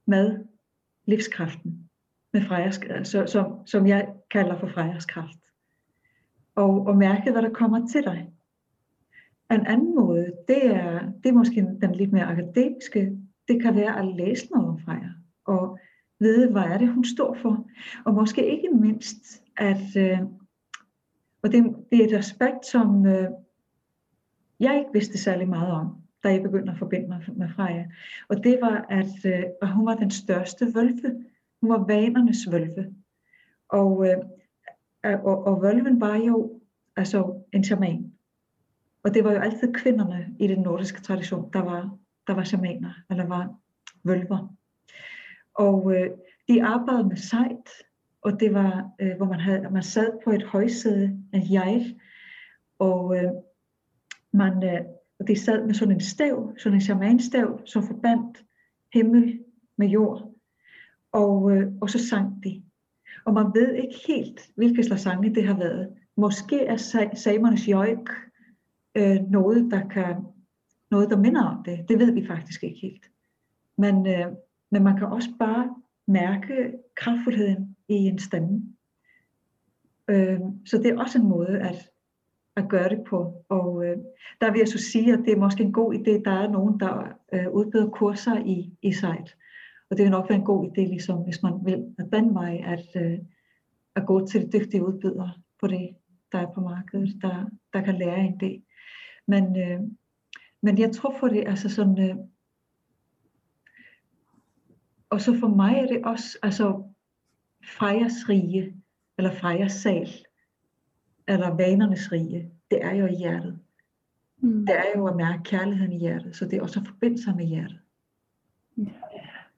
med 0.07 0.45
livskraften, 1.07 1.91
med 2.33 2.43
Frejas, 2.43 2.79
altså, 2.79 3.23
øh, 3.23 3.29
som, 3.29 3.67
som 3.67 3.87
jeg 3.87 4.15
kalder 4.31 4.59
for 4.59 4.69
Frejas 4.69 5.07
kraft 5.07 5.39
og, 6.57 6.87
og 6.87 6.97
mærke, 6.97 7.33
hvad 7.33 7.43
der 7.43 7.53
kommer 7.53 7.87
til 7.87 8.05
dig. 8.05 8.31
En 9.51 9.67
anden 9.67 9.95
måde, 9.95 10.33
det 10.49 10.67
er, 10.67 11.01
det 11.23 11.29
er 11.29 11.33
måske 11.33 11.67
den 11.81 11.95
lidt 11.95 12.13
mere 12.13 12.25
akademiske, 12.25 13.19
det 13.49 13.63
kan 13.63 13.75
være 13.75 13.99
at 13.99 14.17
læse 14.17 14.51
noget 14.51 14.69
om 14.69 14.79
Freja, 14.79 15.11
og 15.45 15.79
vide, 16.21 16.53
hvad 16.53 16.63
er 16.63 16.79
det, 16.79 16.89
hun 16.89 17.05
står 17.05 17.35
for. 17.43 17.67
Og 18.05 18.15
måske 18.15 18.47
ikke 18.47 18.69
mindst, 18.73 19.43
at, 19.57 19.97
øh, 19.97 20.21
og 21.43 21.53
det, 21.53 21.77
det 21.93 22.01
er 22.01 22.05
et 22.05 22.19
aspekt, 22.19 22.67
som 22.67 23.07
øh, 23.07 23.29
jeg 24.61 24.79
ikke 24.79 24.91
vidste 24.93 25.19
særlig 25.19 25.49
meget 25.49 25.73
om, 25.73 25.97
da 26.27 26.33
jeg 26.33 26.43
begyndte 26.43 26.73
at 26.73 26.79
forbinde 26.79 27.09
mig 27.09 27.25
med 27.37 27.49
Freja. 27.49 27.85
Og 28.29 28.45
det 28.45 28.59
var, 28.61 28.87
at, 28.89 29.25
øh, 29.25 29.45
at 29.63 29.69
hun 29.69 29.87
var 29.87 29.95
den 29.95 30.11
største 30.11 30.75
vølve. 30.75 31.25
Hun 31.61 31.71
var 31.71 31.85
vanernes 31.87 32.53
vølve. 32.53 32.95
Og 33.69 34.09
øh, 34.09 34.17
og, 35.15 35.47
og 35.47 35.63
vølven 35.63 36.01
var 36.01 36.17
jo 36.17 36.61
altså 36.97 37.43
en 37.53 37.65
shaman. 37.65 38.13
Og 39.03 39.15
det 39.15 39.25
var 39.25 39.33
jo 39.33 39.39
altid 39.39 39.73
kvinderne 39.73 40.37
i 40.39 40.47
den 40.47 40.59
nordiske 40.59 41.03
tradition, 41.03 41.53
der 41.53 41.63
var, 41.63 41.99
der 42.27 42.35
var 42.35 42.45
shamaner, 42.45 42.93
eller 43.11 43.27
var 43.27 43.55
vølver. 44.05 44.55
Og 45.55 45.95
øh, 45.95 46.11
de 46.49 46.65
arbejdede 46.65 47.09
med 47.09 47.17
sejt, 47.17 47.69
og 48.23 48.41
det 48.41 48.55
var, 48.55 48.91
øh, 49.01 49.17
hvor 49.17 49.27
man, 49.27 49.41
havde, 49.41 49.71
man 49.71 49.83
sad 49.83 50.13
på 50.25 50.31
et 50.31 50.43
højsæde, 50.43 51.05
en 51.35 51.53
jeg, 51.53 51.97
og 52.79 53.17
øh, 53.17 53.31
man, 54.33 54.65
øh, 54.65 54.81
og 55.19 55.29
de 55.29 55.37
sad 55.39 55.67
med 55.67 55.75
sådan 55.75 55.95
en 55.95 56.01
stav, 56.01 56.53
sådan 56.59 56.77
en 56.77 56.81
shamanstav, 56.81 57.61
som 57.65 57.83
forbandt 57.83 58.45
himmel 58.95 59.41
med 59.77 59.89
jord. 59.89 60.35
Og, 61.13 61.57
øh, 61.57 61.73
og 61.81 61.91
så 61.91 62.09
sang 62.09 62.45
de. 62.45 62.63
Og 63.25 63.35
man 63.35 63.47
ved 63.55 63.75
ikke 63.75 63.97
helt, 64.07 64.51
hvilke 64.57 64.83
slags 64.83 65.03
sange 65.03 65.35
det 65.35 65.47
har 65.47 65.59
været. 65.59 65.97
Måske 66.17 66.67
er 66.67 66.77
samernes 67.15 67.69
jøjk 67.69 68.11
øh, 68.95 69.17
noget, 69.31 69.71
der 69.71 69.89
kan, 69.89 70.17
noget, 70.91 71.11
der 71.11 71.17
minder 71.17 71.45
om 71.45 71.65
det. 71.65 71.89
Det 71.89 71.99
ved 71.99 72.13
vi 72.13 72.27
faktisk 72.27 72.65
ikke 72.65 72.79
helt. 72.81 73.11
Men, 73.79 74.07
øh, 74.07 74.27
men 74.71 74.83
man 74.83 74.97
kan 74.97 75.07
også 75.07 75.29
bare 75.39 75.75
mærke 76.07 76.73
kraftfuldheden 76.97 77.77
i 77.89 77.95
en 77.95 78.19
stemme. 78.19 78.63
Øh, 80.09 80.41
så 80.67 80.79
det 80.79 80.87
er 80.87 80.99
også 80.99 81.19
en 81.19 81.29
måde 81.29 81.61
at, 81.61 81.91
at 82.57 82.69
gøre 82.69 82.89
det 82.89 83.05
på. 83.05 83.45
Og 83.49 83.85
øh, 83.87 83.97
der 84.41 84.51
vil 84.51 84.59
jeg 84.59 84.69
så 84.69 84.79
sige, 84.79 85.13
at 85.13 85.19
det 85.25 85.33
er 85.33 85.37
måske 85.37 85.63
en 85.63 85.73
god 85.73 85.95
idé, 85.95 86.23
der 86.25 86.31
er 86.31 86.51
nogen, 86.51 86.81
der 86.81 87.09
øh, 87.33 87.51
udbyder 87.51 87.91
kurser 87.91 88.45
i, 88.45 88.73
i 88.83 88.93
site. 88.93 89.33
Og 89.91 89.97
det 89.97 90.03
vil 90.03 90.11
nok 90.11 90.29
være 90.29 90.39
en 90.39 90.45
god 90.45 90.67
idé, 90.67 90.81
ligesom, 90.81 91.19
hvis 91.19 91.43
man 91.43 91.53
vil 91.65 91.95
at 91.99 92.07
den 92.13 92.35
vej, 92.35 92.63
at, 92.65 93.03
øh, 93.03 93.19
at 93.97 94.07
gå 94.07 94.27
til 94.27 94.43
de 94.43 94.59
dygtige 94.59 94.87
udbydere 94.87 95.33
på 95.61 95.67
det. 95.67 95.97
der 96.33 96.39
er 96.39 96.53
på 96.55 96.61
markedet, 96.61 97.23
der, 97.23 97.51
der 97.73 97.81
kan 97.81 97.99
lære 97.99 98.19
en 98.19 98.41
det. 98.41 98.63
Men, 99.27 99.59
øh, 99.59 99.81
men 100.63 100.79
jeg 100.79 100.93
tror 100.93 101.15
for 101.21 101.29
det, 101.29 101.45
altså 101.47 101.69
sådan, 101.69 102.11
øh, 102.11 102.17
og 105.11 105.21
så 105.21 105.39
for 105.41 105.49
mig 105.49 105.75
er 105.75 105.87
det 105.87 106.05
også, 106.05 106.39
altså 106.43 106.83
Frejas 107.65 108.29
rige, 108.29 108.77
eller 109.19 109.33
Frejas 109.33 109.73
sal, 109.73 110.09
eller 111.29 111.57
vanernes 111.57 112.13
rige, 112.13 112.51
det 112.71 112.85
er 112.85 112.95
jo 112.95 113.07
i 113.07 113.15
hjertet. 113.15 113.59
Mm. 114.39 114.67
Det 114.67 114.77
er 114.77 114.85
jo 114.97 115.07
at 115.07 115.17
mærke 115.17 115.43
kærligheden 115.43 115.93
i 115.93 115.99
hjertet, 115.99 116.37
så 116.37 116.45
det 116.45 116.59
er 116.59 116.63
også 116.63 116.81
at 116.81 116.87
forbinde 116.87 117.23
sig 117.23 117.37
med 117.37 117.45
hjertet. 117.45 117.81
Ja. 118.77 118.91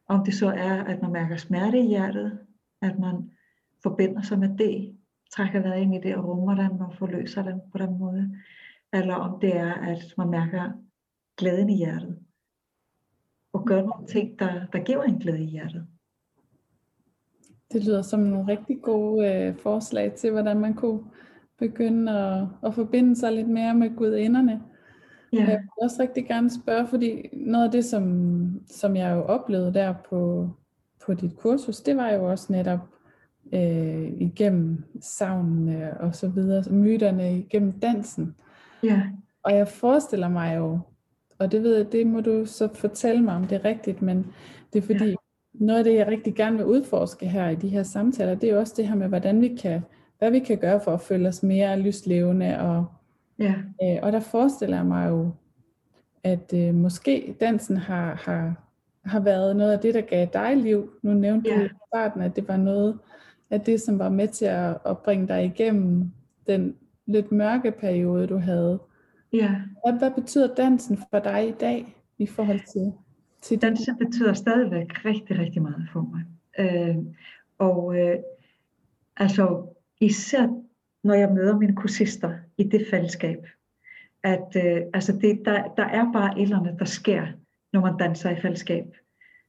Om 0.07 0.25
det 0.25 0.35
så 0.35 0.47
er, 0.49 0.85
at 0.85 1.03
man 1.03 1.13
mærker 1.13 1.37
smerte 1.37 1.79
i 1.79 1.87
hjertet, 1.87 2.39
at 2.83 2.99
man 2.99 3.31
forbinder 3.83 4.23
sig 4.23 4.39
med 4.39 4.59
det, 4.59 4.97
trækker 5.31 5.61
vejret 5.61 5.81
ind 5.81 5.95
i 5.95 6.01
det 6.01 6.17
og 6.17 6.25
rummer 6.25 6.55
den 6.55 6.81
og 6.81 6.95
forløser 6.95 7.43
den 7.43 7.61
på 7.73 7.79
den 7.79 7.99
måde. 7.99 8.39
Eller 8.93 9.15
om 9.15 9.41
det 9.41 9.57
er, 9.57 9.75
at 9.75 10.15
man 10.19 10.31
mærker 10.31 10.73
glæden 11.37 11.71
i 11.71 11.77
hjertet. 11.77 12.19
Og 13.53 13.65
gør 13.65 13.83
nogle 13.83 14.07
ting, 14.07 14.39
der, 14.39 14.67
der 14.67 14.79
giver 14.79 15.03
en 15.03 15.19
glæde 15.19 15.43
i 15.43 15.47
hjertet. 15.47 15.87
Det 17.73 17.85
lyder 17.85 18.03
som 18.03 18.21
nogle 18.21 18.49
rigtig 18.49 18.83
gode 18.83 19.35
øh, 19.35 19.57
forslag 19.57 20.13
til, 20.15 20.31
hvordan 20.31 20.61
man 20.61 20.75
kunne 20.75 21.05
begynde 21.59 22.13
at, 22.13 22.47
at 22.65 22.75
forbinde 22.75 23.17
sig 23.17 23.33
lidt 23.33 23.49
mere 23.49 23.75
med 23.75 23.97
gudinderne. 23.97 24.63
Ja. 25.33 25.39
Jeg 25.39 25.47
vil 25.47 25.59
også 25.83 26.03
rigtig 26.03 26.27
gerne 26.27 26.51
spørge, 26.51 26.87
fordi 26.87 27.29
noget 27.33 27.65
af 27.65 27.71
det, 27.71 27.85
som, 27.85 28.61
som 28.67 28.97
jeg 28.97 29.17
jo 29.17 29.23
oplevede 29.23 29.75
der 29.75 29.95
på, 30.11 30.51
på 31.07 31.15
dit 31.15 31.37
kursus, 31.37 31.81
det 31.81 31.97
var 31.97 32.11
jo 32.11 32.31
også 32.31 32.53
netop 32.53 32.81
øh, 33.53 34.13
igennem 34.21 34.85
savnene 35.01 36.01
og 36.01 36.15
så 36.15 36.29
videre, 36.29 36.63
myterne 36.71 37.39
igennem 37.39 37.73
dansen. 37.73 38.35
Ja. 38.83 39.03
Og 39.43 39.53
jeg 39.55 39.69
forestiller 39.69 40.29
mig 40.29 40.57
jo, 40.57 40.79
og 41.39 41.53
det 41.53 41.63
ved 41.63 41.77
jeg, 41.77 41.93
det 41.93 42.07
må 42.07 42.21
du 42.21 42.47
så 42.47 42.69
fortælle 42.75 43.23
mig, 43.23 43.35
om 43.35 43.45
det 43.45 43.57
er 43.57 43.65
rigtigt, 43.65 44.03
men 44.03 44.27
det 44.73 44.79
er 44.79 44.87
fordi, 44.87 45.05
ja. 45.05 45.15
noget 45.55 45.79
af 45.79 45.85
det, 45.85 45.95
jeg 45.95 46.07
rigtig 46.07 46.35
gerne 46.35 46.57
vil 46.57 46.67
udforske 46.67 47.29
her 47.29 47.49
i 47.49 47.55
de 47.55 47.69
her 47.69 47.83
samtaler, 47.83 48.35
det 48.35 48.49
er 48.49 48.53
jo 48.53 48.61
også 48.61 48.75
det 48.77 48.89
her 48.89 48.95
med, 48.95 49.09
hvordan 49.09 49.41
vi 49.41 49.49
kan, 49.49 49.83
hvad 50.19 50.31
vi 50.31 50.39
kan 50.39 50.59
gøre 50.59 50.81
for 50.81 50.95
at 50.95 51.01
føle 51.01 51.29
os 51.29 51.43
mere 51.43 51.81
lyslevende. 51.81 52.61
Og, 52.61 52.87
ja. 53.39 53.55
øh, 53.83 53.99
og 54.03 54.13
der 54.13 54.21
forestiller 54.21 54.77
jeg 54.77 54.87
mig 54.87 55.09
jo, 55.09 55.31
at 56.25 56.55
øh, 56.55 56.75
måske 56.75 57.37
dansen 57.41 57.77
har, 57.77 58.15
har, 58.15 58.55
har 59.05 59.21
været 59.21 59.57
noget 59.57 59.73
af 59.73 59.79
det, 59.79 59.95
der 59.95 60.01
gav 60.01 60.27
dig 60.33 60.57
liv. 60.57 60.91
Nu 61.03 61.15
nævnte 61.15 61.51
ja. 61.51 61.59
du 61.59 61.65
i 61.65 61.69
starten, 61.89 62.23
at 62.23 62.37
det 62.37 62.49
var 62.49 62.57
noget 62.57 62.99
af 63.51 63.61
det, 63.61 63.81
som 63.81 63.99
var 63.99 64.09
med 64.09 64.29
til 64.29 64.45
at, 64.45 64.79
at 64.87 64.99
bringe 64.99 65.29
dig 65.29 65.45
igennem 65.45 66.11
den 66.47 66.75
lidt 67.07 67.33
mørke 67.33 67.71
periode, 67.71 68.27
du 68.27 68.39
havde. 68.39 68.79
Ja. 69.33 69.55
Hvad, 69.85 69.99
hvad 69.99 70.11
betyder 70.11 70.55
dansen 70.55 70.99
for 71.11 71.19
dig 71.19 71.49
i 71.49 71.53
dag 71.61 71.97
i 72.19 72.27
forhold 72.27 72.61
til, 72.73 72.93
til 73.43 73.63
Dansen 73.63 73.99
det? 73.99 74.07
betyder 74.07 74.33
stadigvæk 74.33 75.05
rigtig, 75.05 75.39
rigtig 75.39 75.63
meget 75.63 75.89
for 75.93 76.01
mig. 76.01 76.25
Øh, 76.59 76.97
og 77.59 77.99
øh, 77.99 78.17
altså 79.17 79.67
især 80.01 80.49
når 81.05 81.15
jeg 81.15 81.33
møder 81.33 81.59
mine 81.59 81.77
kursister 81.77 82.35
i 82.59 82.65
det 82.65 82.87
fællesskab, 82.91 83.47
at 84.23 84.57
øh, 84.57 84.83
altså 84.95 85.13
det, 85.13 85.41
der, 85.45 85.63
der 85.77 85.85
er 85.85 86.13
bare 86.13 86.39
et 86.39 86.43
eller 86.43 86.61
andet, 86.61 86.79
der 86.79 86.85
sker, 86.85 87.27
når 87.73 87.81
man 87.81 87.97
danser 87.97 88.31
i 88.31 88.41
fællesskab. 88.41 88.85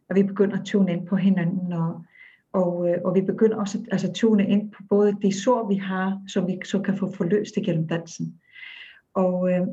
At 0.09 0.15
vi 0.15 0.23
begynder 0.23 0.59
at 0.59 0.65
tune 0.65 0.91
ind 0.91 1.07
på 1.07 1.15
hinanden, 1.15 1.73
og, 1.73 2.05
og, 2.53 2.89
øh, 2.89 2.97
og 3.05 3.15
vi 3.15 3.21
begynder 3.21 3.57
også 3.57 3.77
at 3.77 3.87
altså, 3.91 4.13
tune 4.13 4.47
ind 4.47 4.71
på 4.71 4.83
både 4.89 5.17
de 5.21 5.41
sår, 5.43 5.67
vi 5.67 5.75
har, 5.75 6.21
som 6.27 6.47
vi 6.47 6.59
så 6.65 6.79
kan 6.79 6.97
få 6.97 7.11
forløst 7.11 7.57
igennem 7.57 7.87
dansen. 7.87 8.41
Og 9.13 9.51
øh, 9.51 9.67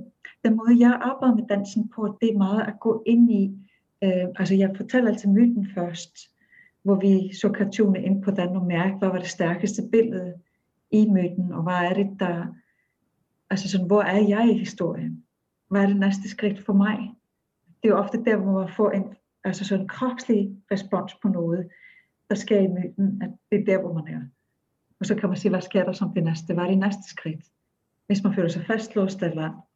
den 0.45 0.57
måde, 0.57 0.81
jeg 0.81 0.99
arbejder 1.03 1.35
med 1.35 1.49
dansen 1.49 1.89
på, 1.89 2.19
det 2.21 2.33
er 2.33 2.39
meget 2.39 2.63
at 2.67 2.81
gå 2.81 3.03
ind 3.07 3.31
i, 3.31 3.53
øh, 4.05 4.27
altså 4.37 4.55
jeg 4.55 4.77
fortæller 4.77 5.11
altid 5.11 5.29
myten 5.29 5.69
først, 5.75 6.19
hvor 6.83 6.95
vi 6.95 7.35
så 7.35 7.49
kan 7.49 7.71
tune 7.73 8.03
ind 8.03 8.23
på 8.23 8.31
den 8.31 8.49
og 8.49 8.67
mærke, 8.67 8.97
hvad 8.99 9.09
var 9.09 9.19
det 9.19 9.29
stærkeste 9.29 9.83
billede 9.93 10.35
i 10.91 11.11
myten, 11.11 11.53
og 11.53 11.63
hvad 11.63 11.75
er 11.75 11.95
det, 11.95 12.21
der, 12.21 12.47
altså 13.51 13.71
sådan, 13.71 13.87
hvor 13.87 14.03
er 14.03 14.29
jeg 14.29 14.49
i 14.51 14.59
historien? 14.59 15.25
Hvad 15.71 15.83
er 15.83 15.87
det 15.87 15.97
næste 15.97 16.29
skridt 16.29 16.65
for 16.65 16.73
mig? 16.73 16.99
Det 17.83 17.89
er 17.89 17.89
jo 17.89 17.99
ofte 17.99 18.25
der, 18.25 18.37
hvor 18.37 18.53
man 18.53 18.73
får 18.73 18.91
en, 18.91 19.05
altså 19.45 19.65
sådan 19.65 19.83
en 19.83 19.89
kropslig 19.89 20.57
respons 20.73 21.15
på 21.23 21.29
noget, 21.29 21.69
der 22.31 22.37
sker 22.37 22.61
i 22.61 22.67
myten, 22.67 23.23
at 23.23 23.31
det 23.51 23.61
er 23.61 23.65
der, 23.65 23.81
hvor 23.81 23.93
man 23.93 24.15
er. 24.15 24.21
Og 25.01 25.07
så 25.07 25.15
kan 25.15 25.29
man 25.29 25.39
sige, 25.39 25.51
hvad 25.51 25.61
sker 25.61 25.85
der 25.85 25.93
som 25.93 26.15
det 26.15 26.25
næste? 26.25 26.55
Hvad 26.55 26.65
er 26.65 26.69
det 26.69 26.79
næste 26.79 27.03
skridt? 27.09 27.45
Hvis 28.07 28.23
man 28.25 28.35
føler 28.35 28.49
sig 28.49 28.67
fastlåst 28.67 29.23
eller 29.23 29.67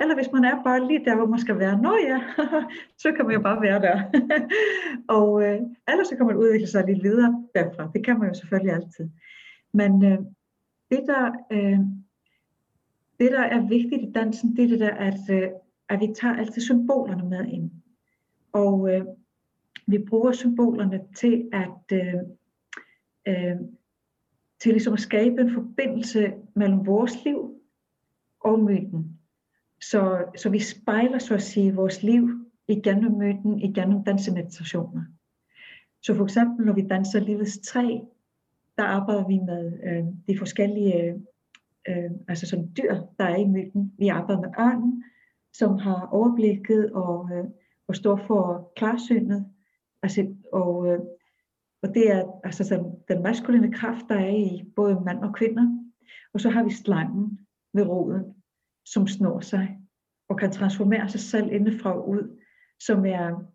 eller 0.00 0.14
hvis 0.14 0.32
man 0.32 0.44
er 0.44 0.62
bare 0.64 0.86
lige 0.86 1.04
der, 1.04 1.16
hvor 1.16 1.26
man 1.26 1.38
skal 1.38 1.58
være. 1.58 1.82
Nå 1.82 1.96
ja, 2.08 2.20
så 3.02 3.12
kan 3.12 3.24
man 3.26 3.34
jo 3.34 3.40
bare 3.40 3.62
være 3.62 3.80
der. 3.80 4.02
og 5.18 5.42
øh, 5.42 5.60
ellers 5.88 6.08
så 6.08 6.16
kan 6.16 6.26
man 6.26 6.36
udvikle 6.36 6.66
sig 6.66 6.84
lidt 6.86 7.02
videre 7.02 7.44
derfra. 7.54 7.90
Det 7.94 8.04
kan 8.04 8.18
man 8.18 8.28
jo 8.28 8.34
selvfølgelig 8.34 8.74
altid. 8.74 9.08
Men 9.72 10.04
øh, 10.04 10.18
det, 10.90 11.04
der, 11.06 11.32
øh, 11.50 11.78
det, 13.20 13.32
der 13.32 13.42
er 13.42 13.68
vigtigt 13.68 14.02
i 14.02 14.12
dansen, 14.14 14.56
det 14.56 14.64
er 14.64 14.68
det 14.68 14.80
der, 14.80 14.94
at, 14.94 15.30
øh, 15.30 15.50
at 15.88 16.00
vi 16.00 16.14
tager 16.14 16.36
altid 16.36 16.62
symbolerne 16.62 17.28
med 17.28 17.46
ind. 17.46 17.70
Og 18.52 18.94
øh, 18.94 19.04
vi 19.86 19.98
bruger 19.98 20.32
symbolerne 20.32 21.00
til 21.16 21.48
at 21.52 21.92
øh, 21.92 22.14
øh, 23.28 23.56
til 24.60 24.72
ligesom 24.72 24.92
at 24.92 25.00
skabe 25.00 25.40
en 25.40 25.54
forbindelse 25.54 26.32
mellem 26.56 26.86
vores 26.86 27.24
liv 27.24 27.60
og 28.40 28.60
myten. 28.60 29.18
Så, 29.80 30.24
så 30.36 30.50
vi 30.50 30.58
spejler 30.58 31.18
så 31.18 31.34
at 31.34 31.42
sige 31.42 31.74
vores 31.74 32.02
liv 32.02 32.28
igennem 32.68 33.12
myten, 33.12 33.60
igennem 33.60 34.04
dansemeditationer. 34.04 35.04
Så 36.02 36.14
for 36.14 36.24
eksempel 36.24 36.66
når 36.66 36.72
vi 36.72 36.86
danser 36.90 37.20
livets 37.20 37.58
træ, 37.58 37.98
der 38.78 38.84
arbejder 38.84 39.26
vi 39.26 39.38
med 39.38 39.72
øh, 39.84 40.04
de 40.28 40.38
forskellige 40.38 41.02
øh, 41.02 41.14
øh 41.88 42.10
altså 42.28 42.46
sådan 42.46 42.72
dyr, 42.76 42.94
der 43.18 43.24
er 43.24 43.36
i 43.36 43.46
myten. 43.46 43.92
Vi 43.98 44.08
arbejder 44.08 44.40
med 44.40 44.50
ørnen, 44.60 45.04
som 45.52 45.78
har 45.78 46.08
overblikket 46.12 46.92
og, 46.92 47.30
øh, 47.32 47.44
og 47.88 47.96
står 47.96 48.16
for 48.16 48.72
klarsynet. 48.76 49.46
Altså, 50.02 50.34
og, 50.52 50.86
øh, 50.86 50.98
og 51.82 51.94
det 51.94 52.12
er 52.12 52.40
altså 52.44 52.64
sådan, 52.64 52.92
den 53.08 53.22
maskuline 53.22 53.72
kraft, 53.72 54.04
der 54.08 54.14
er 54.14 54.36
i 54.36 54.64
både 54.76 55.00
mand 55.04 55.18
og 55.18 55.34
kvinder. 55.34 55.78
Og 56.34 56.40
så 56.40 56.50
har 56.50 56.64
vi 56.64 56.70
slangen 56.70 57.38
ved 57.74 57.86
roden, 57.86 58.34
som 58.84 59.06
snor 59.06 59.40
sig 59.40 59.78
og 60.28 60.38
kan 60.38 60.52
transformere 60.52 61.08
sig 61.08 61.20
selv 61.20 61.52
indefra 61.52 61.92
og 61.92 62.08
ud, 62.08 62.40
som 62.80 63.06
er 63.06 63.52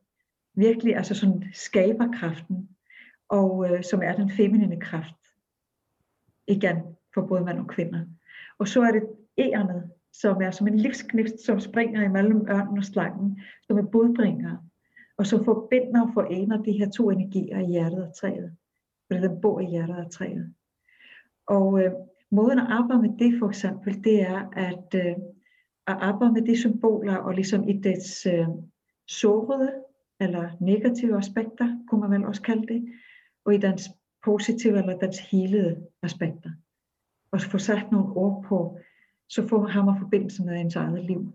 virkelig 0.56 0.96
altså 0.96 1.16
sådan 1.16 1.44
skaberkraften, 1.54 2.70
og 3.34 3.70
øh, 3.70 3.84
som 3.84 4.02
er 4.04 4.16
den 4.16 4.30
feminine 4.32 4.80
kraft. 4.80 5.16
Igen 6.48 6.78
for 7.14 7.26
både 7.28 7.44
mand 7.44 7.60
og 7.60 7.68
kvinder. 7.68 8.06
Og 8.58 8.68
så 8.68 8.82
er 8.82 8.92
det 8.92 9.04
ærnet, 9.38 9.92
som 10.14 10.42
er 10.42 10.52
som 10.52 10.68
en 10.68 10.78
livsknist, 10.78 11.46
som 11.46 11.60
springer 11.60 12.04
imellem 12.04 12.48
ørnen 12.50 12.78
og 12.78 12.84
slangen, 12.84 13.42
som 13.68 13.78
er 13.78 13.92
budbringer, 13.92 14.58
og 15.18 15.28
som 15.28 15.46
forbinder 15.46 16.02
og 16.02 16.14
forener 16.14 16.64
de 16.64 16.72
her 16.72 16.90
to 16.90 17.10
energier 17.10 17.60
i 17.60 17.66
hjertet 17.66 18.08
og 18.08 18.16
træet. 18.16 18.56
Fordi 19.08 19.22
den 19.22 19.42
bor 19.42 19.60
i 19.60 19.66
hjertet 19.66 19.98
og 19.98 20.12
træet. 20.12 20.54
Og 21.48 21.84
øh, 21.84 21.92
måden 22.32 22.60
at 22.60 22.68
arbejde 22.70 23.02
med 23.02 23.18
det 23.20 23.40
for 23.40 23.48
eksempel, 23.48 24.04
det 24.04 24.22
er 24.22 24.50
at, 24.56 24.96
øh, 24.96 25.16
at 25.88 25.98
arbejde 26.10 26.34
med 26.34 26.42
de 26.42 26.58
symboler 26.58 27.16
og 27.16 27.34
ligesom 27.34 27.70
i 27.70 27.74
dets 27.74 28.26
øh, 28.26 28.48
sårede 29.08 29.72
eller 30.20 30.50
negative 30.62 31.18
aspekter, 31.18 31.78
kunne 31.88 32.02
man 32.02 32.12
vel 32.12 32.26
også 32.26 32.42
kalde 32.42 32.74
det, 32.74 32.94
og 33.46 33.54
i 33.54 33.58
dens 33.58 33.90
positive 34.24 34.78
eller 34.78 34.98
dens 34.98 35.20
helede 35.20 35.88
aspekter. 36.04 36.52
Og 37.32 37.42
få 37.42 37.58
sat 37.58 37.92
nogle 37.92 38.14
ord 38.14 38.46
på, 38.48 38.80
så 39.30 39.48
får 39.48 39.62
man, 39.62 39.72
har 39.72 39.86
man 39.86 40.00
forbindelse 40.00 40.44
med 40.44 40.60
ens 40.60 40.76
eget 40.76 41.06
liv. 41.06 41.34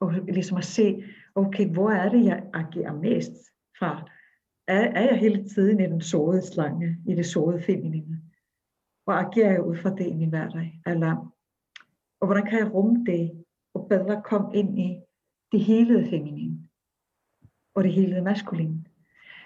Og 0.00 0.12
ligesom 0.12 0.56
at 0.56 0.64
se, 0.64 1.04
okay, 1.34 1.68
hvor 1.72 1.90
er 1.90 2.08
det, 2.08 2.24
jeg 2.24 2.50
agerer 2.54 2.92
mest 2.92 3.32
fra? 3.78 4.10
Er, 4.66 4.80
er 4.80 5.02
jeg 5.02 5.18
hele 5.18 5.48
tiden 5.48 5.80
i 5.80 5.86
den 5.86 6.00
sårede 6.00 6.42
slange, 6.46 6.96
i 7.06 7.14
det 7.14 7.26
sårede 7.26 7.62
feminine? 7.62 8.22
Og 9.06 9.20
agerer 9.20 9.50
jeg 9.50 9.62
ud 9.62 9.76
fra 9.76 9.94
det 9.94 10.06
i 10.06 10.14
min 10.14 10.28
hverdag? 10.28 10.80
Eller, 10.86 11.34
og 12.20 12.26
hvordan 12.26 12.46
kan 12.46 12.58
jeg 12.58 12.74
rumme 12.74 13.04
det, 13.04 13.44
og 13.74 13.88
bedre 13.88 14.22
komme 14.24 14.56
ind 14.56 14.78
i 14.78 15.00
det 15.52 15.60
hele 15.60 16.06
feminine? 16.10 16.68
Og 17.74 17.84
det 17.84 17.92
hele 17.92 18.22
maskuline? 18.22 18.84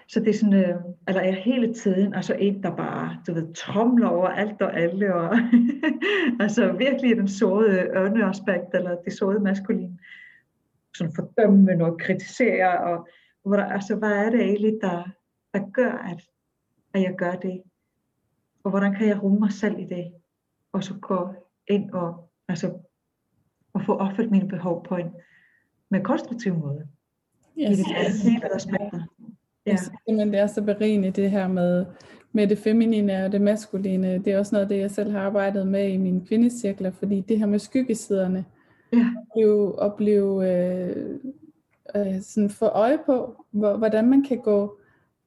Så 0.07 0.19
det 0.19 0.29
er 0.29 0.33
sådan, 0.33 0.53
øh, 0.53 0.75
eller 1.07 1.21
jeg 1.21 1.35
hele 1.35 1.73
tiden, 1.73 2.13
altså 2.13 2.33
en, 2.33 2.63
der 2.63 2.75
bare, 2.75 3.17
du 3.27 3.33
ved, 3.33 3.53
tromler 3.53 4.07
over 4.07 4.27
alt 4.27 4.61
og 4.61 4.79
alle, 4.79 5.15
og 5.15 5.35
altså 6.43 6.71
virkelig 6.71 7.17
den 7.17 7.27
sårede 7.27 7.79
ørneaspekt, 7.79 8.73
eller 8.73 8.95
det 9.05 9.13
sårede 9.13 9.39
maskuline 9.39 9.99
sådan 10.97 11.13
fordømme 11.15 11.85
og 11.85 11.99
kritisere, 11.99 12.79
og 12.79 13.07
hvor 13.43 13.55
der, 13.55 13.65
altså, 13.65 13.95
hvad 13.95 14.11
er 14.11 14.29
det 14.29 14.41
egentlig, 14.41 14.77
der, 14.81 15.03
der 15.53 15.71
gør, 15.73 15.91
at, 15.91 16.21
at 16.93 17.01
jeg 17.01 17.15
gør 17.17 17.35
det? 17.35 17.63
Og 18.63 18.69
hvordan 18.69 18.95
kan 18.95 19.07
jeg 19.07 19.23
rumme 19.23 19.39
mig 19.39 19.51
selv 19.51 19.79
i 19.79 19.85
det? 19.85 20.13
Og 20.71 20.83
så 20.83 20.93
gå 21.01 21.33
ind 21.67 21.91
og, 21.91 22.29
altså, 22.47 22.79
og 23.73 23.81
få 23.85 23.97
opfyldt 23.97 24.31
mine 24.31 24.47
behov 24.47 24.85
på 24.85 24.95
en 24.95 25.11
med 25.89 26.03
konstruktiv 26.03 26.55
måde. 26.55 26.87
Yes. 27.59 27.79
I 27.79 27.81
det 27.81 28.31
hele 28.31 28.55
aspekter. 28.55 29.03
Ja. 29.65 29.71
Jeg 29.71 29.79
synes 29.79 30.31
det 30.31 30.39
er 30.39 30.47
så 30.47 30.61
berigende 30.61 31.11
det 31.11 31.31
her 31.31 31.47
med, 31.47 31.85
med 32.31 32.47
det 32.47 32.57
feminine 32.57 33.25
og 33.25 33.31
det 33.31 33.41
maskuline. 33.41 34.17
Det 34.17 34.27
er 34.27 34.39
også 34.39 34.55
noget 34.55 34.65
af 34.65 34.69
det, 34.69 34.77
jeg 34.77 34.91
selv 34.91 35.11
har 35.11 35.19
arbejdet 35.19 35.67
med 35.67 35.87
i 35.87 35.97
mine 35.97 36.25
kvindecirkler, 36.25 36.91
fordi 36.91 37.21
det 37.21 37.39
her 37.39 37.45
med 37.45 37.59
skyggesiderne, 37.59 38.45
ja. 38.93 39.05
blive, 39.33 39.83
at 39.83 39.93
blive 39.93 40.51
øh, 40.51 41.19
øh, 41.95 42.21
sådan 42.21 42.49
få 42.49 42.65
øje 42.65 42.99
på, 43.05 43.45
hvor, 43.51 43.77
hvordan 43.77 44.09
man 44.09 44.23
kan 44.23 44.37
gå 44.37 44.77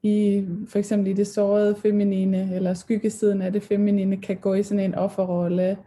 i 0.03 0.47
for 0.69 0.79
eksempel 0.79 1.09
i 1.09 1.13
det 1.13 1.27
sårede 1.27 1.77
feminine, 1.77 2.55
eller 2.55 2.75
skyggesiden 2.75 3.43
af 3.43 3.53
det 3.53 3.63
feminine, 3.63 4.17
kan 4.17 4.37
gå 4.37 4.55
i 4.55 4.63
sådan 4.63 4.85
en 4.85 4.95
offerrolle. 4.95 5.79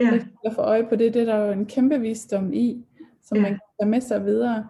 Ja. 0.00 0.18
At 0.44 0.52
få 0.54 0.60
øje 0.60 0.86
på 0.86 0.96
det, 0.96 1.14
det 1.14 1.22
er 1.22 1.26
der 1.26 1.46
jo 1.46 1.52
en 1.52 1.66
kæmpe 1.66 2.00
visdom 2.00 2.52
i, 2.52 2.84
som 3.22 3.36
ja. 3.36 3.42
man 3.42 3.50
kan 3.50 3.60
tage 3.80 3.90
med 3.90 4.00
sig 4.00 4.24
videre. 4.24 4.66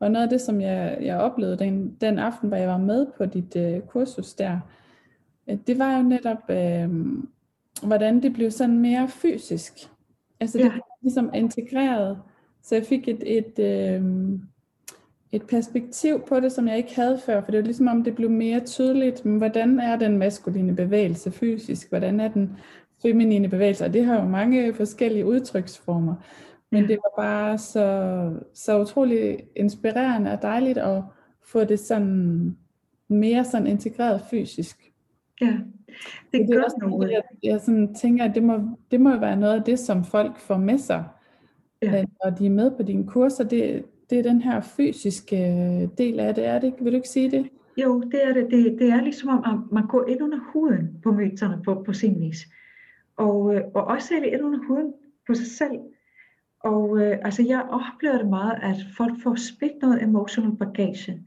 Og 0.00 0.10
noget 0.10 0.24
af 0.24 0.30
det, 0.30 0.40
som 0.40 0.60
jeg, 0.60 0.98
jeg 1.00 1.18
oplevede 1.18 1.58
den, 1.58 1.96
den 2.00 2.18
aften, 2.18 2.48
hvor 2.48 2.56
jeg 2.56 2.68
var 2.68 2.78
med 2.78 3.06
på 3.18 3.26
dit 3.26 3.56
øh, 3.56 3.80
kursus 3.80 4.34
der, 4.34 4.58
øh, 5.50 5.58
det 5.66 5.78
var 5.78 5.96
jo 5.96 6.02
netop, 6.02 6.50
øh, 6.50 6.88
hvordan 7.82 8.22
det 8.22 8.32
blev 8.32 8.50
sådan 8.50 8.78
mere 8.78 9.08
fysisk. 9.08 9.72
Altså 10.40 10.58
det 10.58 10.64
ja. 10.64 10.70
blev 10.70 10.82
ligesom 11.02 11.30
integreret. 11.34 12.18
Så 12.62 12.74
jeg 12.74 12.84
fik 12.84 13.08
et, 13.08 13.22
et, 13.26 13.58
øh, 13.58 14.02
et 15.32 15.42
perspektiv 15.42 16.20
på 16.28 16.40
det, 16.40 16.52
som 16.52 16.68
jeg 16.68 16.76
ikke 16.76 16.96
havde 16.96 17.18
før, 17.18 17.40
for 17.40 17.50
det 17.50 17.58
var 17.58 17.64
ligesom 17.64 17.88
om, 17.88 18.04
det 18.04 18.14
blev 18.14 18.30
mere 18.30 18.60
tydeligt, 18.60 19.24
men 19.24 19.38
hvordan 19.38 19.80
er 19.80 19.96
den 19.96 20.18
maskuline 20.18 20.76
bevægelse 20.76 21.30
fysisk, 21.30 21.88
hvordan 21.88 22.20
er 22.20 22.28
den 22.28 22.56
feminine 23.02 23.48
bevægelse, 23.48 23.84
og 23.84 23.92
det 23.92 24.04
har 24.04 24.22
jo 24.22 24.28
mange 24.28 24.74
forskellige 24.74 25.26
udtryksformer. 25.26 26.14
Men 26.72 26.88
det 26.88 26.98
var 27.04 27.22
bare 27.22 27.58
så, 27.58 28.40
så 28.54 28.80
utrolig 28.80 29.38
inspirerende 29.56 30.32
og 30.32 30.42
dejligt 30.42 30.78
at 30.78 31.02
få 31.42 31.64
det 31.64 31.78
sådan 31.78 32.56
mere 33.08 33.44
sådan 33.44 33.66
integreret 33.66 34.20
fysisk. 34.30 34.92
Ja, 35.40 35.58
det, 36.32 36.48
det 36.48 36.56
er 36.56 36.64
også 36.64 36.76
noget. 36.82 37.10
Jeg, 37.10 37.22
jeg 37.42 37.60
sådan 37.60 37.94
tænker, 37.94 38.24
at 38.24 38.34
det 38.34 38.42
må, 38.42 38.60
det 38.90 39.00
må 39.00 39.16
være 39.16 39.36
noget 39.36 39.54
af 39.54 39.62
det, 39.62 39.78
som 39.78 40.04
folk 40.04 40.38
får 40.38 40.56
med 40.56 40.78
sig, 40.78 41.04
ja. 41.82 42.04
når 42.24 42.30
de 42.30 42.46
er 42.46 42.50
med 42.50 42.70
på 42.70 42.82
dine 42.82 43.06
kurser. 43.06 43.44
Det, 43.44 43.84
det 44.10 44.18
er 44.18 44.22
den 44.22 44.42
her 44.42 44.60
fysiske 44.60 45.36
del 45.98 46.20
af 46.20 46.34
det, 46.34 46.46
er 46.46 46.58
det 46.58 46.66
ikke? 46.66 46.84
Vil 46.84 46.92
du 46.92 46.96
ikke 46.96 47.08
sige 47.08 47.30
det? 47.30 47.48
Jo, 47.76 48.00
det 48.00 48.24
er 48.24 48.32
det. 48.32 48.50
Det, 48.50 48.76
det 48.78 48.88
er 48.90 49.02
ligesom 49.02 49.28
om, 49.28 49.44
at 49.44 49.72
man 49.72 49.86
går 49.86 50.08
ind 50.08 50.22
under 50.22 50.38
huden 50.52 51.00
på 51.02 51.12
myterne 51.12 51.62
på, 51.64 51.82
på 51.86 51.92
sin 51.92 52.20
vis. 52.20 52.38
Og, 53.16 53.54
øh, 53.54 53.62
og 53.74 53.84
også 53.84 54.14
ind 54.14 54.44
under 54.44 54.58
huden 54.68 54.92
på 55.26 55.34
sig 55.34 55.46
selv. 55.46 55.78
Og 56.60 56.98
øh, 57.00 57.18
altså, 57.22 57.42
jeg 57.42 57.68
oplever 57.70 58.18
det 58.18 58.28
meget, 58.28 58.58
at 58.62 58.76
folk 58.96 59.22
får 59.22 59.34
spidt 59.34 59.82
noget 59.82 60.02
emotional 60.02 60.56
bagage, 60.56 61.22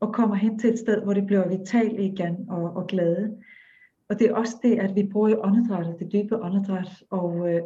og 0.00 0.14
kommer 0.14 0.34
hen 0.34 0.58
til 0.58 0.70
et 0.70 0.78
sted, 0.78 1.02
hvor 1.02 1.14
det 1.14 1.26
bliver 1.26 1.48
vitale 1.48 2.02
igen 2.04 2.46
og, 2.48 2.76
og 2.76 2.86
glade. 2.86 3.38
Og 4.08 4.18
det 4.18 4.26
er 4.26 4.34
også 4.34 4.56
det, 4.62 4.78
at 4.78 4.94
vi 4.94 5.08
bruger 5.12 5.46
åndedrættet, 5.46 5.96
det 5.98 6.12
dybe 6.12 6.42
åndedræt, 6.42 7.04
og 7.10 7.54
øh, 7.54 7.62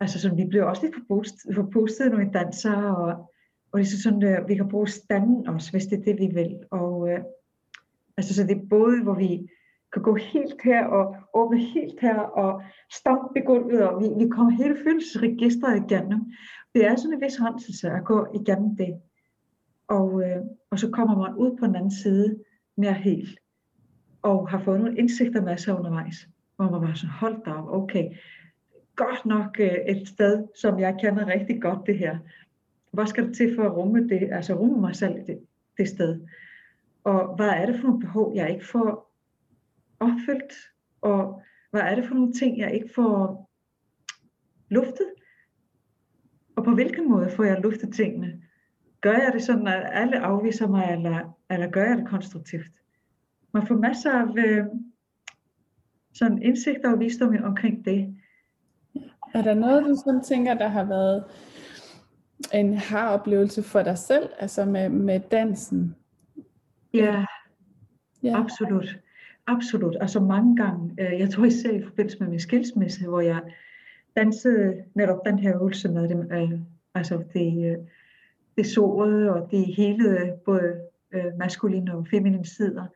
altså 0.00 0.20
sådan, 0.20 0.38
vi 0.38 0.44
bliver 0.44 0.64
også 0.64 0.82
lidt 0.82 0.94
forpustet, 0.94 1.54
forpustet 1.54 2.10
når 2.10 2.18
vi 2.18 2.30
danser, 2.32 2.82
og, 2.82 3.30
og 3.72 3.80
det 3.80 3.86
er 3.86 4.02
sådan, 4.02 4.22
at 4.22 4.42
øh, 4.42 4.48
vi 4.48 4.54
kan 4.54 4.68
bruge 4.68 4.88
standen 4.88 5.48
også, 5.48 5.70
hvis 5.70 5.86
det 5.86 5.98
er 5.98 6.02
det, 6.02 6.18
vi 6.18 6.26
vil. 6.34 6.58
Og 6.70 7.08
øh, 7.10 7.20
altså, 8.16 8.34
så 8.34 8.42
det 8.42 8.56
er 8.56 8.68
både, 8.70 9.02
hvor 9.02 9.14
vi 9.14 9.48
kan 9.92 10.02
gå 10.02 10.14
helt 10.14 10.62
her 10.64 10.84
og 10.84 11.16
åbne 11.34 11.58
helt 11.58 12.00
her 12.00 12.18
og 12.18 12.62
stampe 12.92 13.40
gulvet, 13.40 13.88
og 13.88 14.02
vi, 14.02 14.24
vi 14.24 14.30
kommer 14.30 14.52
hele 14.52 14.76
følelsesregistret 14.84 15.84
igennem. 15.84 16.32
Det 16.74 16.86
er 16.86 16.96
sådan 16.96 17.12
en 17.14 17.20
vis 17.20 17.40
renselse 17.42 17.90
at 17.90 18.04
gå 18.04 18.26
igennem 18.34 18.76
det. 18.76 19.00
Og, 19.88 20.22
øh, 20.22 20.42
og 20.70 20.78
så 20.78 20.90
kommer 20.90 21.16
man 21.18 21.34
ud 21.34 21.56
på 21.56 21.66
den 21.66 21.76
anden 21.76 21.90
side 21.90 22.38
mere 22.76 22.92
helt, 22.92 23.38
og 24.22 24.48
har 24.48 24.62
fået 24.64 24.80
nogle 24.80 24.98
indsigter 24.98 25.42
med 25.42 25.56
sig 25.56 25.78
undervejs, 25.78 26.28
hvor 26.56 26.70
man 26.70 26.80
var 26.80 26.94
sådan, 26.94 27.10
hold 27.10 27.44
da 27.44 27.50
op, 27.50 27.68
okay, 27.68 28.04
godt 28.96 29.26
nok 29.26 29.60
øh, 29.60 29.78
et 29.88 30.08
sted, 30.08 30.46
som 30.60 30.78
jeg 30.78 30.96
kender 31.00 31.26
rigtig 31.26 31.62
godt 31.62 31.86
det 31.86 31.98
her. 31.98 32.18
Hvad 32.92 33.06
skal 33.06 33.26
det 33.26 33.36
til 33.36 33.56
for 33.56 33.62
at 33.62 33.76
rumme 33.76 34.08
det, 34.08 34.28
altså 34.32 34.54
rumme 34.54 34.80
mig 34.80 34.96
selv 34.96 35.14
det, 35.26 35.38
det 35.78 35.88
sted? 35.88 36.20
Og 37.04 37.36
hvad 37.36 37.48
er 37.48 37.66
det 37.66 37.80
for 37.80 37.86
nogle 37.86 38.00
behov, 38.00 38.32
jeg 38.34 38.50
ikke 38.50 38.66
får 38.66 39.09
opfyldt, 40.00 40.52
og 41.00 41.42
hvad 41.70 41.80
er 41.80 41.94
det 41.94 42.04
for 42.04 42.14
nogle 42.14 42.32
ting, 42.32 42.58
jeg 42.58 42.74
ikke 42.74 42.90
får 42.94 43.50
luftet? 44.68 45.06
Og 46.56 46.64
på 46.64 46.74
hvilken 46.74 47.08
måde 47.08 47.30
får 47.30 47.44
jeg 47.44 47.60
luftet 47.60 47.94
tingene? 47.94 48.42
Gør 49.00 49.12
jeg 49.12 49.30
det 49.32 49.42
sådan, 49.42 49.66
at 49.66 49.88
alle 49.92 50.20
afviser 50.20 50.68
mig, 50.68 50.92
eller, 50.92 51.38
eller 51.50 51.70
gør 51.70 51.84
jeg 51.84 51.98
det 51.98 52.08
konstruktivt? 52.08 52.66
Man 53.52 53.66
får 53.66 53.74
masser 53.74 54.12
af 54.12 54.46
øh, 54.46 54.66
sådan 56.14 56.42
indsigter 56.42 56.92
og 56.92 57.00
visdom 57.00 57.36
omkring 57.44 57.84
det. 57.84 58.16
Er 59.34 59.42
der 59.42 59.54
noget, 59.54 59.84
du 59.84 59.96
sådan 60.04 60.22
tænker, 60.24 60.54
der 60.54 60.68
har 60.68 60.84
været 60.84 61.24
en 62.54 62.74
har 62.74 63.08
oplevelse 63.08 63.62
for 63.62 63.82
dig 63.82 63.98
selv, 63.98 64.28
altså 64.38 64.64
med, 64.64 64.88
med 64.88 65.20
dansen? 65.20 65.96
Ja, 66.94 67.24
ja. 68.22 68.40
absolut. 68.40 68.98
Absolut, 69.50 69.96
altså 70.00 70.20
mange 70.20 70.56
gange. 70.56 70.94
Øh, 71.00 71.20
jeg 71.20 71.30
tror 71.30 71.44
især 71.44 71.70
i 71.70 71.82
forbindelse 71.82 72.18
med 72.20 72.28
min 72.28 72.40
skilsmisse, 72.40 73.08
hvor 73.08 73.20
jeg 73.20 73.40
dansede 74.16 74.84
netop 74.94 75.26
den 75.26 75.38
her 75.38 75.56
øvelse 75.56 75.88
med 75.88 76.08
dem. 76.08 76.32
Øh, 76.32 76.60
altså 76.94 77.22
det, 77.32 77.70
øh, 77.70 77.78
det 78.56 78.66
sårede 78.66 79.34
og 79.34 79.50
det 79.50 79.74
hele, 79.74 80.32
både 80.44 80.80
øh, 81.12 81.24
maskuline 81.38 81.94
og 81.94 82.06
feminine 82.06 82.46
sider. 82.46 82.86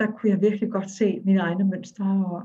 Der 0.00 0.06
kunne 0.06 0.30
jeg 0.30 0.40
virkelig 0.40 0.70
godt 0.70 0.90
se 0.90 1.20
mine 1.24 1.40
egne 1.40 1.64
mønstre, 1.64 2.24
og 2.26 2.42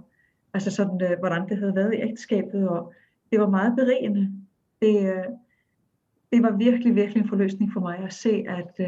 altså 0.54 0.72
sådan, 0.72 1.02
øh, 1.12 1.20
hvordan 1.20 1.49
det 1.49 1.58
havde 1.58 1.76
været 1.76 1.93
i 1.93 2.02
ægteskabet, 2.02 2.70
og 2.70 2.93
det 3.32 3.39
var 3.39 3.49
meget 3.49 3.76
berigende. 3.76 4.32
Det, 4.82 5.14
øh, 5.14 5.26
det 6.32 6.43
var 6.43 6.58
virkelig, 6.58 6.95
virkelig 6.95 7.22
en 7.22 7.30
forløsning 7.30 7.74
for 7.74 7.80
mig 7.80 7.97
at 7.97 8.14
se, 8.14 8.45
at, 8.47 8.80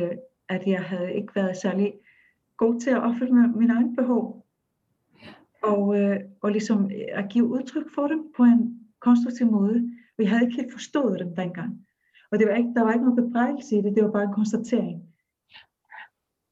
at 0.49 0.67
jeg 0.67 0.81
havde 0.81 1.13
ikke 1.13 1.35
været 1.35 1.57
særlig 1.57 1.93
god 2.57 2.79
til 2.79 2.89
at 2.89 3.03
opfylde 3.03 3.57
mine 3.57 3.73
egne 3.73 3.95
behov 3.95 4.42
og, 5.63 5.99
øh, 5.99 6.19
og 6.41 6.51
ligesom 6.51 6.91
øh, 6.91 7.07
at 7.11 7.29
give 7.29 7.47
udtryk 7.47 7.85
for 7.95 8.07
dem 8.07 8.31
på 8.37 8.43
en 8.43 8.79
konstruktiv 8.99 9.51
måde. 9.51 9.91
Vi 10.17 10.25
havde 10.25 10.43
ikke 10.43 10.55
helt 10.55 10.71
forstået 10.71 11.19
dem 11.19 11.35
dengang. 11.35 11.87
Og 12.31 12.39
det 12.39 12.47
var 12.47 12.55
ikke, 12.55 12.73
der 12.75 12.83
var 12.83 12.93
ikke 12.93 13.05
noget 13.05 13.23
bebrejdelse 13.23 13.77
i 13.77 13.81
det, 13.81 13.95
det 13.95 14.03
var 14.03 14.11
bare 14.11 14.23
en 14.23 14.33
konstatering. 14.33 15.03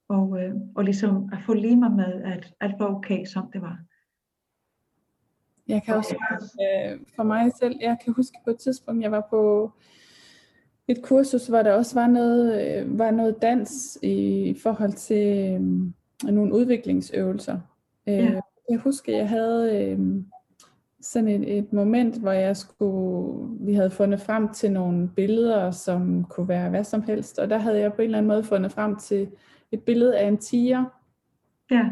Og, 0.07 0.43
øh, 0.43 0.55
og 0.75 0.83
ligesom 0.83 1.29
at 1.33 1.37
få 1.45 1.53
lige 1.53 1.77
mig 1.77 1.91
med, 1.91 2.23
at 2.23 2.53
alt 2.59 2.79
var 2.79 2.95
okay, 2.95 3.25
som 3.25 3.51
det 3.53 3.61
var. 3.61 3.79
Jeg 5.67 5.83
kan 5.83 5.95
også, 5.95 6.15
øh, 6.61 6.99
for 7.15 7.23
mig 7.23 7.51
selv, 7.59 7.75
jeg 7.81 7.97
kan 8.03 8.13
huske 8.13 8.37
på 8.43 8.49
et 8.49 8.57
tidspunkt, 8.57 9.03
jeg 9.03 9.11
var 9.11 9.27
på 9.29 9.71
et 10.87 11.01
kursus, 11.03 11.47
hvor 11.47 11.63
der 11.63 11.73
også 11.73 11.99
var 11.99 12.07
noget, 12.07 12.77
øh, 12.81 12.99
var 12.99 13.11
noget 13.11 13.41
dans 13.41 13.97
i 14.03 14.55
forhold 14.63 14.93
til 14.93 15.53
øh, 15.53 16.33
nogle 16.33 16.53
udviklingsøvelser. 16.53 17.59
Øh, 18.07 18.15
ja. 18.15 18.39
Jeg 18.69 18.79
husker, 18.79 19.17
jeg 19.17 19.29
havde 19.29 19.77
øh, 19.77 19.99
sådan 21.01 21.29
et, 21.29 21.57
et 21.57 21.73
moment, 21.73 22.19
hvor 22.19 22.31
jeg 22.31 22.57
skulle, 22.57 23.49
vi 23.59 23.73
havde 23.73 23.89
fundet 23.89 24.21
frem 24.21 24.53
til 24.53 24.71
nogle 24.71 25.09
billeder, 25.15 25.71
som 25.71 26.23
kunne 26.23 26.47
være 26.47 26.69
hvad 26.69 26.83
som 26.83 27.01
helst, 27.01 27.39
og 27.39 27.49
der 27.49 27.57
havde 27.57 27.79
jeg 27.79 27.93
på 27.93 28.01
en 28.01 28.05
eller 28.05 28.17
anden 28.17 28.27
måde 28.27 28.43
fundet 28.43 28.71
frem 28.71 28.95
til 28.95 29.27
et 29.71 29.83
billede 29.83 30.17
af 30.17 30.27
en 30.27 30.37
tiger. 30.37 30.85
Ja. 31.71 31.89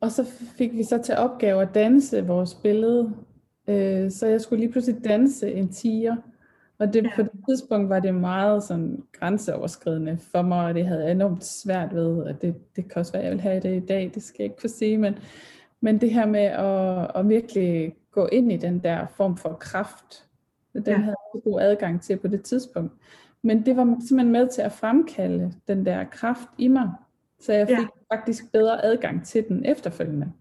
Og 0.00 0.10
så 0.10 0.24
fik 0.58 0.72
vi 0.72 0.82
så 0.82 1.02
til 1.02 1.16
opgave 1.16 1.62
at 1.62 1.74
danse 1.74 2.26
vores 2.26 2.54
billede, 2.54 3.12
øh, 3.68 4.10
så 4.10 4.26
jeg 4.26 4.40
skulle 4.40 4.60
lige 4.60 4.72
pludselig 4.72 5.04
danse 5.04 5.52
en 5.52 5.72
tiger. 5.72 6.16
Og 6.78 6.94
det, 6.94 7.04
ja. 7.04 7.10
på 7.16 7.22
det 7.22 7.40
tidspunkt 7.48 7.88
var 7.88 8.00
det 8.00 8.14
meget 8.14 8.62
sådan 8.62 9.02
grænseoverskridende 9.12 10.18
for 10.32 10.42
mig, 10.42 10.66
og 10.66 10.74
det 10.74 10.86
havde 10.86 11.02
jeg 11.02 11.10
enormt 11.10 11.44
svært 11.44 11.94
ved, 11.94 12.22
og 12.22 12.42
det, 12.42 12.54
det 12.76 12.88
kan 12.90 13.00
også 13.00 13.12
være, 13.12 13.22
jeg 13.22 13.32
vil 13.32 13.40
have 13.40 13.60
det 13.60 13.76
i 13.76 13.86
dag, 13.86 14.10
det 14.14 14.22
skal 14.22 14.36
jeg 14.38 14.44
ikke 14.44 14.60
kunne 14.60 14.70
sige, 14.70 14.98
men, 14.98 15.14
men 15.84 16.00
det 16.00 16.10
her 16.10 16.26
med 16.26 16.40
at, 16.40 17.10
at 17.20 17.28
virkelig 17.28 17.94
gå 18.10 18.26
ind 18.26 18.52
i 18.52 18.56
den 18.56 18.78
der 18.78 19.06
form 19.06 19.36
for 19.36 19.52
kraft, 19.52 20.28
den 20.72 20.82
ja. 20.86 20.96
havde 20.96 21.16
jeg 21.34 21.42
god 21.42 21.60
adgang 21.60 22.02
til 22.02 22.16
på 22.16 22.28
det 22.28 22.42
tidspunkt. 22.42 22.92
Men 23.42 23.66
det 23.66 23.76
var 23.76 23.84
simpelthen 23.84 24.32
med 24.32 24.48
til 24.48 24.62
at 24.62 24.72
fremkalde 24.72 25.52
den 25.68 25.86
der 25.86 26.04
kraft 26.04 26.48
i 26.58 26.68
mig, 26.68 26.90
så 27.40 27.52
jeg 27.52 27.68
fik 27.68 27.76
ja. 28.10 28.16
faktisk 28.16 28.52
bedre 28.52 28.84
adgang 28.84 29.24
til 29.24 29.44
den 29.48 29.64
efterfølgende. 29.64 30.32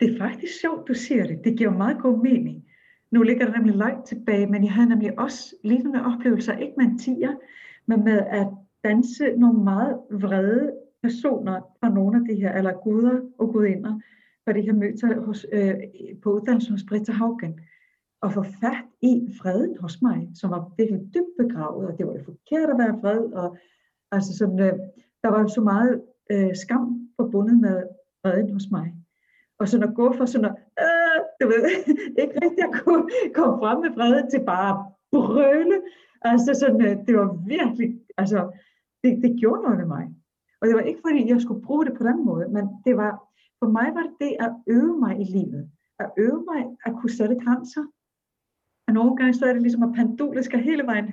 Det 0.00 0.14
er 0.14 0.18
faktisk 0.18 0.60
sjovt, 0.60 0.88
du 0.88 0.94
siger 0.94 1.26
det. 1.26 1.44
Det 1.44 1.58
giver 1.58 1.70
meget 1.70 1.98
god 1.98 2.22
mening. 2.22 2.64
Nu 3.10 3.22
ligger 3.22 3.44
det 3.44 3.54
nemlig 3.56 3.74
langt 3.76 4.06
tilbage, 4.06 4.46
men 4.46 4.64
jeg 4.64 4.72
havde 4.72 4.88
nemlig 4.88 5.18
også 5.18 5.54
lignende 5.64 6.04
oplevelser, 6.04 6.56
ikke 6.56 6.74
med 6.76 6.86
en 6.86 6.98
tiger, 6.98 7.34
men 7.86 8.04
med 8.04 8.18
at 8.18 8.46
danse 8.84 9.24
nogle 9.36 9.64
meget 9.64 9.98
vrede 10.10 10.72
personer 11.02 11.60
fra 11.80 11.88
nogle 11.88 12.16
af 12.16 12.24
de 12.34 12.40
her, 12.40 12.52
eller 12.52 12.72
guder 12.72 13.20
og 13.38 13.52
gudinder, 13.52 14.00
for 14.48 14.52
det 14.52 14.64
her 14.64 14.72
mødte 14.72 15.06
hos, 15.26 15.46
øh, 15.52 15.74
på 16.22 16.28
uddannelsen 16.36 16.72
hos 16.72 16.84
Britta 16.88 17.12
Haugen. 17.12 17.60
og 18.22 18.32
få 18.32 18.42
fat 18.42 18.84
i 19.02 19.12
freden 19.40 19.76
hos 19.80 20.02
mig, 20.02 20.28
som 20.40 20.50
var 20.50 20.72
virkelig 20.78 21.00
dybt 21.14 21.34
begravet, 21.38 21.86
og 21.88 21.98
det 21.98 22.06
var 22.06 22.14
jo 22.14 22.22
forkert 22.32 22.70
at 22.70 22.78
være 22.82 22.98
fred, 23.00 23.22
og 23.40 23.56
altså 24.12 24.38
sådan, 24.38 24.60
øh, 24.60 24.72
der 25.22 25.28
var 25.28 25.40
jo 25.40 25.48
så 25.48 25.60
meget 25.60 26.02
øh, 26.32 26.56
skam 26.62 26.84
forbundet 27.20 27.60
med 27.60 27.76
freden 28.22 28.52
hos 28.52 28.66
mig. 28.70 28.86
Og 29.58 29.68
sådan 29.68 29.88
at 29.88 29.94
gå 29.94 30.06
fra 30.12 30.26
sådan 30.26 30.50
at, 30.50 30.56
øh, 30.84 31.18
du 31.40 31.44
ved, 31.52 31.62
ikke 32.22 32.36
rigtig 32.44 32.64
at 32.68 32.74
kunne 32.82 33.04
komme 33.34 33.54
frem 33.62 33.78
med 33.84 33.92
freden 33.96 34.30
til 34.30 34.42
bare 34.52 34.70
at 34.74 34.78
brøle. 35.12 35.78
Altså 36.22 36.50
sådan, 36.60 36.82
øh, 36.86 36.96
det 37.06 37.14
var 37.20 37.28
virkelig, 37.56 37.88
altså, 38.20 38.38
det, 39.02 39.10
det 39.22 39.40
gjorde 39.40 39.62
noget 39.62 39.78
med 39.78 39.88
mig. 39.96 40.04
Og 40.60 40.64
det 40.66 40.74
var 40.74 40.84
ikke 40.90 41.04
fordi, 41.06 41.28
jeg 41.32 41.40
skulle 41.40 41.62
bruge 41.66 41.84
det 41.86 41.94
på 41.98 42.04
den 42.04 42.24
måde, 42.24 42.46
men 42.56 42.64
det 42.86 42.96
var, 42.96 43.12
for 43.60 43.68
mig 43.70 43.88
var 43.94 44.02
det 44.02 44.16
det 44.20 44.36
at 44.40 44.52
øve 44.66 44.98
mig 44.98 45.20
i 45.20 45.24
livet. 45.24 45.70
At 45.98 46.10
øve 46.18 46.44
mig 46.50 46.62
at 46.86 46.92
kunne 46.98 47.10
sætte 47.10 47.36
grænser. 47.44 47.84
Og 48.86 48.94
nogle 48.94 49.16
gange 49.16 49.34
så 49.34 49.46
er 49.46 49.52
det 49.52 49.62
ligesom, 49.62 49.82
at 49.82 49.94
pendulet 49.94 50.44
skal 50.44 50.60
hele 50.60 50.82
vejen 50.82 51.12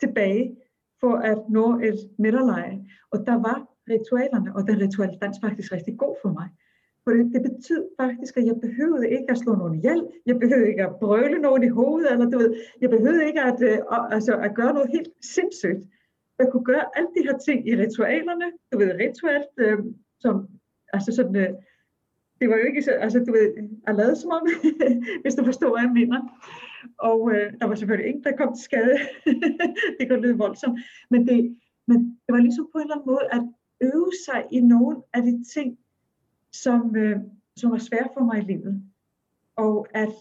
tilbage 0.00 0.56
for 1.00 1.14
at 1.16 1.38
nå 1.48 1.78
et 1.78 1.98
midterleje. 2.18 2.86
Og 3.10 3.26
der 3.26 3.34
var 3.48 3.58
ritualerne, 3.90 4.56
og 4.56 4.66
den 4.68 4.80
rituelle 4.80 5.18
dans 5.22 5.38
faktisk 5.44 5.72
rigtig 5.72 5.98
god 5.98 6.16
for 6.22 6.32
mig. 6.32 6.48
For 7.04 7.10
det, 7.10 7.32
det 7.34 7.42
betød 7.42 7.82
faktisk, 8.00 8.36
at 8.36 8.46
jeg 8.46 8.56
behøvede 8.60 9.10
ikke 9.10 9.30
at 9.30 9.38
slå 9.38 9.54
nogen 9.54 9.74
ihjel, 9.74 10.00
jeg 10.26 10.38
behøvede 10.38 10.68
ikke 10.68 10.86
at 10.86 10.96
brøle 11.00 11.38
nogen 11.38 11.62
i 11.62 11.68
hovedet, 11.68 12.12
eller 12.12 12.30
du 12.30 12.38
ved, 12.38 12.54
jeg 12.80 12.90
behøvede 12.90 13.26
ikke 13.26 13.40
at, 13.40 13.62
øh, 13.62 13.78
altså, 14.16 14.32
at 14.36 14.54
gøre 14.54 14.72
noget 14.72 14.90
helt 14.94 15.08
sindssygt. 15.22 15.82
Jeg 16.38 16.48
kunne 16.52 16.64
gøre 16.64 16.84
alle 16.96 17.10
de 17.16 17.22
her 17.26 17.38
ting 17.38 17.68
i 17.68 17.76
ritualerne, 17.82 18.46
du 18.72 18.78
ved, 18.78 18.90
rituelt, 19.04 19.54
øh, 19.56 19.78
som, 20.20 20.48
altså 20.92 21.12
sådan, 21.12 21.36
øh, 21.36 21.50
det 22.40 22.48
var 22.48 22.56
jo 22.56 22.64
ikke 22.64 22.82
så, 22.82 22.90
altså 22.90 23.18
du 23.18 23.32
ved, 23.32 23.48
at 23.86 23.94
lade 23.94 24.16
som 24.16 24.30
om, 24.30 24.46
hvis 25.22 25.34
du 25.34 25.44
forstår, 25.44 25.70
hvad 25.70 25.82
jeg 25.82 25.92
mener. 25.92 26.20
Og 26.98 27.32
øh, 27.32 27.52
der 27.60 27.66
var 27.66 27.74
selvfølgelig 27.74 28.08
ingen, 28.08 28.24
der 28.24 28.36
kom 28.36 28.54
til 28.54 28.64
skade. 28.64 28.98
det 29.98 30.08
kunne 30.08 30.22
lyde 30.22 30.38
voldsomt. 30.38 30.80
Men 31.10 31.28
det, 31.28 31.56
men 31.86 31.98
det 32.26 32.32
var 32.34 32.40
ligesom 32.40 32.68
på 32.72 32.78
en 32.78 32.82
eller 32.82 32.94
anden 32.94 33.10
måde 33.12 33.26
at 33.32 33.42
øve 33.80 34.12
sig 34.26 34.46
i 34.52 34.60
nogle 34.60 34.96
af 35.14 35.22
de 35.22 35.44
ting, 35.54 35.78
som, 36.52 36.96
øh, 36.96 37.16
som 37.56 37.70
var 37.70 37.78
svære 37.78 38.08
for 38.14 38.24
mig 38.24 38.38
i 38.38 38.52
livet. 38.52 38.82
Og 39.56 39.86
at 39.94 40.12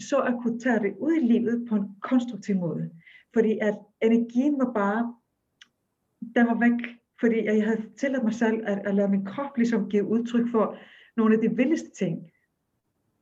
så 0.00 0.18
at 0.18 0.34
kunne 0.42 0.60
tage 0.60 0.80
det 0.80 0.94
ud 0.98 1.12
i 1.12 1.26
livet 1.26 1.66
på 1.68 1.74
en 1.76 1.88
konstruktiv 2.02 2.56
måde. 2.56 2.90
Fordi 3.34 3.58
at 3.58 3.78
energien 4.02 4.58
var 4.58 4.72
bare, 4.72 5.14
den 6.36 6.46
var 6.46 6.58
væk, 6.58 6.96
fordi 7.20 7.44
jeg 7.44 7.64
havde 7.64 7.82
tilladt 7.98 8.24
mig 8.24 8.34
selv 8.34 8.60
at, 8.66 8.78
at 8.84 8.94
lade 8.94 9.08
min 9.08 9.24
krop 9.24 9.56
ligesom 9.56 9.88
give 9.90 10.04
udtryk 10.04 10.50
for 10.50 10.76
nogle 11.16 11.34
af 11.34 11.40
de 11.40 11.56
vildeste 11.56 11.90
ting. 11.90 12.30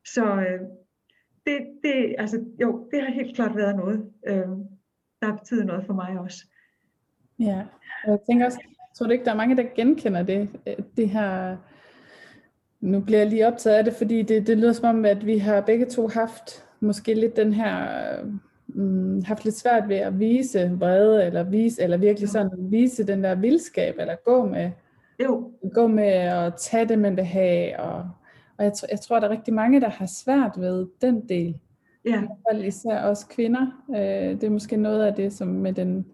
Så 0.05 0.25
øh, 0.25 0.61
det, 1.47 1.59
det, 1.83 2.15
altså, 2.19 2.45
jo, 2.61 2.89
det 2.91 3.03
har 3.03 3.11
helt 3.11 3.37
klart 3.37 3.57
været 3.57 3.77
noget, 3.77 4.13
øh, 4.27 4.49
der 5.21 5.27
har 5.27 5.37
betydet 5.37 5.67
noget 5.67 5.87
for 5.87 5.95
mig 5.95 6.19
også. 6.19 6.47
Ja, 7.39 7.65
jeg 8.07 8.19
tænker 8.31 8.47
også, 8.47 8.59
tror 8.95 9.07
du 9.07 9.13
ikke, 9.13 9.25
der 9.25 9.31
er 9.31 9.37
mange, 9.37 9.57
der 9.57 9.65
genkender 9.77 10.23
det, 10.23 10.49
øh, 10.67 10.77
det 10.97 11.09
her, 11.09 11.57
nu 12.81 13.01
bliver 13.01 13.19
jeg 13.19 13.29
lige 13.29 13.47
optaget 13.47 13.77
af 13.77 13.85
det, 13.85 13.95
fordi 13.95 14.23
det, 14.23 14.47
det 14.47 14.59
lyder 14.59 14.73
som 14.73 14.97
om, 14.97 15.05
at 15.05 15.27
vi 15.27 15.39
har 15.39 15.61
begge 15.61 15.87
to 15.87 16.09
haft 16.09 16.65
måske 16.81 17.15
lidt 17.15 17.37
den 17.37 17.53
her, 17.53 17.89
mm, 18.67 19.25
haft 19.25 19.45
lidt 19.45 19.57
svært 19.57 19.89
ved 19.89 19.97
at 19.97 20.19
vise 20.19 20.71
vrede, 20.79 21.25
eller 21.27 21.43
vise, 21.43 21.83
eller 21.83 21.97
virkelig 21.97 22.29
sådan 22.29 22.71
vise 22.71 23.07
den 23.07 23.25
der 23.25 23.35
vildskab, 23.35 23.95
eller 23.99 24.17
gå 24.25 24.47
med, 24.47 24.71
jo. 25.25 25.53
gå 25.75 25.87
med 25.87 26.13
at 26.13 26.55
tage 26.59 26.89
det, 26.89 26.99
man 26.99 27.17
vil 27.17 27.25
have, 27.25 27.81
og, 27.81 28.11
og 28.57 28.65
jeg, 28.65 28.73
jeg 28.91 29.01
tror, 29.01 29.21
der 29.21 29.27
er 29.27 29.33
rigtig 29.33 29.55
mange, 29.55 29.81
der 29.81 29.89
har 29.89 30.07
svært 30.07 30.53
ved 30.57 30.87
den 31.01 31.29
del. 31.29 31.59
Ja. 32.05 32.23
Især 32.65 33.03
også 33.03 33.27
kvinder. 33.29 33.85
Øh, 33.91 34.41
det 34.41 34.45
er 34.45 34.51
måske 34.51 34.77
noget 34.77 35.07
af 35.07 35.15
det, 35.15 35.33
som 35.33 35.49
med 35.49 35.73
den 35.73 36.07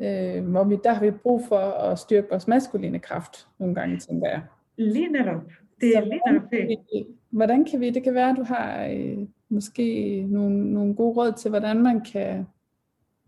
øh, 0.00 0.44
hvor 0.44 0.64
vi, 0.64 0.76
der 0.84 0.92
har 0.92 1.04
vi 1.04 1.10
brug 1.10 1.42
for 1.48 1.58
at 1.58 1.98
styrke 1.98 2.26
vores 2.30 2.48
maskuline 2.48 2.98
kraft 2.98 3.48
nogle 3.58 3.74
gange, 3.74 3.98
tænker 3.98 4.28
jeg. 4.28 4.42
Lige 4.76 5.08
netop. 5.08 5.42
Det 5.80 5.96
er 5.96 6.04
lige 6.04 6.20
netop 6.26 6.50
det. 6.50 7.06
Hvordan 7.30 7.64
kan 7.64 7.80
vi, 7.80 7.90
det 7.90 8.02
kan 8.02 8.14
være, 8.14 8.30
at 8.30 8.36
du 8.36 8.42
har 8.42 8.86
øh, 8.86 9.18
måske 9.48 10.20
nogle, 10.28 10.72
nogle 10.72 10.94
gode 10.94 11.16
råd 11.16 11.32
til, 11.32 11.48
hvordan 11.48 11.82
man 11.82 12.00
kan, 12.00 12.46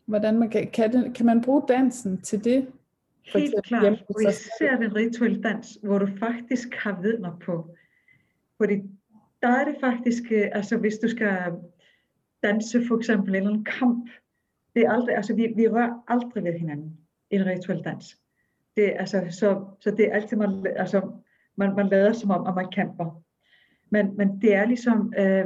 hvordan 0.07 0.39
man 0.39 0.51
kan, 0.51 0.66
kan, 0.70 0.93
det, 0.93 1.14
kan 1.14 1.26
man 1.26 1.41
bruge 1.41 1.62
dansen 1.68 2.20
til 2.20 2.45
det? 2.45 2.66
Helt 3.25 3.55
klart, 3.64 4.05
og 4.09 4.23
især 4.23 4.77
den 4.77 4.97
rituelle 4.97 5.43
dans, 5.43 5.79
hvor 5.83 5.99
du 5.99 6.09
faktisk 6.18 6.75
har 6.75 7.03
vidner 7.03 7.39
på. 7.39 7.77
Fordi 8.57 8.75
der 9.43 9.49
er 9.49 9.64
det 9.64 9.77
faktisk, 9.81 10.23
øh, 10.33 10.49
altså 10.53 10.77
hvis 10.77 10.99
du 10.99 11.09
skal 11.09 11.53
danse 12.43 12.87
for 12.89 12.97
eksempel 12.97 13.29
en 13.29 13.37
eller 13.37 13.51
anden 13.51 13.64
kamp, 13.64 14.11
det 14.75 14.83
er 14.83 14.91
aldrig, 14.91 15.16
altså 15.16 15.35
vi, 15.35 15.53
vi 15.57 15.68
rører 15.68 16.05
aldrig 16.09 16.45
ved 16.45 16.53
hinanden 16.53 16.99
i 17.31 17.35
en 17.35 17.47
rituel 17.47 17.85
dans. 17.85 18.18
Det, 18.77 18.93
altså, 18.97 19.27
så, 19.31 19.64
så 19.81 19.91
det 19.91 20.09
er 20.09 20.14
altid, 20.14 20.37
man, 20.37 20.66
altså, 20.77 21.12
man, 21.57 21.77
man 21.77 21.89
lader 21.89 22.12
som 22.12 22.31
om, 22.31 22.47
at 22.47 22.55
man 22.55 22.70
kæmper. 22.73 23.23
Men, 23.91 24.16
men 24.16 24.41
det 24.41 24.55
er 24.55 24.66
ligesom 24.66 25.12
øh, 25.18 25.45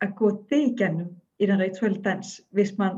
at 0.00 0.14
gå 0.16 0.46
det 0.50 0.72
igennem 0.72 1.06
i 1.38 1.46
den 1.46 1.58
rituelle 1.58 2.02
dans, 2.02 2.40
hvis 2.50 2.78
man 2.78 2.96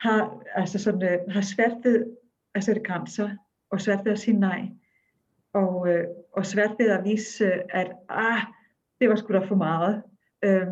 har, 0.00 0.42
altså 0.54 0.78
sådan, 0.78 1.02
øh, 1.02 1.18
har 1.28 1.40
svært 1.40 1.76
ved 1.82 2.16
at 2.56 2.64
sætte 2.64 2.82
grænser, 2.82 3.30
og 3.70 3.80
svært 3.80 4.04
ved 4.04 4.12
at 4.12 4.18
sige 4.18 4.38
nej, 4.38 4.68
og, 5.52 5.88
øh, 5.88 6.06
og 6.32 6.46
svært 6.46 6.74
ved 6.78 6.90
at 6.90 7.04
vise, 7.04 7.44
øh, 7.44 7.60
at 7.70 7.92
ah, 8.08 8.42
det 9.00 9.08
var 9.08 9.16
sgu 9.16 9.32
da 9.32 9.38
for 9.38 9.54
meget, 9.54 10.02
øh, 10.42 10.66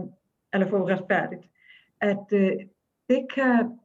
eller 0.53 0.69
for 0.69 0.79
uretfærdigt. 0.79 1.43
At 2.01 2.27
øh, 2.33 2.53
det 3.09 3.27
kan 3.35 3.79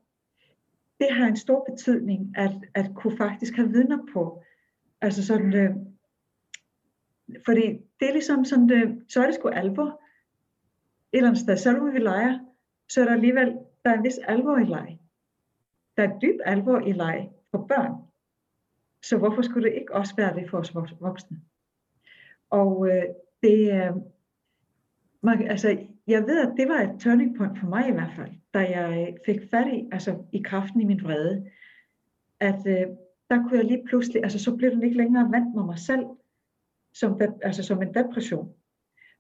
det 0.99 1.07
har 1.11 1.27
en 1.27 1.37
stor 1.37 1.67
betydning 1.69 2.33
at, 2.37 2.51
at 2.75 2.91
kunne 2.95 3.17
faktisk 3.17 3.55
have 3.55 3.71
vidner 3.71 3.97
på. 4.13 4.43
Altså 5.01 5.25
sådan, 5.25 5.53
øh, 5.53 5.75
fordi 7.45 7.67
det 7.99 8.07
er 8.07 8.11
ligesom 8.11 8.45
sådan, 8.45 8.69
det, 8.69 9.03
så 9.09 9.21
er 9.21 9.25
det 9.25 9.35
sgu 9.35 9.49
alvor. 9.49 9.85
Et 9.85 11.17
eller 11.17 11.29
andet 11.29 11.41
sted, 11.41 11.57
selvom 11.57 11.93
vi 11.93 11.99
leger, 11.99 12.39
så 12.89 13.01
er 13.01 13.05
der 13.05 13.13
alligevel, 13.13 13.57
der 13.85 13.89
er 13.91 13.97
en 13.97 14.03
vis 14.03 14.17
alvor 14.17 14.57
i 14.57 14.63
leg. 14.63 14.99
Der 15.97 16.03
er 16.03 16.19
dyb 16.19 16.39
alvor 16.45 16.79
i 16.79 16.91
leg 16.91 17.29
for 17.51 17.65
børn. 17.67 17.93
Så 19.03 19.17
hvorfor 19.17 19.41
skulle 19.41 19.69
det 19.69 19.75
ikke 19.75 19.95
også 19.95 20.15
være 20.15 20.35
det 20.35 20.49
for 20.49 20.57
os 20.57 20.75
voksne? 20.99 21.41
Og 22.49 22.87
øh, 22.87 23.03
det, 23.43 23.73
øh, 23.73 23.95
man, 25.21 25.47
altså, 25.47 25.77
jeg 26.07 26.21
ved, 26.21 26.39
at 26.47 26.53
det 26.57 26.67
var 26.67 26.81
et 26.81 26.99
turning 26.99 27.37
point 27.37 27.59
for 27.59 27.67
mig 27.67 27.89
i 27.89 27.91
hvert 27.91 28.11
fald, 28.15 28.31
da 28.53 28.59
jeg 28.59 29.07
øh, 29.07 29.17
fik 29.25 29.49
fat 29.51 29.67
i, 29.67 29.89
altså 29.91 30.23
i 30.31 30.41
kraften 30.41 30.81
i 30.81 30.85
min 30.85 31.03
vrede, 31.03 31.49
at 32.39 32.67
øh, 32.67 32.87
der 33.29 33.43
kunne 33.43 33.57
jeg 33.57 33.65
lige 33.65 33.85
pludselig, 33.87 34.23
altså 34.23 34.39
så 34.39 34.55
blev 34.55 34.71
den 34.71 34.83
ikke 34.83 34.97
længere 34.97 35.31
vant 35.31 35.55
med 35.55 35.63
mig 35.63 35.79
selv, 35.79 36.05
som, 36.93 37.21
altså 37.41 37.63
som 37.63 37.81
en 37.81 37.93
depression. 37.93 38.53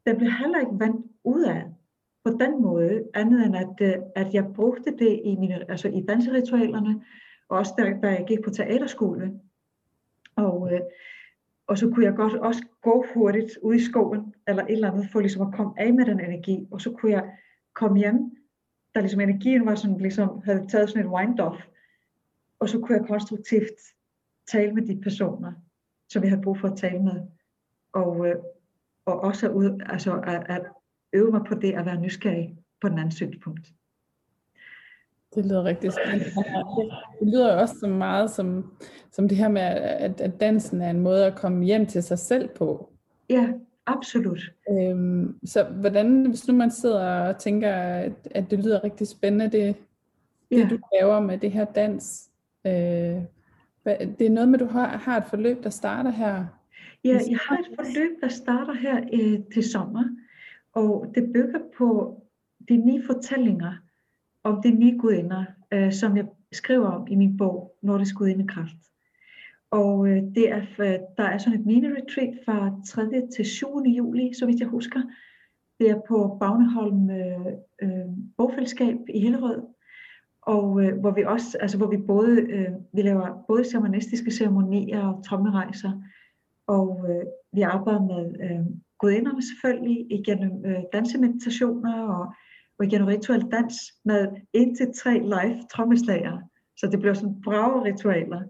Den 0.07 0.17
blev 0.17 0.31
heller 0.31 0.59
ikke 0.59 0.79
vant 0.79 1.05
ud 1.23 1.43
af 1.43 1.65
på 2.23 2.31
den 2.31 2.61
måde, 2.61 3.03
andet 3.13 3.45
end 3.45 3.55
at, 3.55 3.75
øh, 3.81 4.03
at 4.15 4.33
jeg 4.33 4.53
brugte 4.55 4.97
det 4.97 5.21
i, 5.23 5.35
mine, 5.35 5.71
altså 5.71 5.87
i 5.87 6.05
danseritualerne, 6.07 7.05
også 7.49 7.73
da, 7.77 7.99
da 8.03 8.07
jeg 8.07 8.25
gik 8.27 8.43
på 8.43 8.49
teaterskole. 8.49 9.39
Og, 10.35 10.73
øh, 10.73 10.81
og 11.67 11.77
så 11.77 11.89
kunne 11.89 12.05
jeg 12.05 12.15
godt 12.15 12.33
også 12.33 12.65
gå 12.81 13.05
hurtigt 13.13 13.57
ud 13.61 13.75
i 13.75 13.83
skoven, 13.83 14.33
eller 14.47 14.63
et 14.63 14.71
eller 14.71 14.91
andet, 14.91 15.09
for 15.11 15.19
ligesom 15.19 15.47
at 15.47 15.53
komme 15.53 15.73
af 15.77 15.93
med 15.93 16.05
den 16.05 16.19
energi. 16.19 16.67
Og 16.71 16.81
så 16.81 16.91
kunne 16.91 17.11
jeg 17.11 17.31
komme 17.73 17.97
hjem, 17.97 18.37
da 18.95 18.99
ligesom 18.99 19.21
energien 19.21 19.65
var 19.65 19.75
sådan, 19.75 19.97
ligesom, 19.97 20.41
havde 20.45 20.67
taget 20.67 20.89
sådan 20.89 21.05
et 21.05 21.11
wind-off. 21.11 21.67
Og 22.59 22.69
så 22.69 22.79
kunne 22.79 22.97
jeg 22.97 23.07
konstruktivt 23.07 23.79
tale 24.51 24.73
med 24.73 24.87
de 24.87 25.01
personer, 25.01 25.53
som 26.09 26.23
jeg 26.23 26.31
havde 26.31 26.41
brug 26.41 26.57
for 26.57 26.67
at 26.67 26.77
tale 26.77 27.03
med. 27.03 27.21
Og, 27.93 28.27
øh, 28.27 28.35
og 29.05 29.19
også 29.19 29.49
ud, 29.49 29.81
altså 29.85 30.19
at, 30.19 30.45
at 30.49 30.65
øve 31.13 31.31
mig 31.31 31.41
på 31.47 31.55
det 31.55 31.73
at 31.73 31.85
være 31.85 32.01
nysgerrig 32.01 32.57
på 32.81 32.89
den 32.89 32.99
anden 32.99 33.11
synspunkt. 33.11 33.73
Det 35.35 35.45
lyder 35.45 35.63
rigtig 35.63 35.91
spændende. 35.91 36.25
Det 37.19 37.27
lyder 37.27 37.55
også 37.55 37.75
så 37.79 37.87
meget 37.87 38.31
som, 38.31 38.73
som 39.11 39.27
det 39.27 39.37
her 39.37 39.47
med, 39.47 39.61
at, 39.61 40.21
at 40.21 40.39
dansen 40.39 40.81
er 40.81 40.89
en 40.89 40.99
måde 40.99 41.25
at 41.25 41.35
komme 41.35 41.65
hjem 41.65 41.85
til 41.85 42.03
sig 42.03 42.19
selv 42.19 42.49
på. 42.49 42.89
Ja, 43.29 43.47
absolut. 43.85 44.41
Øhm, 44.69 45.39
så 45.45 45.63
hvordan, 45.63 46.25
hvis 46.25 46.47
nu 46.47 46.53
man 46.53 46.71
sidder 46.71 47.19
og 47.19 47.37
tænker, 47.37 47.73
at, 47.73 48.13
at 48.31 48.51
det 48.51 48.59
lyder 48.59 48.83
rigtig 48.83 49.07
spændende, 49.07 49.45
det, 49.45 49.75
det 50.49 50.57
ja. 50.57 50.67
du 50.69 50.79
laver 50.93 51.19
med 51.19 51.37
det 51.37 51.51
her 51.51 51.65
dans, 51.65 52.29
øh, 52.65 53.21
det 53.85 54.21
er 54.21 54.29
noget 54.29 54.49
med, 54.49 54.61
at 54.61 54.67
du 54.67 54.71
har, 54.71 54.87
har 54.87 55.17
et 55.17 55.25
forløb, 55.29 55.63
der 55.63 55.69
starter 55.69 56.11
her? 56.11 56.45
Ja, 57.03 57.19
jeg 57.29 57.39
har 57.49 57.57
et 57.57 57.67
forløb, 57.75 58.21
der 58.21 58.27
starter 58.27 58.73
her 58.73 59.01
øh, 59.13 59.39
til 59.53 59.71
sommer, 59.71 60.03
og 60.73 61.11
det 61.15 61.33
bygger 61.33 61.59
på 61.77 62.17
de 62.69 62.77
ni 62.77 63.01
fortællinger, 63.05 63.73
om 64.49 64.61
de 64.61 64.71
nye 64.71 64.97
gudinder, 64.97 65.45
øh, 65.73 65.91
som 65.91 66.17
jeg 66.17 66.25
skriver 66.51 66.87
om 66.87 67.07
i 67.09 67.15
min 67.15 67.37
bog, 67.37 67.75
Nordisk 67.81 68.15
Gudindekraft. 68.15 68.75
Og 69.71 70.07
øh, 70.07 70.23
det 70.35 70.51
er, 70.51 70.61
der 71.17 71.23
er 71.23 71.37
sådan 71.37 71.59
et 71.59 71.65
mini-retreat 71.65 72.33
fra 72.45 72.81
3. 72.87 73.27
til 73.35 73.45
7. 73.45 73.67
juli, 73.97 74.33
så 74.33 74.45
vidt 74.45 74.59
jeg 74.59 74.67
husker. 74.67 75.01
Det 75.79 75.89
er 75.89 76.01
på 76.07 76.37
Bagneholm 76.39 77.09
øh, 77.09 77.45
øh, 77.81 78.07
Bogfællesskab 78.37 78.97
i 79.13 79.19
Hillerød, 79.19 79.61
og 80.41 80.83
øh, 80.83 80.99
hvor 80.99 81.11
vi 81.11 81.23
også, 81.23 81.57
altså 81.61 81.77
hvor 81.77 81.87
vi 81.87 81.97
både, 81.97 82.41
øh, 82.41 82.71
vi 82.93 83.01
laver 83.01 83.45
både 83.47 83.63
shamanistiske 83.63 84.31
ceremonier 84.31 85.07
og 85.07 85.23
trommerejser, 85.25 85.91
og 86.67 87.05
øh, 87.09 87.25
vi 87.53 87.61
arbejder 87.61 88.01
med 88.01 88.35
øh, 88.43 88.65
gudinderne 88.99 89.41
selvfølgelig 89.41 90.11
igennem 90.11 90.65
øh, 90.65 90.83
dansemeditationer 90.93 92.03
og, 92.03 92.33
og 92.79 92.85
igennem 92.85 93.07
rituel 93.07 93.51
dans 93.51 93.75
med 94.05 94.27
en 94.53 94.75
til 94.75 94.93
tre 94.93 95.13
live 95.19 95.63
trommeslager. 95.73 96.41
Så 96.77 96.87
det 96.87 96.99
bliver 96.99 97.13
sådan 97.13 97.41
brave 97.41 97.83
ritualer, 97.83 98.41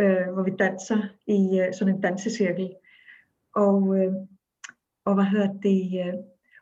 øh, 0.00 0.32
hvor 0.32 0.42
vi 0.42 0.50
danser 0.58 1.02
i 1.26 1.60
øh, 1.60 1.74
sådan 1.74 1.94
en 1.94 2.00
dansecirkel. 2.00 2.74
Og, 3.54 3.98
øh, 3.98 4.12
og 5.04 5.14
hvad 5.14 5.24
hedder 5.24 5.52
det? 5.52 6.06
Øh, 6.06 6.14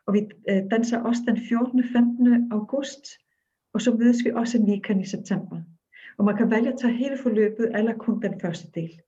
og 0.05 0.13
vi 0.13 0.19
øh, 0.49 0.63
danser 0.71 1.03
også 1.03 1.21
den 1.27 1.37
14. 1.49 1.79
og 1.79 1.85
15. 1.93 2.51
august, 2.51 3.05
og 3.73 3.81
så 3.81 3.91
mødes 3.93 4.25
vi 4.25 4.31
også 4.31 4.57
en 4.57 4.69
weekend 4.69 5.01
i 5.01 5.05
september. 5.05 5.61
Og 6.17 6.25
man 6.25 6.37
kan 6.37 6.51
vælge 6.51 6.73
at 6.73 6.79
tage 6.79 6.93
hele 6.93 7.17
forløbet, 7.17 7.77
eller 7.77 7.93
kun 7.97 8.21
den 8.21 8.41
første 8.41 8.67
del. 8.75 9.01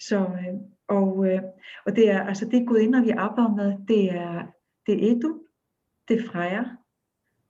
Så, 0.00 0.18
øh, 0.18 0.54
og, 0.88 1.26
øh, 1.26 1.42
og 1.86 1.96
det 1.96 2.10
er 2.10 2.22
altså 2.22 2.48
det 2.48 2.66
gudinder, 2.66 3.02
vi 3.02 3.10
arbejder 3.10 3.54
med, 3.54 3.76
det 3.88 4.12
er, 4.12 4.46
det 4.86 4.94
er 4.94 5.16
Edu, 5.16 5.40
det 6.08 6.20
er 6.20 6.26
Freja, 6.26 6.64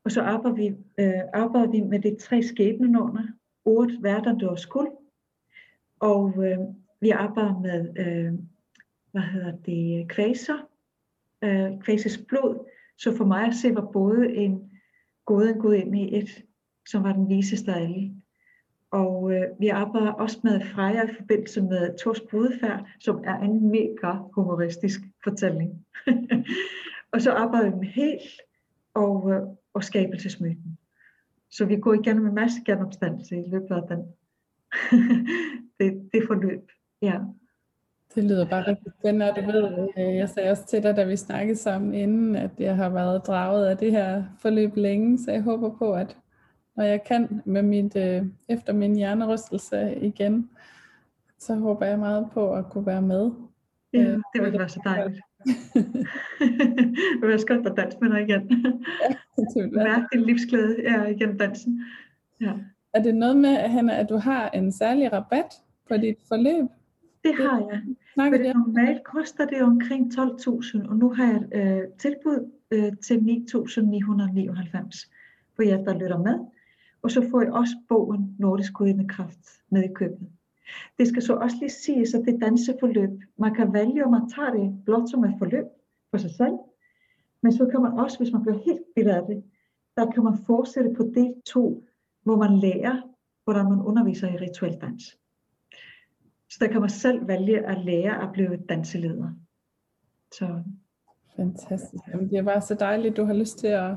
og 0.05 0.11
så 0.13 0.23
arbejder 0.23 0.57
vi, 0.57 0.67
øh, 0.99 1.21
arbejder 1.33 1.71
vi 1.71 1.81
med 1.81 2.01
de 2.01 2.17
tre 2.21 2.43
skæbnenåner, 2.43 3.23
ordet, 3.65 3.99
hverdag 4.01 4.49
og 4.49 4.59
skuld. 4.59 4.93
Og 6.01 6.45
øh, 6.47 6.59
vi 7.01 7.11
arbejder 7.11 7.61
med, 7.61 7.99
øh, 7.99 8.33
hvad 9.13 9.23
hedder 9.23 9.57
det, 9.57 10.09
kvaser, 10.09 10.69
øh, 11.45 11.81
kvases 11.81 12.19
blod. 12.29 12.69
Så 12.99 13.17
for 13.17 13.25
mig 13.25 13.47
at 13.47 13.55
se 13.55 13.75
var 13.75 13.91
både 13.93 14.35
en 14.35 14.71
god 15.27 15.49
en 15.49 15.59
god 15.59 15.75
ind 15.75 15.99
i 15.99 16.19
et, 16.19 16.45
som 16.89 17.05
var 17.05 17.13
den 17.13 17.29
viseste 17.29 17.73
af 17.73 17.83
alle. 17.83 18.13
Og 18.91 19.33
øh, 19.33 19.43
vi 19.61 19.69
arbejder 19.69 20.13
også 20.13 20.41
med 20.45 20.61
Freja 20.61 21.05
i 21.05 21.15
forbindelse 21.15 21.63
med 21.63 21.99
Tors 21.99 22.21
Brudefærd, 22.21 22.89
som 23.01 23.25
er 23.25 23.39
en 23.39 23.71
mega 23.71 24.13
humoristisk 24.35 25.01
fortælling. 25.25 25.87
og 27.13 27.23
så 27.23 27.33
arbejder 27.33 27.71
vi 27.71 27.77
med 27.77 27.89
helt 27.89 28.23
og, 28.95 29.31
øh, 29.31 29.43
og 29.75 29.85
skabelsesmyten. 29.85 30.79
Så 31.51 31.65
vi 31.65 31.77
går 31.77 31.95
igennem 31.95 32.27
en 32.27 32.35
masse 32.35 32.61
genomstandelse 32.67 33.37
i 33.37 33.51
løbet 33.51 33.71
af 33.71 33.83
den. 33.89 33.99
det, 35.79 36.11
det 36.13 36.23
forløb. 36.27 36.71
Ja. 37.03 37.19
Det 38.15 38.25
lyder 38.25 38.49
bare 38.49 38.67
rigtig 38.67 38.93
spændende, 38.99 39.31
og 39.31 39.37
du 39.37 39.41
ved, 39.41 39.89
øh, 39.99 40.15
jeg 40.17 40.29
sagde 40.29 40.51
også 40.51 40.67
til 40.67 40.83
dig, 40.83 40.97
da 40.97 41.05
vi 41.05 41.17
snakkede 41.17 41.59
sammen 41.59 41.95
inden, 41.95 42.37
at 42.37 42.51
jeg 42.59 42.77
har 42.77 42.89
været 42.89 43.27
draget 43.27 43.67
af 43.67 43.79
det 43.79 43.91
her 43.91 44.25
forløb 44.39 44.77
længe, 44.77 45.19
så 45.19 45.33
jeg 45.33 45.43
håber 45.43 45.77
på, 45.79 45.93
at 45.93 46.19
når 46.77 46.85
jeg 46.85 47.05
kan 47.05 47.43
med 47.45 47.63
mit, 47.63 47.97
øh, 47.97 48.27
efter 48.49 48.73
min 48.73 48.97
hjernerystelse 48.97 49.99
igen, 50.01 50.51
så 51.39 51.55
håber 51.55 51.87
jeg 51.87 51.99
meget 51.99 52.29
på 52.33 52.55
at 52.55 52.71
kunne 52.71 52.87
være 52.87 53.03
med. 53.03 53.31
Ja, 53.93 53.99
øh, 53.99 54.19
det 54.35 54.43
vil 54.43 54.53
være 54.53 54.69
så 54.69 54.81
dejligt. 54.85 55.21
Det 55.45 57.21
vil 57.21 57.29
være 57.29 57.39
skønt 57.39 57.67
at 57.67 57.77
danse 57.77 57.99
med 58.01 58.11
dig 58.11 58.23
igen. 58.23 58.77
ja, 59.57 59.67
Mærke 59.73 60.07
din 60.13 60.23
livsglæde 60.23 60.77
ja, 60.83 61.05
igennem 61.05 61.39
dansen. 61.39 61.85
Ja. 62.41 62.53
Er 62.95 63.03
det 63.03 63.15
noget 63.15 63.37
med, 63.37 63.57
Hanna, 63.57 64.01
at 64.01 64.09
du 64.09 64.17
har 64.17 64.51
en 64.51 64.73
særlig 64.73 65.13
rabat 65.13 65.53
på 65.89 65.97
dit 65.97 66.17
forløb? 66.29 66.69
Det 67.25 67.35
har 67.35 67.59
jeg. 67.59 67.83
Det 68.33 68.55
normalt 68.57 69.05
koster 69.05 69.47
det 69.47 69.63
omkring 69.63 70.13
12.000, 70.15 70.89
og 70.89 70.97
nu 70.97 71.13
har 71.13 71.25
jeg 71.25 71.43
øh, 71.55 71.83
tilbud 71.99 72.51
øh, 72.71 72.93
til 73.03 73.15
9.999 73.15 75.11
for 75.57 75.63
jer, 75.63 75.85
der 75.85 75.99
lytter 75.99 76.19
med. 76.19 76.39
Og 77.03 77.11
så 77.11 77.29
får 77.31 77.43
I 77.43 77.47
også 77.47 77.77
bogen 77.89 78.37
Nordisk 78.39 78.73
Kraft 79.09 79.39
med 79.71 79.85
i 79.85 79.93
købet. 79.95 80.29
Det 80.99 81.09
skal 81.09 81.23
så 81.23 81.35
også 81.35 81.57
lige 81.61 81.71
siges, 81.71 82.15
at 82.15 82.25
det 82.25 82.41
danseforløb, 82.43 83.11
man 83.37 83.55
kan 83.55 83.73
vælge, 83.73 84.05
om 84.05 84.11
man 84.11 84.29
tager 84.29 84.51
det 84.51 84.85
blot 84.85 85.11
som 85.11 85.25
et 85.25 85.35
forløb 85.39 85.65
for 86.11 86.19
sig 86.19 86.31
selv. 86.31 86.59
Men 87.43 87.53
så 87.53 87.67
kan 87.67 87.83
man 87.83 87.93
også, 87.93 88.19
hvis 88.19 88.33
man 88.33 88.43
bliver 88.43 88.59
helt 88.59 88.83
bidt 88.97 89.09
af 89.09 89.23
det, 89.27 89.45
der 89.97 90.11
kan 90.11 90.25
man 90.25 90.39
fortsætte 90.47 90.95
på 90.97 91.03
del 91.15 91.35
2, 91.47 91.85
hvor 92.23 92.37
man 92.37 92.59
lærer, 92.59 93.03
hvordan 93.45 93.65
man 93.65 93.81
underviser 93.81 94.29
i 94.29 94.37
rituel 94.37 94.79
dans. 94.81 95.19
Så 96.51 96.59
der 96.61 96.67
kan 96.67 96.81
man 96.81 96.91
selv 96.91 97.29
vælge 97.29 97.67
at 97.67 97.85
lære 97.85 98.23
at 98.23 98.33
blive 98.33 98.57
danseleder. 98.69 99.31
Så. 100.33 100.63
Fantastisk. 101.37 102.05
Jamen, 102.09 102.31
det 102.31 102.39
er 102.39 102.43
bare 102.43 102.61
så 102.61 102.75
dejligt, 102.75 103.17
du 103.17 103.25
har 103.25 103.35
lyst 103.35 103.59
til 103.59 103.67
at, 103.67 103.95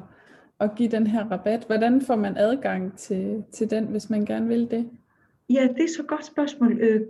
at 0.59 0.75
give 0.75 0.89
den 0.89 1.07
her 1.07 1.31
rabat. 1.31 1.63
Hvordan 1.65 2.01
får 2.01 2.15
man 2.15 2.37
adgang 2.37 2.97
til, 2.97 3.43
til 3.51 3.69
den, 3.69 3.85
hvis 3.85 4.09
man 4.09 4.25
gerne 4.25 4.47
vil 4.47 4.71
det? 4.71 4.89
Ja, 5.49 5.67
det 5.77 5.83
er 5.83 5.93
så 5.97 6.03
godt 6.07 6.25
spørgsmål. 6.25 6.79
Øh, 6.81 7.01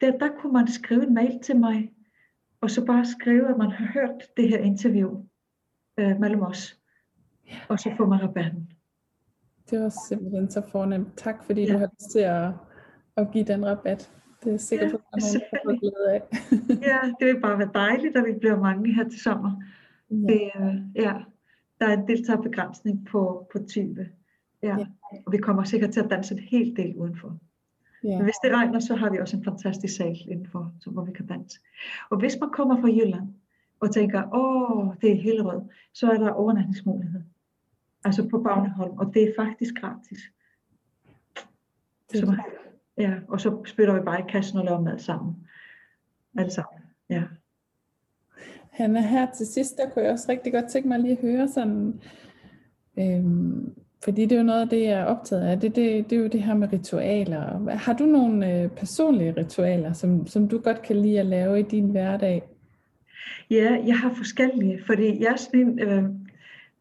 der, 0.00 0.18
der 0.18 0.28
kunne 0.40 0.52
man 0.52 0.68
skrive 0.68 1.06
en 1.06 1.14
mail 1.14 1.40
til 1.42 1.56
mig, 1.56 1.92
og 2.60 2.70
så 2.70 2.84
bare 2.84 3.06
skrive, 3.06 3.48
at 3.48 3.58
man 3.58 3.70
har 3.70 3.92
hørt 3.92 4.22
det 4.36 4.48
her 4.48 4.58
interview 4.58 5.24
øh, 5.98 6.20
mellem 6.20 6.42
os. 6.42 6.80
Ja. 7.46 7.58
Og 7.68 7.78
så 7.78 7.90
får 7.96 8.06
man 8.06 8.22
rabatten. 8.22 8.72
Det 9.70 9.80
var 9.80 9.92
simpelthen 10.08 10.50
så 10.50 10.62
fornemt. 10.72 11.08
Tak 11.16 11.44
fordi 11.44 11.66
ja. 11.66 11.72
du 11.72 11.78
har 11.78 11.86
lyst 11.86 12.10
til 12.10 12.18
at, 12.18 12.50
at 13.16 13.30
give 13.32 13.44
den 13.44 13.66
rabat. 13.66 14.12
Det 14.44 14.52
er 14.52 14.56
sikkert, 14.56 14.90
ja, 14.90 14.96
at 14.96 15.22
der 15.22 15.58
er 15.58 15.64
nogen, 15.64 15.80
der 15.80 15.90
glæde 15.90 16.14
af. 16.14 16.22
ja, 16.90 17.12
det 17.20 17.34
vil 17.34 17.40
bare 17.40 17.58
være 17.58 17.70
dejligt, 17.74 18.16
at 18.16 18.24
vi 18.24 18.32
bliver 18.40 18.60
mange 18.60 18.94
her 18.94 19.08
til 19.08 19.20
sommer. 19.20 19.62
Ja. 20.10 20.16
Det, 20.16 20.50
øh, 20.60 20.74
ja. 20.94 21.14
Der 21.80 21.86
er 21.86 21.92
en 21.92 22.08
deltagerbegrænsning 22.08 23.06
på, 23.06 23.48
på 23.52 23.58
20. 23.68 24.08
Ja. 24.62 24.68
ja. 24.78 24.86
Og 25.26 25.32
vi 25.32 25.38
kommer 25.38 25.64
sikkert 25.64 25.90
til 25.90 26.00
at 26.00 26.10
danse 26.10 26.34
en 26.34 26.40
hel 26.40 26.76
del 26.76 26.96
udenfor. 26.96 27.38
Ja. 28.04 28.16
Men 28.16 28.24
hvis 28.24 28.34
det 28.42 28.52
regner, 28.52 28.80
så 28.80 28.94
har 28.94 29.10
vi 29.10 29.18
også 29.18 29.36
en 29.36 29.44
fantastisk 29.44 29.96
sal 29.96 30.16
indenfor, 30.28 30.72
så 30.80 30.90
hvor 30.90 31.04
vi 31.04 31.12
kan 31.12 31.26
danse. 31.26 31.58
Og 32.10 32.18
hvis 32.18 32.36
man 32.40 32.50
kommer 32.50 32.80
fra 32.80 32.88
Jylland 32.88 33.28
og 33.80 33.94
tænker, 33.94 34.34
åh, 34.34 34.94
det 35.00 35.12
er 35.12 35.16
Hillerød, 35.16 35.60
så 35.94 36.10
er 36.10 36.18
der 36.18 36.30
overnatningsmulighed. 36.30 37.22
Altså 38.04 38.28
på 38.28 38.38
Bagneholm, 38.42 38.98
og 38.98 39.14
det 39.14 39.22
er 39.22 39.32
faktisk 39.36 39.74
gratis. 39.74 40.18
Så, 42.14 42.36
ja, 42.98 43.14
og 43.28 43.40
så 43.40 43.62
spytter 43.66 43.94
vi 43.94 44.00
bare 44.00 44.20
i 44.20 44.24
kassen 44.28 44.58
og 44.58 44.64
laver 44.64 44.80
mad 44.80 44.98
sammen. 44.98 45.48
Alt 46.38 46.52
sammen, 46.52 46.82
ja. 47.10 47.22
Hanna, 48.70 49.00
her 49.00 49.32
til 49.32 49.46
sidst, 49.46 49.76
der 49.76 49.90
kunne 49.90 50.04
jeg 50.04 50.12
også 50.12 50.26
rigtig 50.32 50.52
godt 50.52 50.70
tænke 50.70 50.88
mig 50.88 50.98
lige 50.98 51.12
at 51.12 51.20
høre 51.20 51.48
sådan, 51.48 52.00
øhm, 52.98 53.74
fordi 54.04 54.22
det 54.22 54.32
er 54.32 54.36
jo 54.36 54.46
noget 54.46 54.60
af 54.60 54.68
det, 54.68 54.82
jeg 54.82 55.00
er 55.00 55.04
optaget 55.04 55.42
af. 55.42 55.60
Det, 55.60 55.76
det, 55.76 56.10
det 56.10 56.18
er 56.18 56.20
jo 56.20 56.28
det 56.28 56.42
her 56.42 56.54
med 56.54 56.72
ritualer. 56.72 57.70
Har 57.76 57.92
du 57.92 58.06
nogle 58.06 58.52
øh, 58.52 58.70
personlige 58.70 59.34
ritualer, 59.36 59.92
som, 59.92 60.26
som 60.26 60.48
du 60.48 60.58
godt 60.58 60.82
kan 60.82 60.96
lide 60.96 61.20
at 61.20 61.26
lave 61.26 61.60
i 61.60 61.62
din 61.62 61.90
hverdag? 61.90 62.42
Ja, 63.50 63.78
jeg 63.86 63.98
har 63.98 64.14
forskellige, 64.14 64.84
fordi 64.86 65.22
jeg 65.22 65.32
er 65.32 65.36
sådan 65.36 65.78
øh, 65.78 66.04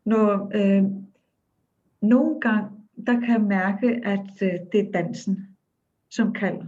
når 0.05 0.51
øh, 0.55 0.83
nogle 2.01 2.41
gange, 2.41 2.69
der 3.07 3.19
kan 3.19 3.29
jeg 3.29 3.41
mærke, 3.41 4.01
at 4.05 4.41
øh, 4.41 4.53
det 4.71 4.79
er 4.79 4.91
dansen, 4.91 5.47
som 6.09 6.33
kalder. 6.33 6.65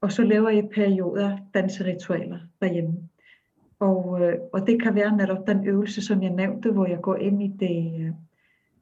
Og 0.00 0.12
så 0.12 0.22
laver 0.22 0.50
jeg 0.50 0.68
perioder 0.74 1.38
danseritualer 1.54 2.38
derhjemme. 2.60 3.08
Og, 3.78 4.20
øh, 4.22 4.38
og 4.52 4.66
det 4.66 4.82
kan 4.82 4.94
være 4.94 5.16
netop 5.16 5.46
den 5.46 5.66
øvelse, 5.66 6.02
som 6.02 6.22
jeg 6.22 6.30
nævnte, 6.30 6.72
hvor 6.72 6.86
jeg 6.86 7.00
går 7.00 7.16
ind 7.16 7.42
i 7.42 7.52
det, 7.60 8.00
øh, 8.00 8.12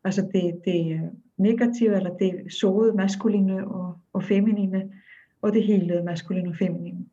altså 0.04 0.28
det, 0.32 0.60
det 0.64 1.10
negative, 1.36 1.96
eller 1.96 2.16
det 2.16 2.52
sårede 2.52 2.96
maskuline 2.96 3.66
og, 3.68 3.98
og 4.12 4.22
feminine, 4.24 4.92
og 5.42 5.52
det 5.52 5.64
hele 5.64 6.02
maskuline 6.02 6.48
og 6.48 6.56
feminine. 6.56 7.06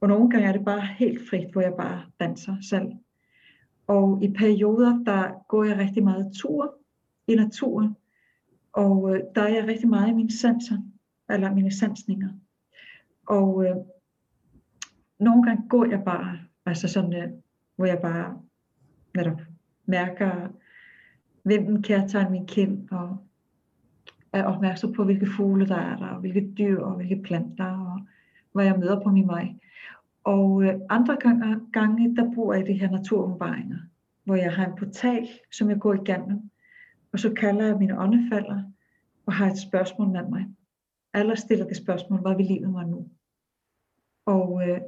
Og 0.00 0.08
nogle 0.08 0.30
gange 0.30 0.48
er 0.48 0.52
det 0.52 0.64
bare 0.64 0.86
helt 0.98 1.28
frit, 1.30 1.52
hvor 1.52 1.60
jeg 1.60 1.74
bare 1.78 2.02
danser 2.20 2.56
selv. 2.70 2.92
Og 3.86 4.22
i 4.22 4.32
perioder, 4.32 5.04
der 5.04 5.44
går 5.48 5.64
jeg 5.64 5.78
rigtig 5.78 6.04
meget 6.04 6.32
tur 6.36 6.74
i 7.26 7.34
naturen, 7.34 7.96
og 8.72 9.14
øh, 9.14 9.22
der 9.34 9.42
er 9.42 9.54
jeg 9.54 9.66
rigtig 9.66 9.88
meget 9.88 10.10
i 10.10 10.14
mine 10.14 10.32
sanser, 10.32 10.78
eller 11.30 11.54
mine 11.54 11.72
sansninger. 11.72 12.28
Og 13.26 13.64
øh, 13.64 13.76
nogle 15.18 15.42
gange 15.42 15.68
går 15.68 15.84
jeg 15.84 16.02
bare, 16.04 16.38
altså 16.66 16.88
sådan, 16.88 17.14
øh, 17.14 17.28
hvor 17.76 17.86
jeg 17.86 17.98
bare 17.98 18.40
netop 19.14 19.40
mærker 19.86 20.48
hvem 21.44 21.82
kærtegn 21.82 22.32
min 22.32 22.46
kind, 22.46 22.88
og 22.90 23.16
er 24.32 24.44
opmærksom 24.44 24.92
på, 24.92 25.04
hvilke 25.04 25.26
fugle 25.36 25.68
der 25.68 25.76
er 25.76 25.96
der, 25.96 26.06
og 26.06 26.20
hvilke 26.20 26.52
dyr, 26.58 26.80
og 26.80 26.94
hvilke 26.94 27.22
planter, 27.22 27.64
og 27.64 28.00
hvad 28.52 28.64
jeg 28.64 28.78
møder 28.78 29.00
på 29.00 29.10
min 29.10 29.28
vej. 29.28 29.54
Og 30.24 30.62
øh, 30.62 30.74
andre 30.90 31.16
gange, 31.16 31.60
gange, 31.72 32.16
der 32.16 32.34
bor 32.34 32.52
jeg 32.54 32.68
i 32.68 32.72
de 32.72 32.78
her 32.78 32.90
naturåbenbaringer, 32.90 33.78
hvor 34.24 34.34
jeg 34.34 34.54
har 34.54 34.66
en 34.66 34.76
portal, 34.78 35.28
som 35.52 35.70
jeg 35.70 35.78
går 35.78 35.94
igennem, 35.94 36.50
og 37.12 37.18
så 37.18 37.34
kalder 37.34 37.66
jeg 37.66 37.78
mine 37.78 37.98
åndefalder, 37.98 38.62
og 39.26 39.32
har 39.32 39.46
et 39.46 39.58
spørgsmål 39.58 40.08
med 40.08 40.28
mig. 40.28 40.46
Alle 41.12 41.36
stiller 41.36 41.66
det 41.66 41.76
spørgsmål, 41.76 42.20
hvad 42.20 42.36
vil 42.36 42.46
livet 42.46 42.70
mig 42.70 42.86
nu? 42.86 43.08
Og, 44.26 44.68
øh, 44.68 44.80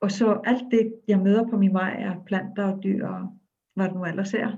og 0.00 0.10
så 0.10 0.40
alt 0.44 0.64
det, 0.70 0.94
jeg 1.08 1.18
møder 1.18 1.48
på 1.50 1.56
min 1.56 1.72
vej, 1.72 1.96
er 1.98 2.22
planter 2.26 2.64
og 2.64 2.82
dyr 2.82 3.06
og 3.06 3.38
hvad 3.74 3.86
det 3.86 3.94
nu 3.94 4.04
ellers 4.04 4.34
er, 4.34 4.56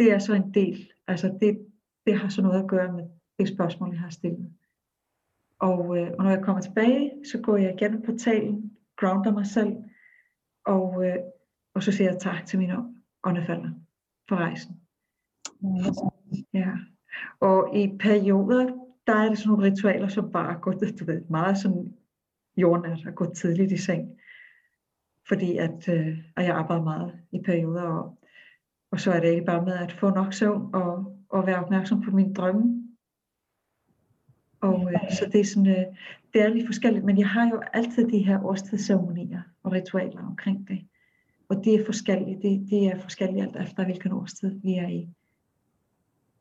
det 0.00 0.12
er 0.12 0.18
så 0.18 0.34
en 0.34 0.54
del. 0.54 0.92
Altså 1.06 1.38
det, 1.40 1.66
det 2.06 2.18
har 2.18 2.28
så 2.28 2.42
noget 2.42 2.62
at 2.62 2.68
gøre 2.68 2.92
med 2.92 3.04
det 3.38 3.48
spørgsmål, 3.48 3.90
jeg 3.90 4.00
har 4.00 4.10
stillet. 4.10 4.52
Og, 5.58 5.98
øh, 5.98 6.10
og 6.18 6.24
når 6.24 6.30
jeg 6.30 6.42
kommer 6.42 6.62
tilbage, 6.62 7.12
så 7.32 7.40
går 7.42 7.56
jeg 7.56 7.74
igennem 7.74 8.02
portalen, 8.02 8.76
grounder 8.96 9.32
mig 9.32 9.46
selv, 9.46 9.76
og, 10.66 11.06
øh, 11.06 11.16
og 11.74 11.82
så 11.82 11.92
siger 11.92 12.10
jeg 12.10 12.20
tak 12.20 12.46
til 12.46 12.58
mine 12.58 12.76
åndefalder 13.24 13.70
for 14.28 14.36
rejsen. 14.36 14.80
Ja. 16.52 16.72
Og 17.40 17.76
i 17.76 17.96
perioder, 17.98 18.66
der 19.06 19.14
er 19.14 19.28
det 19.28 19.38
sådan 19.38 19.50
nogle 19.50 19.70
ritualer, 19.70 20.08
som 20.08 20.32
bare 20.32 20.60
går, 20.60 20.72
du 20.72 21.04
ved, 21.04 21.20
meget 21.30 21.58
sådan 21.58 21.94
jordnært 22.56 23.06
og 23.06 23.14
gå 23.14 23.34
tidligt 23.34 23.72
i 23.72 23.76
seng. 23.76 24.20
Fordi 25.28 25.56
at, 25.56 25.88
øh, 25.88 26.18
at 26.36 26.44
jeg 26.44 26.54
arbejder 26.54 26.82
meget 26.82 27.20
i 27.32 27.42
perioder, 27.42 27.82
og, 27.82 28.19
og 28.90 29.00
så 29.00 29.12
er 29.12 29.20
det 29.20 29.28
ikke 29.28 29.44
bare 29.44 29.64
med 29.64 29.72
at 29.72 29.92
få 29.92 30.10
nok 30.10 30.32
søvn 30.34 30.74
og, 30.74 31.16
og 31.28 31.46
være 31.46 31.64
opmærksom 31.64 32.02
på 32.02 32.10
mine 32.10 32.34
drømme. 32.34 32.84
Og 34.60 34.92
øh, 34.92 35.12
så 35.12 35.28
det 35.32 35.40
er 35.40 35.44
sådan, 35.44 35.66
øh, 35.66 35.84
det 36.32 36.42
er 36.42 36.48
lidt 36.48 36.66
forskelligt, 36.66 37.04
men 37.04 37.18
jeg 37.18 37.28
har 37.28 37.48
jo 37.48 37.62
altid 37.72 38.08
de 38.08 38.18
her 38.18 38.44
årstidsceremonier 38.44 39.42
og 39.62 39.72
ritualer 39.72 40.26
omkring 40.26 40.68
det. 40.68 40.80
Og 41.48 41.64
det 41.64 41.74
er 41.74 41.84
forskelligt. 41.84 42.42
det, 42.42 42.66
det 42.70 42.86
er 42.86 42.98
forskelligt 42.98 43.46
alt 43.46 43.68
efter 43.68 43.84
hvilken 43.84 44.12
årstid 44.12 44.60
vi 44.62 44.74
er 44.74 44.88
i. 44.88 45.08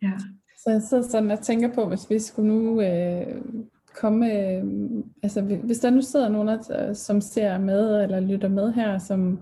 Ja. 0.02 0.12
Så 0.58 0.70
jeg 0.70 0.82
sidder 0.82 1.04
sådan 1.04 1.32
og 1.32 1.40
tænker 1.40 1.74
på, 1.74 1.88
hvis 1.88 2.10
vi 2.10 2.20
skulle 2.20 2.48
nu 2.48 2.82
øh, 2.82 3.42
komme, 3.96 4.34
øh, 4.34 4.64
altså 5.24 5.42
hvis 5.42 5.80
der 5.80 5.90
nu 5.90 6.02
sidder 6.02 6.30
nogen, 6.30 6.96
som 6.96 7.22
ser 7.22 7.58
med 7.58 8.04
eller 8.04 8.20
lytter 8.20 8.50
med 8.50 8.74
her, 8.74 8.98
som 8.98 9.40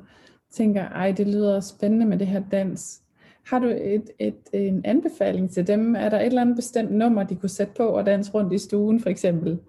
tænker, 0.58 0.82
ej 0.82 1.12
det 1.12 1.28
lyder 1.28 1.60
spændende 1.60 2.06
med 2.06 2.18
det 2.18 2.28
her 2.28 2.42
dans. 2.52 3.02
Har 3.50 3.60
du 3.60 3.68
et, 3.68 4.10
et, 4.20 4.38
en 4.54 4.82
anbefaling 4.86 5.52
til 5.52 5.68
dem? 5.68 5.96
Er 5.96 6.10
der 6.10 6.20
et 6.20 6.26
eller 6.26 6.42
andet 6.42 6.56
bestemt 6.56 6.92
nummer, 6.92 7.24
de 7.24 7.36
kunne 7.36 7.50
sætte 7.50 7.74
på 7.78 7.84
og 7.84 8.06
danse 8.06 8.32
rundt 8.34 8.54
i 8.54 8.58
stuen 8.58 9.00
for 9.00 9.10
eksempel? 9.10 9.60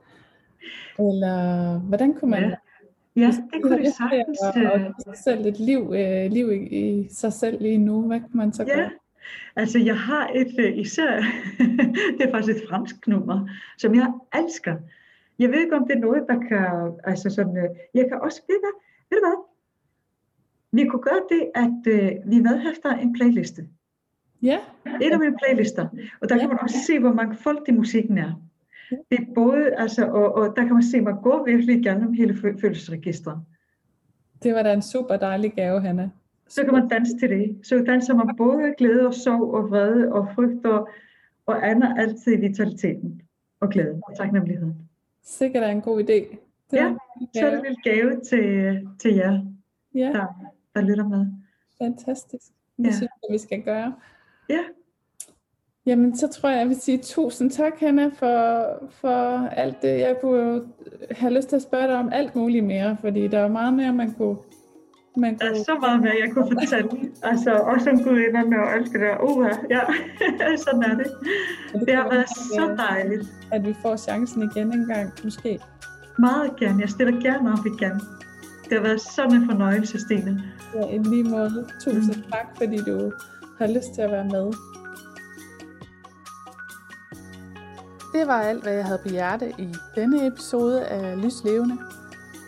Eller 0.99 1.79
hvordan 1.79 2.15
kunne 2.15 2.31
man... 2.31 2.43
Ja. 2.43 2.57
Ja, 3.17 3.31
det 3.53 3.63
kunne 3.63 3.79
det 3.79 3.95
sagtens. 3.95 4.39
Og, 4.41 4.73
og 4.73 4.81
øh. 4.81 5.17
selv 5.25 5.47
et 5.47 5.61
liv, 5.61 5.93
øh, 5.97 6.31
liv 6.31 6.53
i, 6.53 6.57
i 6.57 7.09
sig 7.11 7.33
selv 7.33 7.63
lige 7.63 7.79
nu. 7.79 8.07
Hvad 8.07 8.21
kan 8.21 8.31
man 8.33 8.53
så 8.53 8.63
ja. 8.63 8.75
gøre? 8.75 8.91
Altså, 9.57 9.79
jeg 9.79 9.99
har 9.99 10.31
et 10.35 10.55
øh, 10.59 10.79
især, 10.79 11.11
det 12.19 12.23
er 12.27 12.31
faktisk 12.31 12.57
et 12.57 12.69
fransk 12.69 13.07
nummer, 13.07 13.49
som 13.79 13.95
jeg 13.95 14.13
elsker. 14.35 14.77
Jeg 15.39 15.49
ved 15.49 15.61
ikke, 15.61 15.77
om 15.77 15.87
det 15.89 15.97
er 15.97 16.01
noget, 16.01 16.23
der 16.29 16.39
kan, 16.49 16.93
altså 17.05 17.31
sådan, 17.31 17.57
øh, 17.57 17.71
jeg 17.95 18.05
kan 18.09 18.21
også, 18.21 18.43
ved 18.49 18.55
du 18.55 18.61
hvad, 18.61 18.77
ved 19.11 19.19
du 19.19 19.27
hvad? 19.27 19.39
Vi 20.73 20.85
kunne 20.87 21.03
gøre 21.03 21.23
det, 21.29 21.51
at 21.55 21.95
øh, 21.95 22.13
vi 22.31 22.41
medhæfter 22.41 22.91
en 22.91 23.13
playliste. 23.13 23.69
Ja. 24.43 24.59
Et 25.03 25.13
af 25.13 25.19
mine 25.19 25.37
playlister. 25.45 25.89
Og 26.21 26.29
der 26.29 26.35
ja. 26.35 26.41
kan 26.41 26.49
man 26.49 26.59
også 26.63 26.79
se, 26.87 26.99
hvor 26.99 27.13
mange 27.13 27.37
folk 27.37 27.69
i 27.69 27.73
musikken 27.73 28.19
er. 28.19 28.43
Det 28.91 29.19
er 29.19 29.35
både, 29.35 29.75
altså, 29.77 30.07
og, 30.07 30.35
og 30.35 30.57
der 30.57 30.63
kan 30.63 30.73
man 30.73 30.83
se, 30.83 30.97
at 30.97 31.03
man 31.03 31.23
går 31.23 31.45
virkelig 31.45 31.79
igennem 31.79 32.13
hele 32.13 32.35
følelsesregistret. 32.61 33.39
Det 34.43 34.55
var 34.55 34.63
da 34.63 34.73
en 34.73 34.83
super 34.83 35.17
dejlig 35.17 35.53
gave, 35.53 35.81
Hanna 35.81 36.11
så 36.49 36.65
kan 36.65 36.73
man 36.73 36.89
danse 36.89 37.19
til 37.19 37.31
det. 37.31 37.59
Så 37.63 37.85
danser 37.87 38.15
man 38.15 38.37
både 38.37 38.75
glæde 38.79 39.07
og 39.07 39.15
sorg 39.15 39.55
og 39.55 39.71
vrede 39.71 40.13
og 40.13 40.29
frygt 40.35 40.67
og, 40.67 40.89
og 41.47 41.69
ander 41.71 41.95
altid 41.95 42.37
vitaliteten 42.37 43.23
og 43.61 43.69
glæden 43.71 44.03
og 44.09 44.17
taknemmeligheden. 44.17 44.75
Sikkert 45.23 45.63
er 45.63 45.69
en 45.69 45.81
god 45.81 46.01
idé. 46.01 46.37
Det 46.71 46.77
ja, 46.77 46.95
så 47.35 47.47
er 47.47 47.51
det 47.51 47.71
en 47.71 47.77
gave 47.85 48.21
til, 48.21 48.79
til 48.99 49.15
jer, 49.15 49.43
ja. 49.95 50.13
der, 50.13 50.27
der 50.79 50.87
lytter 50.87 51.09
med. 51.09 51.27
Fantastisk. 51.83 52.47
Det 52.77 52.85
ja. 52.85 52.91
synes 52.91 53.11
jeg, 53.23 53.33
vi 53.33 53.39
skal 53.39 53.63
gøre. 53.63 53.95
Ja. 54.49 54.61
Jamen, 55.87 56.17
så 56.17 56.29
tror 56.29 56.49
jeg, 56.49 56.59
jeg 56.59 56.69
vil 56.69 56.81
sige 56.81 56.99
tusind 56.99 57.51
tak, 57.51 57.73
Hanna, 57.81 58.07
for, 58.07 58.67
for 58.91 59.47
alt 59.49 59.83
det. 59.83 60.01
Jeg 60.01 60.17
kunne 60.21 60.63
have 61.11 61.35
lyst 61.35 61.49
til 61.49 61.57
at 61.57 61.63
spørge 61.63 61.87
dig 61.87 61.97
om 61.97 62.09
alt 62.13 62.37
muligt 62.37 62.65
mere, 62.65 62.97
fordi 63.01 63.29
der 63.29 63.39
er 63.39 63.49
meget 63.49 63.75
mere, 63.75 63.93
man 63.93 64.13
kunne 64.13 64.37
man 65.17 65.39
kunne... 65.39 65.49
Der 65.49 65.61
er 65.61 65.65
så 65.65 65.79
meget 65.81 66.01
mere, 66.01 66.15
jeg 66.25 66.31
kunne 66.35 66.49
fortælle. 66.61 66.91
altså, 67.23 67.51
også 67.55 67.91
om 67.91 68.03
gudinderne 68.05 68.59
og 68.59 68.75
alt 68.75 68.93
det 68.93 69.01
der. 69.01 69.17
Uh, 69.23 69.51
ja, 69.71 69.81
sådan 70.65 70.83
er 70.83 70.95
det. 70.95 71.07
Det, 71.73 71.87
det 71.87 71.95
har 71.95 72.11
været 72.11 72.29
så 72.29 72.75
dejligt. 72.89 73.27
At 73.53 73.67
vi 73.67 73.75
får 73.83 73.97
chancen 73.97 74.43
igen 74.43 74.73
en 74.73 74.87
gang, 74.87 75.13
måske. 75.25 75.61
Meget 76.19 76.57
gerne. 76.57 76.81
Jeg 76.81 76.89
stiller 76.89 77.23
gerne 77.23 77.53
op 77.53 77.67
igen. 77.67 78.01
Det 78.69 78.79
har 78.79 78.83
været 78.83 79.01
sådan 79.01 79.35
en 79.35 79.51
fornøjelse, 79.51 80.01
Stine. 80.01 80.43
Ja, 80.75 80.87
i 80.95 80.99
lige 80.99 81.25
måde. 81.25 81.69
Tusind 81.85 82.17
mm. 82.17 82.31
tak, 82.33 82.47
fordi 82.57 82.77
du 82.77 83.13
har 83.59 83.67
lyst 83.67 83.95
til 83.95 84.03
at 84.03 84.11
være 84.11 84.25
med. 84.25 84.53
Det 88.15 88.27
var 88.27 88.41
alt, 88.41 88.63
hvad 88.63 88.73
jeg 88.73 88.85
havde 88.85 89.01
på 89.03 89.09
hjerte 89.09 89.53
i 89.59 89.75
denne 89.95 90.27
episode 90.27 90.85
af 90.87 91.23
Lys 91.23 91.45
Levende. 91.45 91.79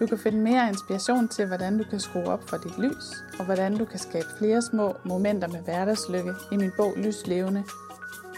Du 0.00 0.06
kan 0.06 0.18
finde 0.18 0.38
mere 0.38 0.68
inspiration 0.68 1.28
til, 1.28 1.46
hvordan 1.46 1.78
du 1.78 1.84
kan 1.90 2.00
skrue 2.00 2.28
op 2.28 2.48
for 2.48 2.56
dit 2.56 2.78
lys, 2.78 3.06
og 3.38 3.44
hvordan 3.44 3.76
du 3.76 3.84
kan 3.84 3.98
skabe 3.98 4.26
flere 4.38 4.62
små 4.62 4.96
momenter 5.04 5.48
med 5.48 5.60
hverdagslykke 5.64 6.32
i 6.52 6.56
min 6.56 6.70
bog 6.76 6.92
Lys 6.96 7.26
Levende. 7.26 7.64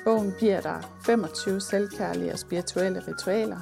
Bogen 0.05 0.33
giver 0.41 0.61
dig 0.61 0.83
25 1.07 1.61
selvkærlige 1.61 2.33
og 2.33 2.39
spirituelle 2.39 3.03
ritualer, 3.09 3.59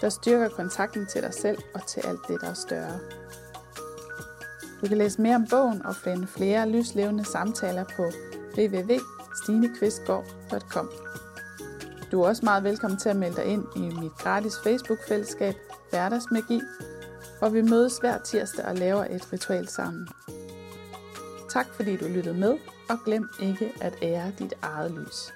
der 0.00 0.08
styrker 0.08 0.48
kontakten 0.48 1.06
til 1.06 1.22
dig 1.22 1.34
selv 1.34 1.58
og 1.74 1.86
til 1.86 2.00
alt 2.00 2.20
det, 2.28 2.40
der 2.40 2.50
er 2.50 2.54
større. 2.54 2.98
Du 4.80 4.86
kan 4.86 4.98
læse 4.98 5.22
mere 5.22 5.36
om 5.36 5.46
bogen 5.50 5.86
og 5.86 5.96
finde 5.96 6.26
flere 6.26 6.68
lyslevende 6.68 7.24
samtaler 7.24 7.84
på 7.96 8.10
www.stinekvistgaard.com. 8.58 10.90
Du 12.12 12.22
er 12.22 12.28
også 12.28 12.44
meget 12.44 12.64
velkommen 12.64 12.98
til 12.98 13.08
at 13.08 13.16
melde 13.16 13.36
dig 13.36 13.44
ind 13.44 13.64
i 13.76 13.80
mit 13.80 14.12
gratis 14.18 14.54
Facebook-fællesskab 14.64 15.54
Hverdagsmagi, 15.90 16.60
hvor 17.38 17.48
vi 17.48 17.62
mødes 17.62 17.98
hver 17.98 18.18
tirsdag 18.18 18.64
og 18.64 18.74
laver 18.74 19.04
et 19.04 19.32
ritual 19.32 19.68
sammen. 19.68 20.08
Tak 21.50 21.66
fordi 21.74 21.96
du 21.96 22.08
lyttede 22.08 22.38
med, 22.38 22.58
og 22.88 22.98
glem 23.04 23.28
ikke 23.40 23.72
at 23.80 23.94
ære 24.02 24.32
dit 24.38 24.54
eget 24.62 24.90
lys. 24.90 25.32